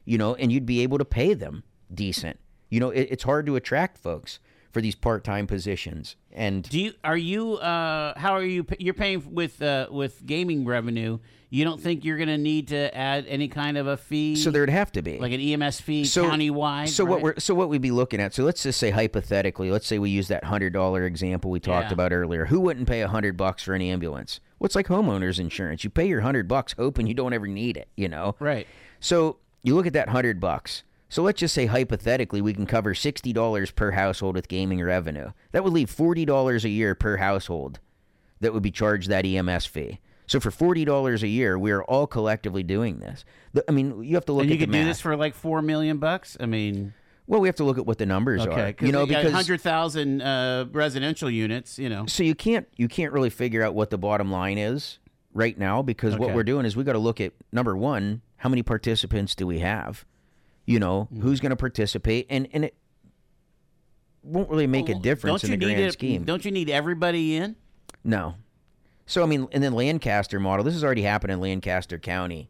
you 0.05 0.17
know, 0.17 0.35
and 0.35 0.51
you'd 0.51 0.65
be 0.65 0.81
able 0.81 0.97
to 0.97 1.05
pay 1.05 1.33
them 1.33 1.63
decent. 1.93 2.39
You 2.69 2.79
know, 2.79 2.89
it, 2.89 3.07
it's 3.11 3.23
hard 3.23 3.45
to 3.47 3.55
attract 3.55 3.97
folks 3.97 4.39
for 4.71 4.79
these 4.81 4.95
part 4.95 5.23
time 5.25 5.47
positions. 5.47 6.15
And 6.31 6.63
Do 6.69 6.79
you 6.79 6.93
are 7.03 7.17
you 7.17 7.55
uh 7.55 8.17
how 8.17 8.31
are 8.33 8.43
you 8.43 8.65
you're 8.79 8.93
paying 8.93 9.33
with 9.33 9.61
uh 9.61 9.87
with 9.91 10.25
gaming 10.25 10.63
revenue? 10.63 11.19
You 11.49 11.65
don't 11.65 11.81
think 11.81 12.05
you're 12.05 12.15
going 12.15 12.29
to 12.29 12.37
need 12.37 12.69
to 12.69 12.95
add 12.95 13.25
any 13.27 13.49
kind 13.49 13.77
of 13.77 13.85
a 13.85 13.97
fee? 13.97 14.37
so 14.37 14.51
there'd 14.51 14.69
have 14.69 14.89
to 14.93 15.01
be. 15.01 15.19
like 15.19 15.33
an 15.33 15.41
EMS 15.41 15.81
fee 15.81 16.05
so 16.05 16.23
countywide. 16.23 16.87
So 16.87 17.03
what 17.03 17.21
we're 17.21 17.37
so 17.39 17.53
what 17.53 17.67
we'd 17.67 17.81
be 17.81 17.91
looking 17.91 18.21
at. 18.21 18.33
So 18.33 18.45
let's 18.45 18.63
just 18.63 18.79
say 18.79 18.91
hypothetically, 18.91 19.69
let's 19.69 19.85
say 19.85 19.99
we 19.99 20.09
use 20.09 20.29
that 20.29 20.45
hundred 20.45 20.71
dollar 20.71 21.03
example 21.05 21.51
we 21.51 21.59
talked 21.59 21.89
Yeah. 21.89 21.93
about 21.95 22.13
earlier. 22.13 22.45
Who 22.45 22.61
wouldn't 22.61 22.87
pay 22.87 23.01
a 23.01 23.09
hundred 23.09 23.35
bucks 23.35 23.63
for 23.63 23.73
an 23.73 23.81
ambulance? 23.81 24.39
What's 24.61 24.75
like 24.75 24.89
homeowners 24.89 25.39
insurance? 25.39 25.83
You 25.83 25.89
pay 25.89 26.07
your 26.07 26.21
hundred 26.21 26.47
bucks 26.47 26.75
hoping 26.77 27.07
you 27.07 27.15
don't 27.15 27.33
ever 27.33 27.47
need 27.47 27.77
it. 27.77 27.87
You 27.95 28.07
know. 28.07 28.35
right. 28.39 28.67
So 28.99 29.37
you 29.63 29.73
look 29.73 29.87
at 29.87 29.93
that 29.93 30.09
hundred 30.09 30.39
bucks. 30.39 30.83
So 31.09 31.23
let's 31.23 31.39
just 31.39 31.55
say 31.55 31.65
hypothetically 31.65 32.41
we 32.41 32.53
can 32.53 32.67
cover 32.67 32.93
sixty 32.93 33.33
dollars 33.33 33.71
per 33.71 33.89
household 33.89 34.35
with 34.35 34.47
gaming 34.47 34.79
revenue. 34.79 35.31
That 35.51 35.63
would 35.63 35.73
leave 35.73 35.89
forty 35.89 36.25
dollars 36.25 36.63
a 36.63 36.69
year 36.69 36.93
per 36.93 37.17
household 37.17 37.79
that 38.39 38.53
would 38.53 38.61
be 38.61 38.69
charged 38.69 39.09
that 39.09 39.25
EMS 39.25 39.65
fee. 39.65 39.97
So 40.27 40.39
for 40.39 40.51
forty 40.51 40.85
dollars 40.85 41.23
a 41.23 41.27
year, 41.27 41.57
we 41.57 41.71
are 41.71 41.83
all 41.85 42.05
collectively 42.05 42.61
doing 42.61 42.99
this. 42.99 43.25
The- 43.53 43.65
I 43.67 43.71
mean, 43.71 44.03
you 44.03 44.13
have 44.13 44.25
to 44.25 44.31
look 44.31 44.43
And 44.43 44.51
you 44.51 44.59
could 44.59 44.71
do 44.71 44.85
this 44.85 45.01
for 45.01 45.15
like 45.15 45.33
4 45.33 45.63
million 45.63 45.97
bucks? 45.97 46.37
I 46.39 46.45
mean, 46.45 46.93
well, 47.31 47.39
we 47.39 47.47
have 47.47 47.55
to 47.55 47.63
look 47.63 47.77
at 47.77 47.85
what 47.85 47.97
the 47.97 48.05
numbers 48.05 48.41
okay, 48.41 48.75
are. 48.77 48.85
You 48.85 48.91
know, 48.91 49.05
because 49.05 49.23
100,000 49.31 50.21
uh 50.21 50.65
residential 50.73 51.29
units, 51.29 51.79
you 51.79 51.87
know. 51.87 52.05
so 52.05 52.23
you 52.23 52.35
can't 52.35 52.67
you 52.75 52.89
can't 52.89 53.13
really 53.13 53.29
figure 53.29 53.63
out 53.63 53.73
what 53.73 53.89
the 53.89 53.97
bottom 53.97 54.29
line 54.29 54.57
is 54.57 54.99
right 55.33 55.57
now 55.57 55.81
because 55.81 56.17
what 56.17 56.33
we're 56.35 56.43
doing 56.43 56.65
is 56.65 56.75
we 56.75 56.83
got 56.83 56.91
to 56.91 56.99
look 56.99 57.21
at 57.21 57.31
number 57.53 57.77
one, 57.77 58.21
how 58.35 58.49
many 58.49 58.63
participants 58.63 59.33
do 59.33 59.47
we 59.47 59.59
have? 59.59 60.03
You 60.65 60.79
know, 60.79 61.07
Mm-hmm. 61.09 61.21
who's 61.21 61.39
going 61.39 61.51
to 61.51 61.55
participate, 61.55 62.27
and 62.29 62.49
and 62.51 62.65
it 62.65 62.75
won't 64.23 64.49
really 64.49 64.67
make 64.67 64.89
a 64.89 64.95
difference 64.95 65.43
don't 65.43 65.53
in 65.53 65.59
the 65.59 65.65
grand 65.65 65.79
it- 65.79 65.93
scheme. 65.93 66.25
Don't 66.25 66.43
you 66.43 66.51
need 66.51 66.69
everybody 66.69 67.37
in? 67.37 67.55
No. 68.03 68.35
So 69.05 69.23
I 69.23 69.25
mean, 69.25 69.47
in 69.53 69.61
the 69.61 69.71
Lancaster 69.71 70.37
model, 70.37 70.65
this 70.65 70.73
has 70.73 70.83
already 70.83 71.03
happened 71.03 71.31
in 71.31 71.39
Lancaster 71.39 71.97
County, 71.97 72.49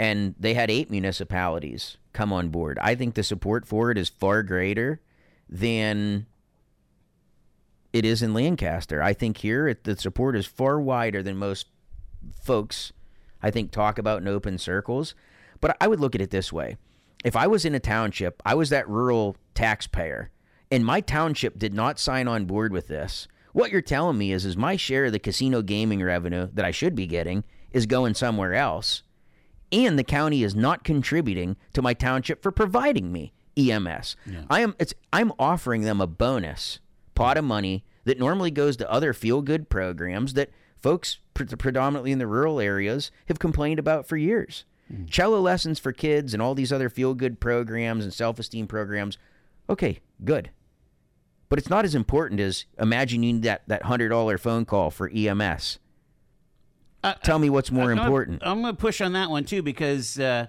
and 0.00 0.34
they 0.40 0.54
had 0.54 0.70
eight 0.70 0.90
municipalities 0.90 1.98
come 2.14 2.32
on 2.32 2.48
board. 2.48 2.78
I 2.80 2.94
think 2.94 3.14
the 3.14 3.22
support 3.22 3.66
for 3.66 3.90
it 3.90 3.98
is 3.98 4.08
far 4.08 4.42
greater 4.42 5.02
than 5.46 6.26
it 7.92 8.06
is 8.06 8.22
in 8.22 8.32
Lancaster. 8.32 9.02
I 9.02 9.12
think 9.12 9.36
here 9.36 9.68
it, 9.68 9.84
the 9.84 9.94
support 9.94 10.36
is 10.36 10.46
far 10.46 10.80
wider 10.80 11.22
than 11.22 11.36
most 11.36 11.66
folks, 12.32 12.94
I 13.42 13.50
think, 13.50 13.72
talk 13.72 13.98
about 13.98 14.22
in 14.22 14.28
open 14.28 14.56
circles. 14.56 15.14
But 15.60 15.76
I 15.82 15.86
would 15.86 16.00
look 16.00 16.14
at 16.14 16.22
it 16.22 16.30
this 16.30 16.50
way: 16.50 16.78
if 17.22 17.36
I 17.36 17.46
was 17.46 17.66
in 17.66 17.74
a 17.74 17.80
township, 17.80 18.42
I 18.42 18.54
was 18.54 18.70
that 18.70 18.88
rural 18.88 19.36
taxpayer, 19.54 20.30
and 20.70 20.82
my 20.82 21.02
township 21.02 21.58
did 21.58 21.74
not 21.74 21.98
sign 21.98 22.26
on 22.26 22.46
board 22.46 22.72
with 22.72 22.88
this. 22.88 23.28
What 23.52 23.70
you're 23.70 23.82
telling 23.82 24.16
me 24.16 24.32
is, 24.32 24.46
is 24.46 24.56
my 24.56 24.76
share 24.76 25.04
of 25.06 25.12
the 25.12 25.18
casino 25.18 25.60
gaming 25.60 26.02
revenue 26.02 26.48
that 26.54 26.64
I 26.64 26.70
should 26.70 26.94
be 26.94 27.06
getting 27.06 27.44
is 27.70 27.84
going 27.84 28.14
somewhere 28.14 28.54
else, 28.54 29.02
and 29.72 29.98
the 29.98 30.04
county 30.04 30.42
is 30.42 30.54
not 30.54 30.84
contributing 30.84 31.56
to 31.72 31.82
my 31.82 31.94
township 31.94 32.42
for 32.42 32.50
providing 32.50 33.12
me 33.12 33.32
EMS. 33.56 34.16
I 34.48 34.60
am 34.60 34.74
it's 34.78 34.94
I'm 35.12 35.32
offering 35.38 35.82
them 35.82 36.00
a 36.00 36.06
bonus 36.06 36.80
pot 37.14 37.36
of 37.36 37.44
money 37.44 37.84
that 38.04 38.18
normally 38.18 38.50
goes 38.50 38.76
to 38.78 38.90
other 38.90 39.12
feel 39.12 39.42
good 39.42 39.68
programs 39.68 40.34
that 40.34 40.50
folks 40.78 41.18
pre- 41.34 41.46
predominantly 41.46 42.12
in 42.12 42.18
the 42.18 42.26
rural 42.26 42.60
areas 42.60 43.10
have 43.26 43.38
complained 43.38 43.78
about 43.78 44.06
for 44.06 44.16
years. 44.16 44.64
Hmm. 44.88 45.04
Cello 45.06 45.40
lessons 45.40 45.78
for 45.78 45.92
kids 45.92 46.32
and 46.32 46.42
all 46.42 46.54
these 46.54 46.72
other 46.72 46.88
feel 46.88 47.14
good 47.14 47.40
programs 47.40 48.04
and 48.04 48.12
self 48.12 48.38
esteem 48.38 48.66
programs. 48.66 49.18
Okay, 49.68 50.00
good. 50.24 50.50
But 51.48 51.58
it's 51.58 51.70
not 51.70 51.84
as 51.84 51.94
important 51.94 52.40
as 52.40 52.64
need 53.18 53.42
that, 53.42 53.62
that 53.66 53.82
$100 53.82 54.38
phone 54.38 54.64
call 54.64 54.90
for 54.90 55.10
EMS. 55.12 55.78
Uh, 57.02 57.14
Tell 57.22 57.38
me 57.38 57.48
what's 57.50 57.70
more 57.70 57.90
I'm 57.90 57.96
gonna- 57.96 58.02
important. 58.02 58.42
I'm 58.44 58.60
going 58.62 58.74
to 58.74 58.80
push 58.80 59.00
on 59.00 59.12
that 59.14 59.30
one 59.30 59.44
too 59.44 59.62
because 59.62 60.18
uh, 60.18 60.46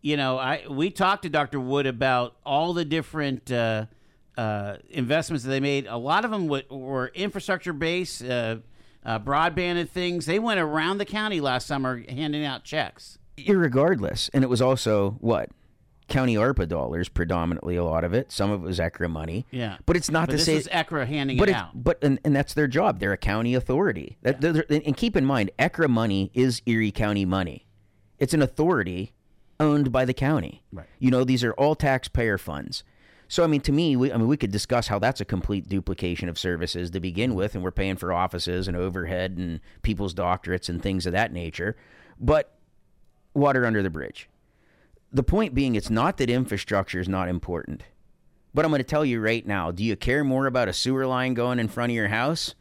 you 0.00 0.16
know 0.16 0.38
I 0.38 0.64
we 0.68 0.90
talked 0.90 1.22
to 1.22 1.28
Dr. 1.28 1.60
Wood 1.60 1.86
about 1.86 2.36
all 2.44 2.72
the 2.72 2.84
different 2.84 3.50
uh, 3.52 3.86
uh, 4.36 4.76
investments 4.90 5.44
that 5.44 5.50
they 5.50 5.60
made. 5.60 5.86
A 5.86 5.96
lot 5.96 6.24
of 6.24 6.30
them 6.32 6.48
were, 6.48 6.62
were 6.68 7.08
infrastructure 7.14 7.72
based, 7.72 8.24
uh, 8.24 8.56
uh, 9.04 9.18
broadband 9.20 9.76
and 9.76 9.88
things. 9.88 10.26
They 10.26 10.38
went 10.40 10.58
around 10.58 10.98
the 10.98 11.04
county 11.04 11.40
last 11.40 11.66
summer 11.68 12.02
handing 12.08 12.44
out 12.44 12.64
checks. 12.64 13.18
Irregardless. 13.38 14.30
And 14.34 14.42
it 14.42 14.48
was 14.48 14.60
also 14.62 15.12
what? 15.20 15.50
County 16.08 16.34
ARPA 16.34 16.68
dollars, 16.68 17.08
predominantly 17.08 17.76
a 17.76 17.84
lot 17.84 18.04
of 18.04 18.12
it. 18.12 18.30
Some 18.30 18.50
of 18.50 18.62
it 18.62 18.66
was 18.66 18.78
ECGRA 18.78 19.08
money. 19.10 19.46
Yeah, 19.50 19.78
But 19.86 19.96
it's 19.96 20.10
not 20.10 20.26
but 20.26 20.32
to 20.32 20.36
this 20.36 20.46
say 20.46 20.54
was 20.56 20.68
ECGRA 20.68 21.06
handing 21.06 21.38
but 21.38 21.48
it 21.48 21.54
out. 21.54 21.70
but 21.82 22.02
and, 22.04 22.20
and 22.24 22.36
that's 22.36 22.52
their 22.54 22.66
job. 22.68 23.00
They're 23.00 23.12
a 23.12 23.16
county 23.16 23.54
authority. 23.54 24.18
That, 24.22 24.40
they're- 24.40 24.66
and 24.68 24.96
keep 24.96 25.16
in 25.16 25.24
mind, 25.24 25.50
ECGRA 25.58 25.88
money 25.88 26.30
is 26.34 26.60
Erie 26.66 26.90
County 26.92 27.24
money. 27.24 27.66
It's 28.18 28.34
an 28.34 28.42
authority 28.42 29.12
owned 29.58 29.92
by 29.92 30.04
the 30.04 30.12
county. 30.14 30.62
Right. 30.72 30.86
You 30.98 31.10
know, 31.10 31.24
these 31.24 31.42
are 31.42 31.52
all 31.54 31.74
taxpayer 31.74 32.36
funds. 32.38 32.84
So 33.26 33.42
I 33.42 33.46
mean, 33.46 33.62
to 33.62 33.72
me, 33.72 33.96
we, 33.96 34.12
I 34.12 34.16
mean, 34.18 34.28
we 34.28 34.36
could 34.36 34.52
discuss 34.52 34.88
how 34.88 34.98
that's 34.98 35.20
a 35.22 35.24
complete 35.24 35.68
duplication 35.68 36.28
of 36.28 36.38
services 36.38 36.90
to 36.90 37.00
begin 37.00 37.34
with, 37.34 37.54
and 37.54 37.64
we're 37.64 37.70
paying 37.70 37.96
for 37.96 38.12
offices 38.12 38.68
and 38.68 38.76
overhead 38.76 39.36
and 39.38 39.60
people's 39.82 40.12
doctorates 40.12 40.68
and 40.68 40.82
things 40.82 41.06
of 41.06 41.12
that 41.12 41.32
nature. 41.32 41.76
But 42.20 42.52
water 43.32 43.64
under 43.64 43.82
the 43.82 43.90
bridge. 43.90 44.28
The 45.14 45.22
point 45.22 45.54
being, 45.54 45.76
it's 45.76 45.90
not 45.90 46.16
that 46.16 46.28
infrastructure 46.28 46.98
is 46.98 47.08
not 47.08 47.28
important. 47.28 47.84
But 48.52 48.64
I'm 48.64 48.72
going 48.72 48.80
to 48.80 48.84
tell 48.84 49.04
you 49.04 49.20
right 49.20 49.46
now 49.46 49.70
do 49.70 49.84
you 49.84 49.94
care 49.94 50.24
more 50.24 50.46
about 50.46 50.68
a 50.68 50.72
sewer 50.72 51.06
line 51.06 51.34
going 51.34 51.60
in 51.60 51.68
front 51.68 51.92
of 51.92 51.96
your 51.96 52.08
house? 52.08 52.56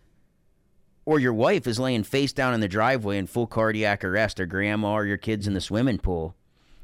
Or 1.03 1.19
your 1.19 1.33
wife 1.33 1.65
is 1.65 1.79
laying 1.79 2.03
face 2.03 2.31
down 2.31 2.53
in 2.53 2.61
the 2.61 2.67
driveway 2.67 3.17
in 3.17 3.25
full 3.25 3.47
cardiac 3.47 4.05
arrest, 4.05 4.39
or 4.39 4.45
grandma 4.45 4.93
or 4.93 5.05
your 5.05 5.17
kids 5.17 5.47
in 5.47 5.55
the 5.55 5.61
swimming 5.61 5.97
pool? 5.97 6.35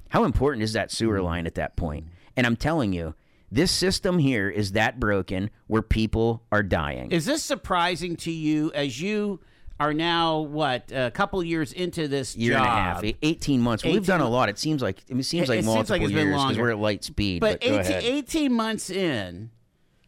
How 0.10 0.24
important 0.24 0.64
is 0.64 0.74
that 0.74 0.92
sewer 0.92 1.18
mm-hmm. 1.18 1.26
line 1.26 1.48
at 1.48 1.56
that 1.56 1.76
point? 1.76 2.08
And 2.36 2.48
I'm 2.48 2.56
telling 2.56 2.92
you, 2.92 3.14
this 3.52 3.72
system 3.72 4.18
here 4.18 4.50
is 4.50 4.72
that 4.72 5.00
broken 5.00 5.52
where 5.68 5.84
people 5.84 6.44
are 6.52 6.64
dying. 6.64 7.12
Is 7.12 7.26
this 7.26 7.44
surprising 7.44 8.16
to 8.18 8.32
you 8.32 8.72
as 8.74 9.00
you 9.00 9.40
are 9.80 9.94
now 9.94 10.40
what 10.40 10.92
a 10.92 11.10
couple 11.12 11.42
years 11.44 11.72
into 11.72 12.08
this 12.08 12.36
Year 12.36 12.54
job? 12.54 12.62
and 12.62 12.68
a 12.68 12.72
half, 12.82 13.04
e- 13.04 13.16
18 13.22 13.62
months. 13.62 13.84
We've 13.84 14.06
done 14.06 14.22
a 14.22 14.30
lot. 14.30 14.50
It 14.50 14.60
seems 14.60 14.82
like 14.82 14.98
it 15.08 15.24
seems 15.24 15.48
like 15.48 15.60
it 15.60 15.64
seems 15.64 15.66
multiple 15.66 15.94
like 15.96 16.02
it's 16.04 16.12
years 16.12 16.36
because 16.36 16.58
we're 16.58 16.72
at 16.72 16.78
light 16.80 17.04
speed. 17.04 17.40
But 17.40 17.62
But, 17.62 17.88
18, 17.88 18.02
18 18.04 18.54
months 18.54 18.90
in, 18.90 19.52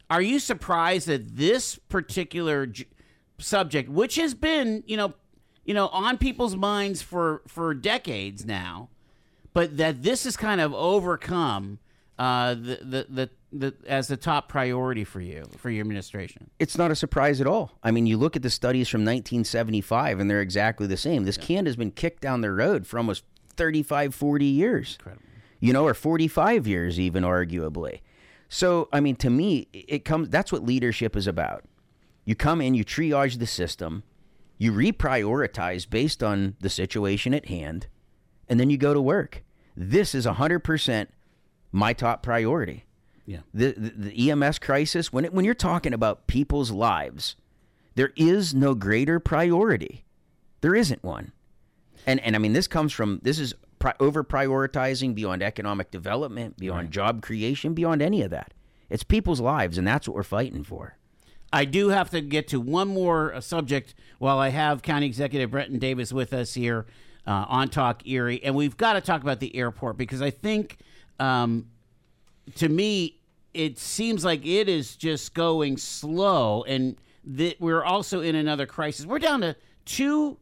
are 0.10 0.22
you 0.22 0.40
surprised 0.40 1.08
that 1.08 1.38
this 1.38 1.78
particular 1.88 2.66
j- 2.66 2.86
subject, 3.38 3.90
which 3.90 4.16
has 4.16 4.34
been, 4.34 4.84
you 4.86 4.98
know, 4.98 5.14
you 5.64 5.74
know, 5.74 5.88
on 5.90 6.18
people's 6.18 6.56
minds 6.56 7.02
for 7.02 7.42
for 7.48 7.74
decades 7.74 8.46
now, 8.46 8.90
but 9.54 9.78
that 9.78 10.04
this 10.04 10.26
has 10.26 10.36
kind 10.36 10.60
of 10.60 10.74
overcome 10.74 11.80
uh, 12.20 12.56
the, 12.56 12.80
the 12.82 13.06
the 13.10 13.30
the 13.52 13.74
as 13.86 14.08
the 14.08 14.18
top 14.18 14.48
priority 14.48 15.04
for 15.04 15.22
you 15.22 15.44
for 15.58 15.70
your 15.70 15.82
administration? 15.82 16.50
it's 16.60 16.78
not 16.78 16.92
a 16.92 16.96
surprise 16.96 17.42
at 17.42 17.48
all. 17.48 17.78
I 17.84 17.92
mean, 17.92 18.08
you 18.08 18.18
look 18.18 18.36
at 18.36 18.42
the 18.42 18.50
studies 18.50 18.88
from 18.88 19.02
1975 19.02 20.20
and 20.20 20.30
they're 20.30 20.42
exactly 20.42 20.88
the 20.88 20.98
same. 20.98 21.26
This 21.26 21.38
can 21.38 21.66
has 21.66 21.76
been 21.76 21.92
kicked 21.92 22.22
down 22.22 22.42
the 22.42 22.52
road 22.52 22.88
for 22.88 22.98
almost 22.98 23.24
35, 23.56 24.16
40 24.16 24.46
years. 24.46 24.98
Incredible. 25.00 25.26
You 25.60 25.74
know, 25.74 25.86
or 25.86 25.94
45 25.94 26.66
years 26.66 27.00
even 27.00 27.24
arguably. 27.24 28.00
So, 28.50 28.90
I 28.92 29.00
mean, 29.00 29.16
to 29.18 29.30
me, 29.30 29.68
it 29.72 30.04
comes 30.04 30.30
that's 30.30 30.52
what 30.52 30.64
leadership 30.64 31.16
is 31.16 31.28
about. 31.28 31.64
You 32.26 32.36
come 32.36 32.62
in, 32.62 32.74
you 32.74 32.84
triage 32.84 33.40
the 33.40 33.48
system, 33.48 34.04
you 34.58 34.72
reprioritize 34.72 35.90
based 35.90 36.22
on 36.22 36.56
the 36.60 36.70
situation 36.70 37.34
at 37.34 37.48
hand, 37.48 37.88
and 38.48 38.60
then 38.60 38.70
you 38.70 38.78
go 38.78 38.94
to 38.94 39.02
work. 39.02 39.44
This 39.76 40.14
is 40.14 40.26
100% 40.26 41.08
my 41.72 41.94
top 41.94 42.22
priority 42.22 42.86
Yeah. 43.26 43.40
the, 43.54 43.74
the, 43.78 43.90
the 43.90 44.32
EMS 44.32 44.60
crisis, 44.60 45.14
when, 45.14 45.26
it, 45.26 45.34
when 45.34 45.46
you're 45.46 45.54
talking 45.54 45.94
about 45.94 46.28
people's 46.28 46.72
lives, 46.72 47.36
there 47.96 48.12
is 48.16 48.54
no 48.54 48.74
greater 48.74 49.20
priority. 49.20 50.04
There 50.62 50.76
isn't 50.76 51.04
one. 51.04 51.32
And, 52.06 52.20
and 52.22 52.36
I 52.36 52.40
mean, 52.40 52.54
this 52.54 52.68
comes 52.68 52.94
from 52.94 53.20
this 53.24 53.40
is 53.40 53.54
pri- 53.80 53.94
over 54.00 54.24
prioritizing 54.24 55.14
beyond 55.14 55.44
economic 55.44 55.92
development, 55.92 56.58
beyond 56.58 56.92
job 56.92 57.22
creation, 57.22 57.74
beyond 57.74 58.02
any 58.02 58.22
of 58.22 58.32
that. 58.32 58.54
It's 58.90 59.04
people's 59.04 59.40
lives, 59.40 59.78
and 59.78 59.88
that's 59.88 60.08
what 60.08 60.16
we're 60.16 60.24
fighting 60.24 60.64
for. 60.64 60.98
I 61.54 61.66
do 61.66 61.90
have 61.90 62.10
to 62.12 62.22
get 62.22 62.48
to 62.50 62.62
one 62.62 62.88
more 62.88 63.34
uh, 63.34 63.42
subject 63.42 63.94
while 64.20 64.40
I 64.40 64.50
have 64.50 64.82
County 64.82 65.06
Executive 65.06 65.52
Brenton 65.52 65.80
Davis 65.80 66.14
with 66.14 66.34
us 66.34 66.54
here 66.54 66.86
uh, 67.28 67.46
on 67.48 67.70
Talk 67.70 68.08
Erie, 68.08 68.42
and 68.44 68.56
we've 68.56 68.78
got 68.78 68.94
to 68.94 69.02
talk 69.02 69.22
about 69.22 69.40
the 69.40 69.56
airport 69.56 69.98
because 69.98 70.22
I 70.22 70.30
think, 70.30 70.78
um, 71.20 71.68
to 72.56 72.70
me, 72.70 73.20
it 73.54 73.78
seems 73.78 74.24
like 74.24 74.46
it 74.46 74.70
is 74.70 74.96
just 74.96 75.34
going 75.34 75.78
slow, 75.78 76.64
and 76.64 76.98
that 77.24 77.60
we're 77.60 77.84
also 77.84 78.22
in 78.22 78.36
another 78.36 78.66
crisis. 78.66 79.06
We're 79.06 79.20
down 79.20 79.42
to 79.42 79.56
two 79.86 80.38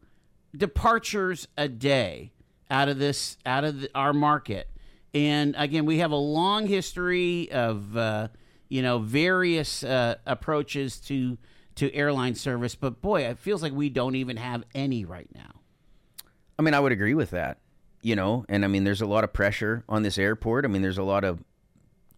departures 0.56 1.48
a 1.56 1.68
day 1.68 2.32
out 2.70 2.88
of 2.88 2.98
this 2.98 3.36
out 3.46 3.64
of 3.64 3.82
the, 3.82 3.90
our 3.94 4.12
market 4.12 4.68
and 5.14 5.54
again 5.56 5.86
we 5.86 5.98
have 5.98 6.10
a 6.10 6.16
long 6.16 6.66
history 6.66 7.50
of 7.52 7.96
uh, 7.96 8.26
you 8.68 8.82
know 8.82 8.98
various 8.98 9.84
uh, 9.84 10.16
approaches 10.26 10.98
to 10.98 11.38
to 11.76 11.92
airline 11.94 12.34
service 12.34 12.74
but 12.74 13.00
boy 13.00 13.22
it 13.22 13.38
feels 13.38 13.62
like 13.62 13.72
we 13.72 13.88
don't 13.88 14.16
even 14.16 14.36
have 14.36 14.64
any 14.74 15.04
right 15.04 15.28
now 15.32 15.60
I 16.60 16.62
mean, 16.62 16.74
I 16.74 16.80
would 16.80 16.92
agree 16.92 17.14
with 17.14 17.30
that. 17.30 17.56
You 18.02 18.16
know, 18.16 18.44
and 18.50 18.66
I 18.66 18.68
mean, 18.68 18.84
there's 18.84 19.00
a 19.00 19.06
lot 19.06 19.24
of 19.24 19.32
pressure 19.32 19.82
on 19.88 20.02
this 20.02 20.18
airport. 20.18 20.66
I 20.66 20.68
mean, 20.68 20.82
there's 20.82 20.98
a 20.98 21.02
lot 21.02 21.24
of 21.24 21.42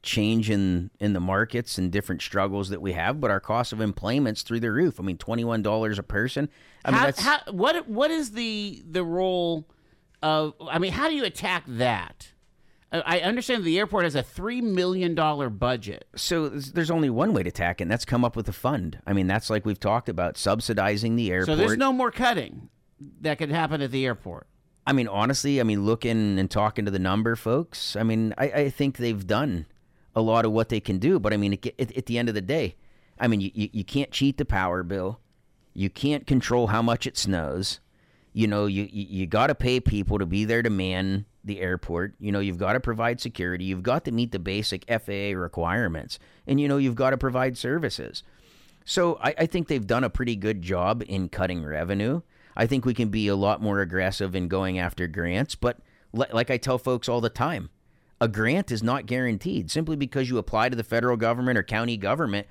change 0.02 0.50
in 0.50 0.90
in 1.00 1.12
the 1.12 1.20
markets 1.20 1.78
and 1.78 1.90
different 1.92 2.22
struggles 2.22 2.68
that 2.70 2.82
we 2.82 2.92
have, 2.92 3.20
but 3.20 3.30
our 3.30 3.40
cost 3.40 3.72
of 3.72 3.80
employment's 3.80 4.42
through 4.42 4.60
the 4.60 4.72
roof. 4.72 4.98
I 4.98 5.02
mean, 5.02 5.16
twenty 5.18 5.44
one 5.44 5.62
dollars 5.62 5.98
a 5.98 6.02
person. 6.02 6.48
I 6.84 6.90
mean, 6.90 7.00
that's 7.02 7.20
how, 7.20 7.38
what 7.50 7.88
what 7.88 8.10
is 8.10 8.32
the 8.32 8.82
the 8.88 9.04
role 9.04 9.68
of 10.22 10.54
i 10.60 10.78
mean 10.78 10.92
how 10.92 11.08
do 11.08 11.14
you 11.16 11.24
attack 11.24 11.64
that 11.66 12.28
I 12.92 13.20
understand 13.20 13.64
the 13.64 13.78
airport 13.78 14.04
has 14.04 14.14
a 14.14 14.22
three 14.22 14.60
million 14.60 15.14
dollar 15.14 15.48
budget. 15.48 16.04
so. 16.14 16.48
there's- 16.50 16.72
There's 16.72 16.90
only 16.90 17.08
one 17.08 17.32
way 17.32 17.42
to 17.42 17.48
attack 17.48 17.80
it, 17.80 17.84
and 17.84 17.90
that's 17.90 18.04
come 18.04 18.22
up 18.22 18.36
with 18.36 18.46
a 18.50 18.52
fund. 18.52 18.98
I 19.06 19.14
mean, 19.14 19.26
that's 19.26 19.48
like 19.48 19.64
we've 19.64 19.80
talked 19.80 20.10
about 20.10 20.36
subsidizing 20.36 21.16
the 21.16 21.30
airport. 21.30 21.46
So 21.46 21.56
there's 21.56 21.78
no 21.78 21.90
more 21.94 22.10
cutting 22.10 22.68
that 23.22 23.38
could 23.38 23.50
happen 23.50 23.80
at 23.80 23.92
the 23.92 24.04
airport. 24.04 24.46
I 24.86 24.92
mean, 24.92 25.08
honestly, 25.08 25.58
I 25.58 25.62
mean, 25.64 25.86
looking 25.86 26.38
and 26.38 26.50
talking 26.50 26.84
to 26.84 26.90
the 26.90 26.98
number 26.98 27.34
folks, 27.34 27.96
I 27.96 28.02
mean, 28.02 28.34
I, 28.36 28.44
I 28.50 28.68
think 28.70 28.98
they've 28.98 29.26
done 29.26 29.64
a 30.14 30.20
lot 30.20 30.44
of 30.44 30.52
what 30.52 30.68
they 30.68 30.80
can 30.80 30.98
do. 30.98 31.18
But 31.18 31.32
I 31.32 31.36
mean, 31.36 31.54
at, 31.54 31.66
at, 31.78 31.96
at 31.96 32.06
the 32.06 32.18
end 32.18 32.28
of 32.28 32.34
the 32.34 32.40
day, 32.40 32.76
I 33.18 33.28
mean, 33.28 33.40
you, 33.40 33.50
you, 33.54 33.68
you 33.72 33.84
can't 33.84 34.10
cheat 34.10 34.36
the 34.36 34.44
power 34.44 34.82
bill. 34.82 35.20
You 35.74 35.88
can't 35.88 36.26
control 36.26 36.68
how 36.68 36.82
much 36.82 37.06
it 37.06 37.16
snows. 37.16 37.80
You 38.32 38.46
know, 38.46 38.66
you, 38.66 38.88
you, 38.90 39.06
you 39.08 39.26
got 39.26 39.48
to 39.48 39.54
pay 39.54 39.80
people 39.80 40.18
to 40.18 40.26
be 40.26 40.44
there 40.44 40.62
to 40.62 40.70
man 40.70 41.26
the 41.44 41.60
airport. 41.60 42.14
You 42.18 42.32
know, 42.32 42.40
you've 42.40 42.58
got 42.58 42.74
to 42.74 42.80
provide 42.80 43.20
security. 43.20 43.64
You've 43.64 43.82
got 43.82 44.04
to 44.04 44.12
meet 44.12 44.32
the 44.32 44.38
basic 44.38 44.84
FAA 44.88 45.38
requirements. 45.38 46.18
And, 46.46 46.60
you 46.60 46.68
know, 46.68 46.76
you've 46.76 46.94
got 46.94 47.10
to 47.10 47.18
provide 47.18 47.58
services. 47.58 48.22
So 48.84 49.18
I, 49.22 49.34
I 49.38 49.46
think 49.46 49.68
they've 49.68 49.86
done 49.86 50.04
a 50.04 50.10
pretty 50.10 50.36
good 50.36 50.62
job 50.62 51.02
in 51.06 51.28
cutting 51.28 51.64
revenue. 51.64 52.22
I 52.56 52.66
think 52.66 52.84
we 52.84 52.94
can 52.94 53.08
be 53.08 53.28
a 53.28 53.36
lot 53.36 53.62
more 53.62 53.80
aggressive 53.80 54.34
in 54.34 54.48
going 54.48 54.78
after 54.78 55.06
grants. 55.06 55.54
But 55.54 55.78
li- 56.12 56.26
like 56.32 56.50
I 56.50 56.56
tell 56.56 56.78
folks 56.78 57.08
all 57.08 57.20
the 57.20 57.30
time, 57.30 57.70
a 58.22 58.28
grant 58.28 58.70
is 58.70 58.84
not 58.84 59.06
guaranteed 59.06 59.68
simply 59.68 59.96
because 59.96 60.30
you 60.30 60.38
apply 60.38 60.68
to 60.68 60.76
the 60.76 60.84
federal 60.84 61.16
government 61.16 61.58
or 61.58 61.64
county 61.64 61.96
government 61.96 62.46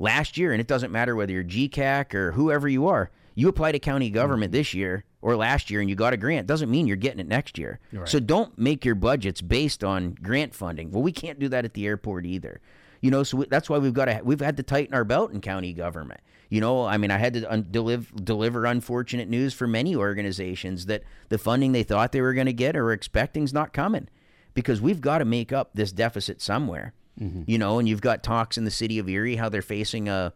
last 0.00 0.36
year, 0.36 0.50
and 0.50 0.60
it 0.60 0.66
doesn't 0.66 0.90
matter 0.90 1.14
whether 1.14 1.32
you're 1.32 1.44
GECAC 1.44 2.12
or 2.12 2.32
whoever 2.32 2.68
you 2.68 2.88
are. 2.88 3.08
You 3.36 3.48
apply 3.48 3.70
to 3.70 3.78
county 3.78 4.10
government 4.10 4.50
mm-hmm. 4.50 4.58
this 4.58 4.74
year 4.74 5.04
or 5.22 5.36
last 5.36 5.70
year 5.70 5.80
and 5.80 5.88
you 5.88 5.94
got 5.94 6.12
a 6.12 6.16
grant 6.16 6.48
doesn't 6.48 6.68
mean 6.68 6.88
you're 6.88 6.96
getting 6.96 7.20
it 7.20 7.28
next 7.28 7.56
year. 7.56 7.78
So 8.04 8.18
don't 8.18 8.58
make 8.58 8.84
your 8.84 8.96
budgets 8.96 9.40
based 9.40 9.84
on 9.84 10.14
grant 10.20 10.56
funding. 10.56 10.90
Well, 10.90 11.04
we 11.04 11.12
can't 11.12 11.38
do 11.38 11.48
that 11.50 11.64
at 11.64 11.74
the 11.74 11.86
airport 11.86 12.26
either. 12.26 12.60
You 13.00 13.12
know, 13.12 13.22
so 13.22 13.38
we, 13.38 13.46
that's 13.46 13.70
why 13.70 13.78
we've 13.78 13.94
got 13.94 14.06
to 14.06 14.20
we've 14.24 14.40
had 14.40 14.56
to 14.56 14.64
tighten 14.64 14.92
our 14.92 15.04
belt 15.04 15.30
in 15.32 15.40
county 15.40 15.72
government. 15.72 16.20
You 16.50 16.60
know, 16.60 16.84
I 16.84 16.98
mean, 16.98 17.12
I 17.12 17.18
had 17.18 17.34
to 17.34 17.50
un- 17.50 17.68
deliver 17.70 18.12
deliver 18.16 18.66
unfortunate 18.66 19.28
news 19.28 19.54
for 19.54 19.68
many 19.68 19.94
organizations 19.94 20.86
that 20.86 21.04
the 21.28 21.38
funding 21.38 21.70
they 21.70 21.84
thought 21.84 22.10
they 22.10 22.20
were 22.20 22.34
going 22.34 22.46
to 22.46 22.52
get 22.52 22.76
or 22.76 22.84
were 22.84 22.92
expecting 22.92 23.44
is 23.44 23.52
not 23.52 23.72
coming 23.72 24.08
because 24.54 24.80
we've 24.80 25.00
got 25.00 25.18
to 25.18 25.24
make 25.24 25.52
up 25.52 25.70
this 25.74 25.92
deficit 25.92 26.40
somewhere. 26.40 26.92
Mm-hmm. 27.20 27.42
You 27.46 27.58
know, 27.58 27.78
and 27.78 27.88
you've 27.88 28.00
got 28.00 28.22
talks 28.22 28.56
in 28.56 28.64
the 28.64 28.70
city 28.70 28.98
of 28.98 29.08
Erie 29.08 29.36
how 29.36 29.48
they're 29.48 29.60
facing 29.62 30.08
a 30.08 30.32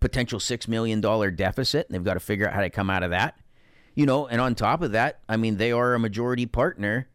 potential 0.00 0.38
six 0.38 0.68
million 0.68 1.00
dollar 1.00 1.30
deficit, 1.30 1.86
and 1.86 1.94
they've 1.94 2.04
got 2.04 2.14
to 2.14 2.20
figure 2.20 2.46
out 2.46 2.54
how 2.54 2.60
to 2.60 2.70
come 2.70 2.88
out 2.90 3.02
of 3.02 3.10
that. 3.10 3.38
You 3.94 4.06
know, 4.06 4.26
and 4.26 4.40
on 4.40 4.54
top 4.54 4.82
of 4.82 4.92
that, 4.92 5.20
I 5.28 5.36
mean, 5.36 5.56
they 5.56 5.72
are 5.72 5.94
a 5.94 5.98
majority 5.98 6.46
partner 6.46 7.08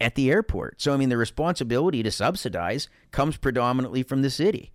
at 0.00 0.14
the 0.14 0.30
airport. 0.30 0.80
So 0.80 0.92
I 0.92 0.96
mean, 0.96 1.08
the 1.08 1.16
responsibility 1.16 2.02
to 2.02 2.10
subsidize 2.10 2.88
comes 3.10 3.36
predominantly 3.36 4.02
from 4.02 4.22
the 4.22 4.30
city. 4.30 4.72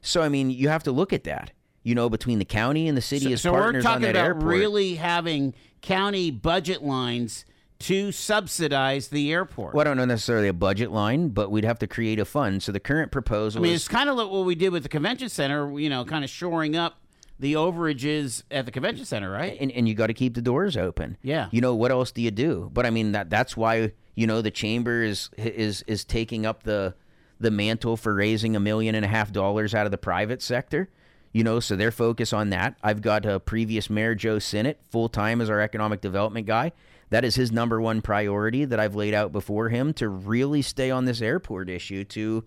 So 0.00 0.22
I 0.22 0.28
mean, 0.28 0.50
you 0.50 0.68
have 0.68 0.82
to 0.84 0.92
look 0.92 1.12
at 1.12 1.24
that. 1.24 1.52
You 1.84 1.94
know, 1.94 2.10
between 2.10 2.38
the 2.38 2.44
county 2.44 2.86
and 2.88 2.96
the 2.96 3.02
city 3.02 3.26
So, 3.26 3.32
as 3.32 3.40
so 3.42 3.52
we're 3.52 3.60
partners 3.60 3.86
on 3.86 3.92
talking 3.92 4.02
that 4.02 4.10
about 4.10 4.26
airport. 4.26 4.44
really 4.44 4.94
having 4.96 5.54
county 5.80 6.30
budget 6.30 6.82
lines 6.82 7.44
to 7.80 8.10
subsidize 8.10 9.08
the 9.08 9.32
airport. 9.32 9.74
well, 9.74 9.82
I 9.82 9.84
don't 9.84 9.96
know 9.96 10.04
necessarily 10.04 10.48
a 10.48 10.52
budget 10.52 10.90
line, 10.90 11.28
but 11.28 11.50
we'd 11.50 11.64
have 11.64 11.78
to 11.80 11.86
create 11.86 12.18
a 12.18 12.24
fund. 12.24 12.62
So 12.62 12.72
the 12.72 12.80
current 12.80 13.12
proposal 13.12 13.60
I 13.60 13.62
mean, 13.62 13.72
is 13.72 13.82
it's 13.82 13.88
kind 13.88 14.08
of 14.08 14.16
like 14.16 14.30
what 14.30 14.44
we 14.44 14.54
did 14.54 14.70
with 14.70 14.82
the 14.82 14.88
convention 14.88 15.28
center. 15.28 15.78
You 15.78 15.88
know, 15.88 16.04
kind 16.04 16.24
of 16.24 16.30
shoring 16.30 16.76
up 16.76 17.00
the 17.38 17.52
overages 17.54 18.42
at 18.50 18.66
the 18.66 18.72
convention 18.72 19.04
center, 19.04 19.30
right? 19.30 19.56
and, 19.60 19.70
and 19.70 19.88
you 19.88 19.94
got 19.94 20.08
to 20.08 20.14
keep 20.14 20.34
the 20.34 20.42
doors 20.42 20.76
open. 20.76 21.16
Yeah. 21.22 21.48
You 21.52 21.60
know 21.60 21.74
what 21.74 21.92
else 21.92 22.10
do 22.10 22.20
you 22.20 22.32
do? 22.32 22.68
But 22.72 22.84
I 22.84 22.90
mean 22.90 23.12
that 23.12 23.30
that's 23.30 23.56
why 23.56 23.92
you 24.16 24.26
know 24.26 24.42
the 24.42 24.50
chamber 24.50 25.02
is 25.04 25.30
is 25.36 25.82
is 25.86 26.04
taking 26.04 26.46
up 26.46 26.64
the 26.64 26.94
the 27.38 27.52
mantle 27.52 27.96
for 27.96 28.12
raising 28.14 28.56
a 28.56 28.60
million 28.60 28.96
and 28.96 29.04
a 29.04 29.08
half 29.08 29.30
dollars 29.32 29.72
out 29.72 29.86
of 29.86 29.92
the 29.92 29.98
private 29.98 30.42
sector. 30.42 30.88
You 31.32 31.44
know, 31.44 31.60
so 31.60 31.76
they're 31.76 31.92
focused 31.92 32.34
on 32.34 32.50
that. 32.50 32.74
I've 32.82 33.02
got 33.02 33.24
a 33.26 33.38
previous 33.38 33.88
mayor 33.90 34.14
Joe 34.16 34.40
Sinnott 34.40 34.80
full 34.90 35.08
time 35.08 35.40
as 35.40 35.48
our 35.50 35.60
economic 35.60 36.00
development 36.00 36.46
guy. 36.46 36.72
That 37.10 37.24
is 37.24 37.36
his 37.36 37.50
number 37.50 37.80
one 37.80 38.02
priority 38.02 38.64
that 38.64 38.78
I've 38.78 38.94
laid 38.94 39.14
out 39.14 39.32
before 39.32 39.68
him 39.70 39.92
to 39.94 40.08
really 40.08 40.62
stay 40.62 40.90
on 40.90 41.04
this 41.04 41.22
airport 41.22 41.70
issue 41.70 42.04
to 42.04 42.44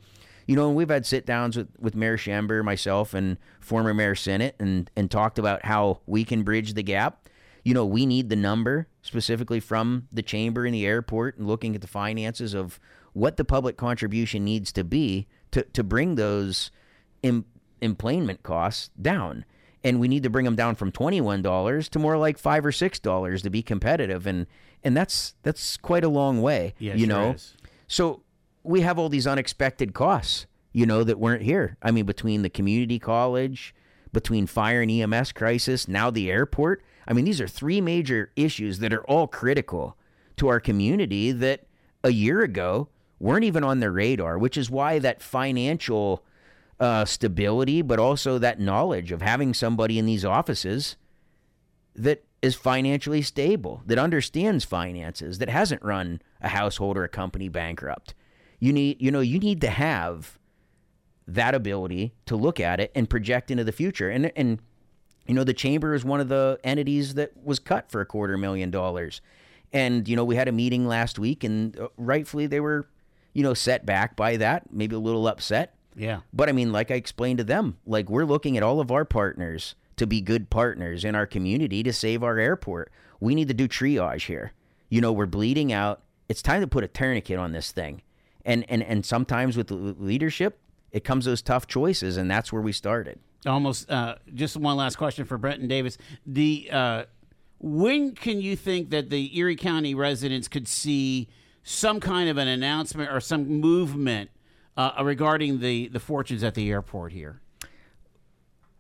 you 0.48 0.56
know, 0.56 0.70
we've 0.70 0.90
had 0.90 1.06
sit 1.06 1.26
downs 1.26 1.56
with, 1.56 1.70
with 1.80 1.96
Mayor 1.96 2.18
Schember, 2.18 2.64
myself, 2.64 3.14
and 3.14 3.38
former 3.60 3.94
Mayor 3.94 4.16
Sinnott, 4.16 4.56
and, 4.60 4.90
and 4.96 5.10
talked 5.10 5.40
about 5.40 5.66
how 5.66 6.02
we 6.06 6.24
can 6.24 6.44
bridge 6.44 6.74
the 6.74 6.84
gap. 6.84 7.30
You 7.64 7.74
know, 7.74 7.86
we 7.86 8.06
need 8.06 8.30
the 8.30 8.36
number 8.36 8.88
specifically 9.02 9.60
from 9.60 10.08
the 10.12 10.24
chamber 10.24 10.66
and 10.66 10.74
the 10.74 10.86
airport 10.86 11.38
and 11.38 11.48
looking 11.48 11.76
at 11.76 11.82
the 11.82 11.88
finances 11.88 12.54
of 12.54 12.80
what 13.14 13.38
the 13.38 13.46
public 13.46 13.78
contribution 13.78 14.44
needs 14.44 14.72
to 14.74 14.84
be 14.84 15.28
to, 15.52 15.64
to 15.64 15.84
bring 15.84 16.16
those 16.16 16.72
em, 17.24 17.46
employment 17.82 18.42
costs 18.44 18.90
down. 19.00 19.46
And 19.84 20.00
we 20.00 20.08
need 20.08 20.24
to 20.24 20.30
bring 20.30 20.46
them 20.46 20.56
down 20.56 20.76
from 20.76 20.92
$21 20.92 21.90
to 21.90 22.00
more 22.00 22.18
like 22.18 22.38
5 22.38 22.66
or 22.66 22.72
$6 22.72 23.42
to 23.42 23.50
be 23.50 23.64
competitive. 23.64 24.28
And, 24.28 24.46
and 24.84 24.96
that's, 24.96 25.34
that's 25.44 25.78
quite 25.78 26.04
a 26.04 26.10
long 26.10 26.42
way, 26.42 26.76
Yeah, 26.78 26.94
you 26.94 27.08
sure 27.08 27.08
know? 27.08 27.32
is. 27.32 27.56
So 27.88 28.22
we 28.64 28.82
have 28.82 29.00
all 29.00 29.10
these 29.10 29.26
unexpected 29.26 29.94
costs, 29.94 30.46
you 30.72 30.86
know, 30.86 31.04
that 31.04 31.20
weren't 31.20 31.42
here. 31.42 31.78
I 31.82 31.90
mean, 31.92 32.06
between 32.06 32.44
the 32.44 32.50
community 32.50 33.00
college, 33.00 33.74
between 34.14 34.46
fire 34.46 34.82
and 34.82 34.92
EMS 34.92 35.32
crisis, 35.32 35.88
now 35.88 36.12
the 36.12 36.30
airport. 36.30 36.84
I 37.08 37.14
mean, 37.14 37.26
these 37.26 37.42
are 37.42 37.48
three 37.48 37.82
major 37.82 38.32
issues 38.36 38.80
that 38.80 38.94
are 38.94 39.04
all 39.06 39.28
critical 39.28 39.98
to 40.38 40.48
our 40.48 40.60
community 40.60 41.32
that 41.32 41.66
a 42.04 42.12
year 42.12 42.42
ago 42.42 42.90
weren't 43.20 43.46
even 43.46 43.64
on 43.64 43.80
their 43.80 43.92
radar, 43.92 44.38
which 44.38 44.58
is 44.58 44.70
why 44.70 45.00
that 45.00 45.22
financial 45.22 46.24
uh, 46.82 47.06
stability, 47.06 47.84
but 47.84 48.00
also 48.00 48.40
that 48.40 48.60
knowledge 48.60 49.12
of 49.12 49.22
having 49.22 49.54
somebody 49.54 50.00
in 50.00 50.08
these 50.08 50.26
offices 50.26 50.98
that 51.96 52.24
is 52.42 52.56
financially 52.56 53.22
stable, 53.22 53.84
that 53.86 54.00
understands 54.00 54.66
finances, 54.66 55.38
that 55.38 55.48
hasn't 55.48 55.84
run 55.84 56.20
a 56.42 56.50
household 56.50 56.98
or 56.98 57.04
a 57.04 57.10
company 57.10 57.48
bankrupt. 57.48 58.16
You 58.60 58.74
need, 58.74 59.00
you 59.00 59.12
know, 59.12 59.20
you 59.20 59.38
need 59.38 59.62
to 59.62 59.70
have 59.70 60.40
that 61.28 61.54
ability 61.54 62.14
to 62.26 62.36
look 62.36 62.60
at 62.60 62.80
it 62.80 62.92
and 62.96 63.08
project 63.08 63.52
into 63.52 63.64
the 63.64 63.72
future. 63.72 64.10
And 64.10 64.32
and 64.36 64.60
you 65.28 65.36
know, 65.36 65.44
the 65.44 65.54
chamber 65.54 65.94
is 65.94 66.04
one 66.04 66.20
of 66.20 66.30
the 66.30 66.60
entities 66.64 67.14
that 67.14 67.32
was 67.44 67.60
cut 67.60 67.92
for 67.92 68.02
a 68.02 68.08
quarter 68.08 68.40
million 68.40 68.72
dollars. 68.72 69.22
And 69.72 70.08
you 70.08 70.16
know, 70.16 70.26
we 70.26 70.36
had 70.36 70.48
a 70.48 70.52
meeting 70.52 70.88
last 70.88 71.20
week, 71.20 71.44
and 71.44 71.80
uh, 71.80 71.90
rightfully 71.96 72.48
they 72.48 72.60
were, 72.60 72.88
you 73.34 73.44
know, 73.44 73.54
set 73.54 73.86
back 73.86 74.16
by 74.16 74.38
that, 74.38 74.74
maybe 74.74 74.96
a 74.96 75.00
little 75.00 75.28
upset. 75.28 75.76
Yeah. 75.96 76.22
But 76.34 76.50
I 76.50 76.52
mean, 76.52 76.72
like 76.72 76.92
I 76.92 76.96
explained 76.96 77.40
to 77.40 77.44
them, 77.44 77.78
like 77.86 78.10
we're 78.10 78.26
looking 78.26 78.58
at 78.58 78.64
all 78.64 78.80
of 78.80 78.92
our 78.92 79.06
partners 79.06 79.76
to 79.98 80.08
be 80.08 80.22
good 80.22 80.50
partners 80.50 81.06
in 81.06 81.16
our 81.16 81.26
community 81.26 81.84
to 81.84 81.94
save 81.94 82.24
our 82.24 82.38
airport. 82.40 82.92
We 83.20 83.36
need 83.36 83.48
to 83.50 83.54
do 83.54 83.68
triage 83.68 84.26
here. 84.26 84.54
You 84.90 85.02
know, 85.02 85.12
we're 85.12 85.26
bleeding 85.26 85.72
out. 85.72 86.02
It's 86.28 86.42
time 86.42 86.62
to 86.62 86.68
put 86.68 86.84
a 86.84 86.88
tourniquet 86.88 87.38
on 87.38 87.52
this 87.52 87.72
thing. 87.72 88.02
And 88.44 88.66
and 88.70 88.82
and 88.82 89.06
sometimes 89.06 89.56
with 89.58 89.70
leadership, 89.70 90.60
it 90.92 91.04
comes 91.04 91.26
those 91.26 91.42
tough 91.42 91.68
choices, 91.68 92.18
and 92.18 92.30
that's 92.30 92.52
where 92.52 92.62
we 92.62 92.72
started. 92.72 93.20
Almost. 93.46 93.90
Uh, 93.90 94.16
just 94.34 94.58
one 94.58 94.78
last 94.78 94.98
question 94.98 95.26
for 95.26 95.38
Brenton 95.38 95.68
Davis. 95.68 95.98
The 96.26 96.70
uh, 96.72 97.04
when 97.60 98.16
can 98.16 98.42
you 98.42 98.56
think 98.56 98.90
that 98.90 99.10
the 99.10 99.38
Erie 99.38 99.56
County 99.56 99.94
residents 99.94 100.48
could 100.48 100.68
see 100.68 101.28
some 101.64 102.00
kind 102.00 102.30
of 102.30 102.38
an 102.38 102.48
announcement 102.48 103.12
or 103.12 103.20
some 103.20 103.48
movement 103.48 104.32
uh, 104.78 105.02
regarding 105.04 105.60
the 105.60 105.88
the 105.88 106.00
fortunes 106.00 106.44
at 106.44 106.56
the 106.56 106.70
airport 106.70 107.14
here? 107.14 107.42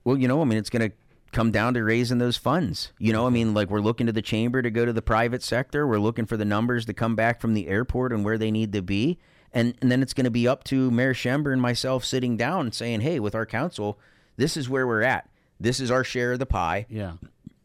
Well, 0.03 0.17
you 0.17 0.27
know, 0.27 0.41
I 0.41 0.45
mean, 0.45 0.57
it's 0.57 0.69
going 0.69 0.89
to 0.89 0.95
come 1.31 1.51
down 1.51 1.73
to 1.75 1.83
raising 1.83 2.17
those 2.17 2.37
funds. 2.37 2.91
You 2.99 3.13
know, 3.13 3.25
I 3.25 3.29
mean, 3.29 3.53
like 3.53 3.69
we're 3.69 3.81
looking 3.81 4.07
to 4.07 4.13
the 4.13 4.21
chamber 4.21 4.61
to 4.61 4.71
go 4.71 4.85
to 4.85 4.93
the 4.93 5.01
private 5.01 5.43
sector. 5.43 5.87
We're 5.87 5.99
looking 5.99 6.25
for 6.25 6.37
the 6.37 6.45
numbers 6.45 6.85
to 6.85 6.93
come 6.93 7.15
back 7.15 7.39
from 7.39 7.53
the 7.53 7.67
airport 7.67 8.11
and 8.11 8.25
where 8.25 8.37
they 8.37 8.51
need 8.51 8.73
to 8.73 8.81
be. 8.81 9.19
And, 9.53 9.75
and 9.81 9.91
then 9.91 10.01
it's 10.01 10.13
going 10.13 10.25
to 10.25 10.31
be 10.31 10.47
up 10.47 10.63
to 10.65 10.89
Mayor 10.91 11.13
Schember 11.13 11.51
and 11.51 11.61
myself 11.61 12.05
sitting 12.05 12.37
down 12.37 12.61
and 12.61 12.73
saying, 12.73 13.01
hey, 13.01 13.19
with 13.19 13.35
our 13.35 13.45
council, 13.45 13.99
this 14.37 14.55
is 14.55 14.69
where 14.69 14.87
we're 14.87 15.01
at. 15.01 15.29
This 15.59 15.79
is 15.79 15.91
our 15.91 16.03
share 16.03 16.33
of 16.33 16.39
the 16.39 16.45
pie. 16.45 16.85
Yeah. 16.89 17.13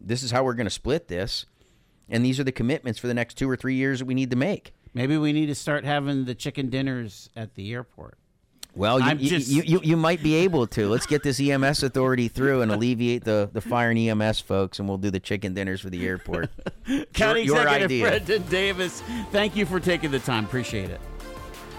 This 0.01 0.23
is 0.23 0.31
how 0.31 0.45
we're 0.45 0.55
going 0.55 0.67
to 0.67 0.71
split 0.71 1.09
this. 1.09 1.47
And 2.09 2.25
these 2.25 2.39
are 2.39 2.45
the 2.45 2.53
commitments 2.53 2.99
for 2.99 3.07
the 3.07 3.15
next 3.15 3.35
two 3.35 3.49
or 3.49 3.57
three 3.57 3.75
years 3.75 4.01
that 4.01 4.05
we 4.05 4.15
need 4.15 4.31
to 4.31 4.37
make. 4.37 4.75
Maybe 4.97 5.19
we 5.19 5.35
need 5.35 5.47
to 5.47 5.55
start 5.55 5.85
having 5.85 6.25
the 6.25 6.35
chicken 6.35 6.71
dinners 6.71 7.29
at 7.37 7.55
the 7.55 7.71
airport. 7.75 8.17
Well, 8.75 8.99
you, 8.99 9.19
you, 9.19 9.29
just- 9.29 9.49
you, 9.51 9.63
you, 9.63 9.81
you 9.83 9.97
might 9.97 10.23
be 10.23 10.37
able 10.37 10.67
to. 10.69 10.89
Let's 10.89 11.05
get 11.07 11.23
this 11.23 11.39
EMS 11.39 11.83
authority 11.83 12.29
through 12.29 12.63
and 12.63 12.73
alleviate 12.73 13.23
the, 13.25 13.51
the 13.53 13.61
fire 13.61 13.91
and 13.91 13.99
EMS 13.99 14.41
folks, 14.41 14.79
and 14.79 14.89
we'll 14.89 14.97
do 14.97 15.11
the 15.11 15.21
chicken 15.21 15.53
dinners 15.53 15.83
for 15.83 15.91
the 15.91 16.07
airport. 16.07 16.49
County 17.13 17.43
your 17.43 17.59
Executive 17.59 17.85
idea. 17.85 18.07
Brenton 18.07 18.43
Davis, 18.49 19.03
thank 19.33 19.55
you 19.55 19.67
for 19.67 19.81
taking 19.81 20.11
the 20.11 20.19
time. 20.19 20.45
Appreciate 20.47 20.89
it. 20.89 21.01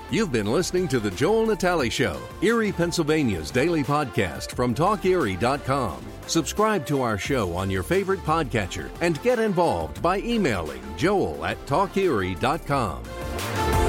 You've 0.10 0.32
been 0.32 0.45
listening 0.45 0.88
to 0.89 1.01
The 1.01 1.12
Joel 1.12 1.47
Natali 1.47 1.91
Show, 1.91 2.18
Erie, 2.41 2.72
Pennsylvania's 2.72 3.51
daily 3.51 3.84
podcast 3.84 4.55
from 4.55 4.74
TalkErie.com. 4.74 6.01
Subscribe 6.28 6.86
to 6.86 7.01
our 7.01 7.18
show 7.18 7.53
on 7.53 7.70
your 7.70 7.84
favorite 7.84 8.22
podcatcher 8.22 8.89
and 9.01 9.22
get 9.22 9.38
involved 9.38 10.01
by 10.01 10.20
emailing 10.20 10.82
joel 10.95 11.43
at 11.43 11.58
TalkErie.com. 11.66 13.87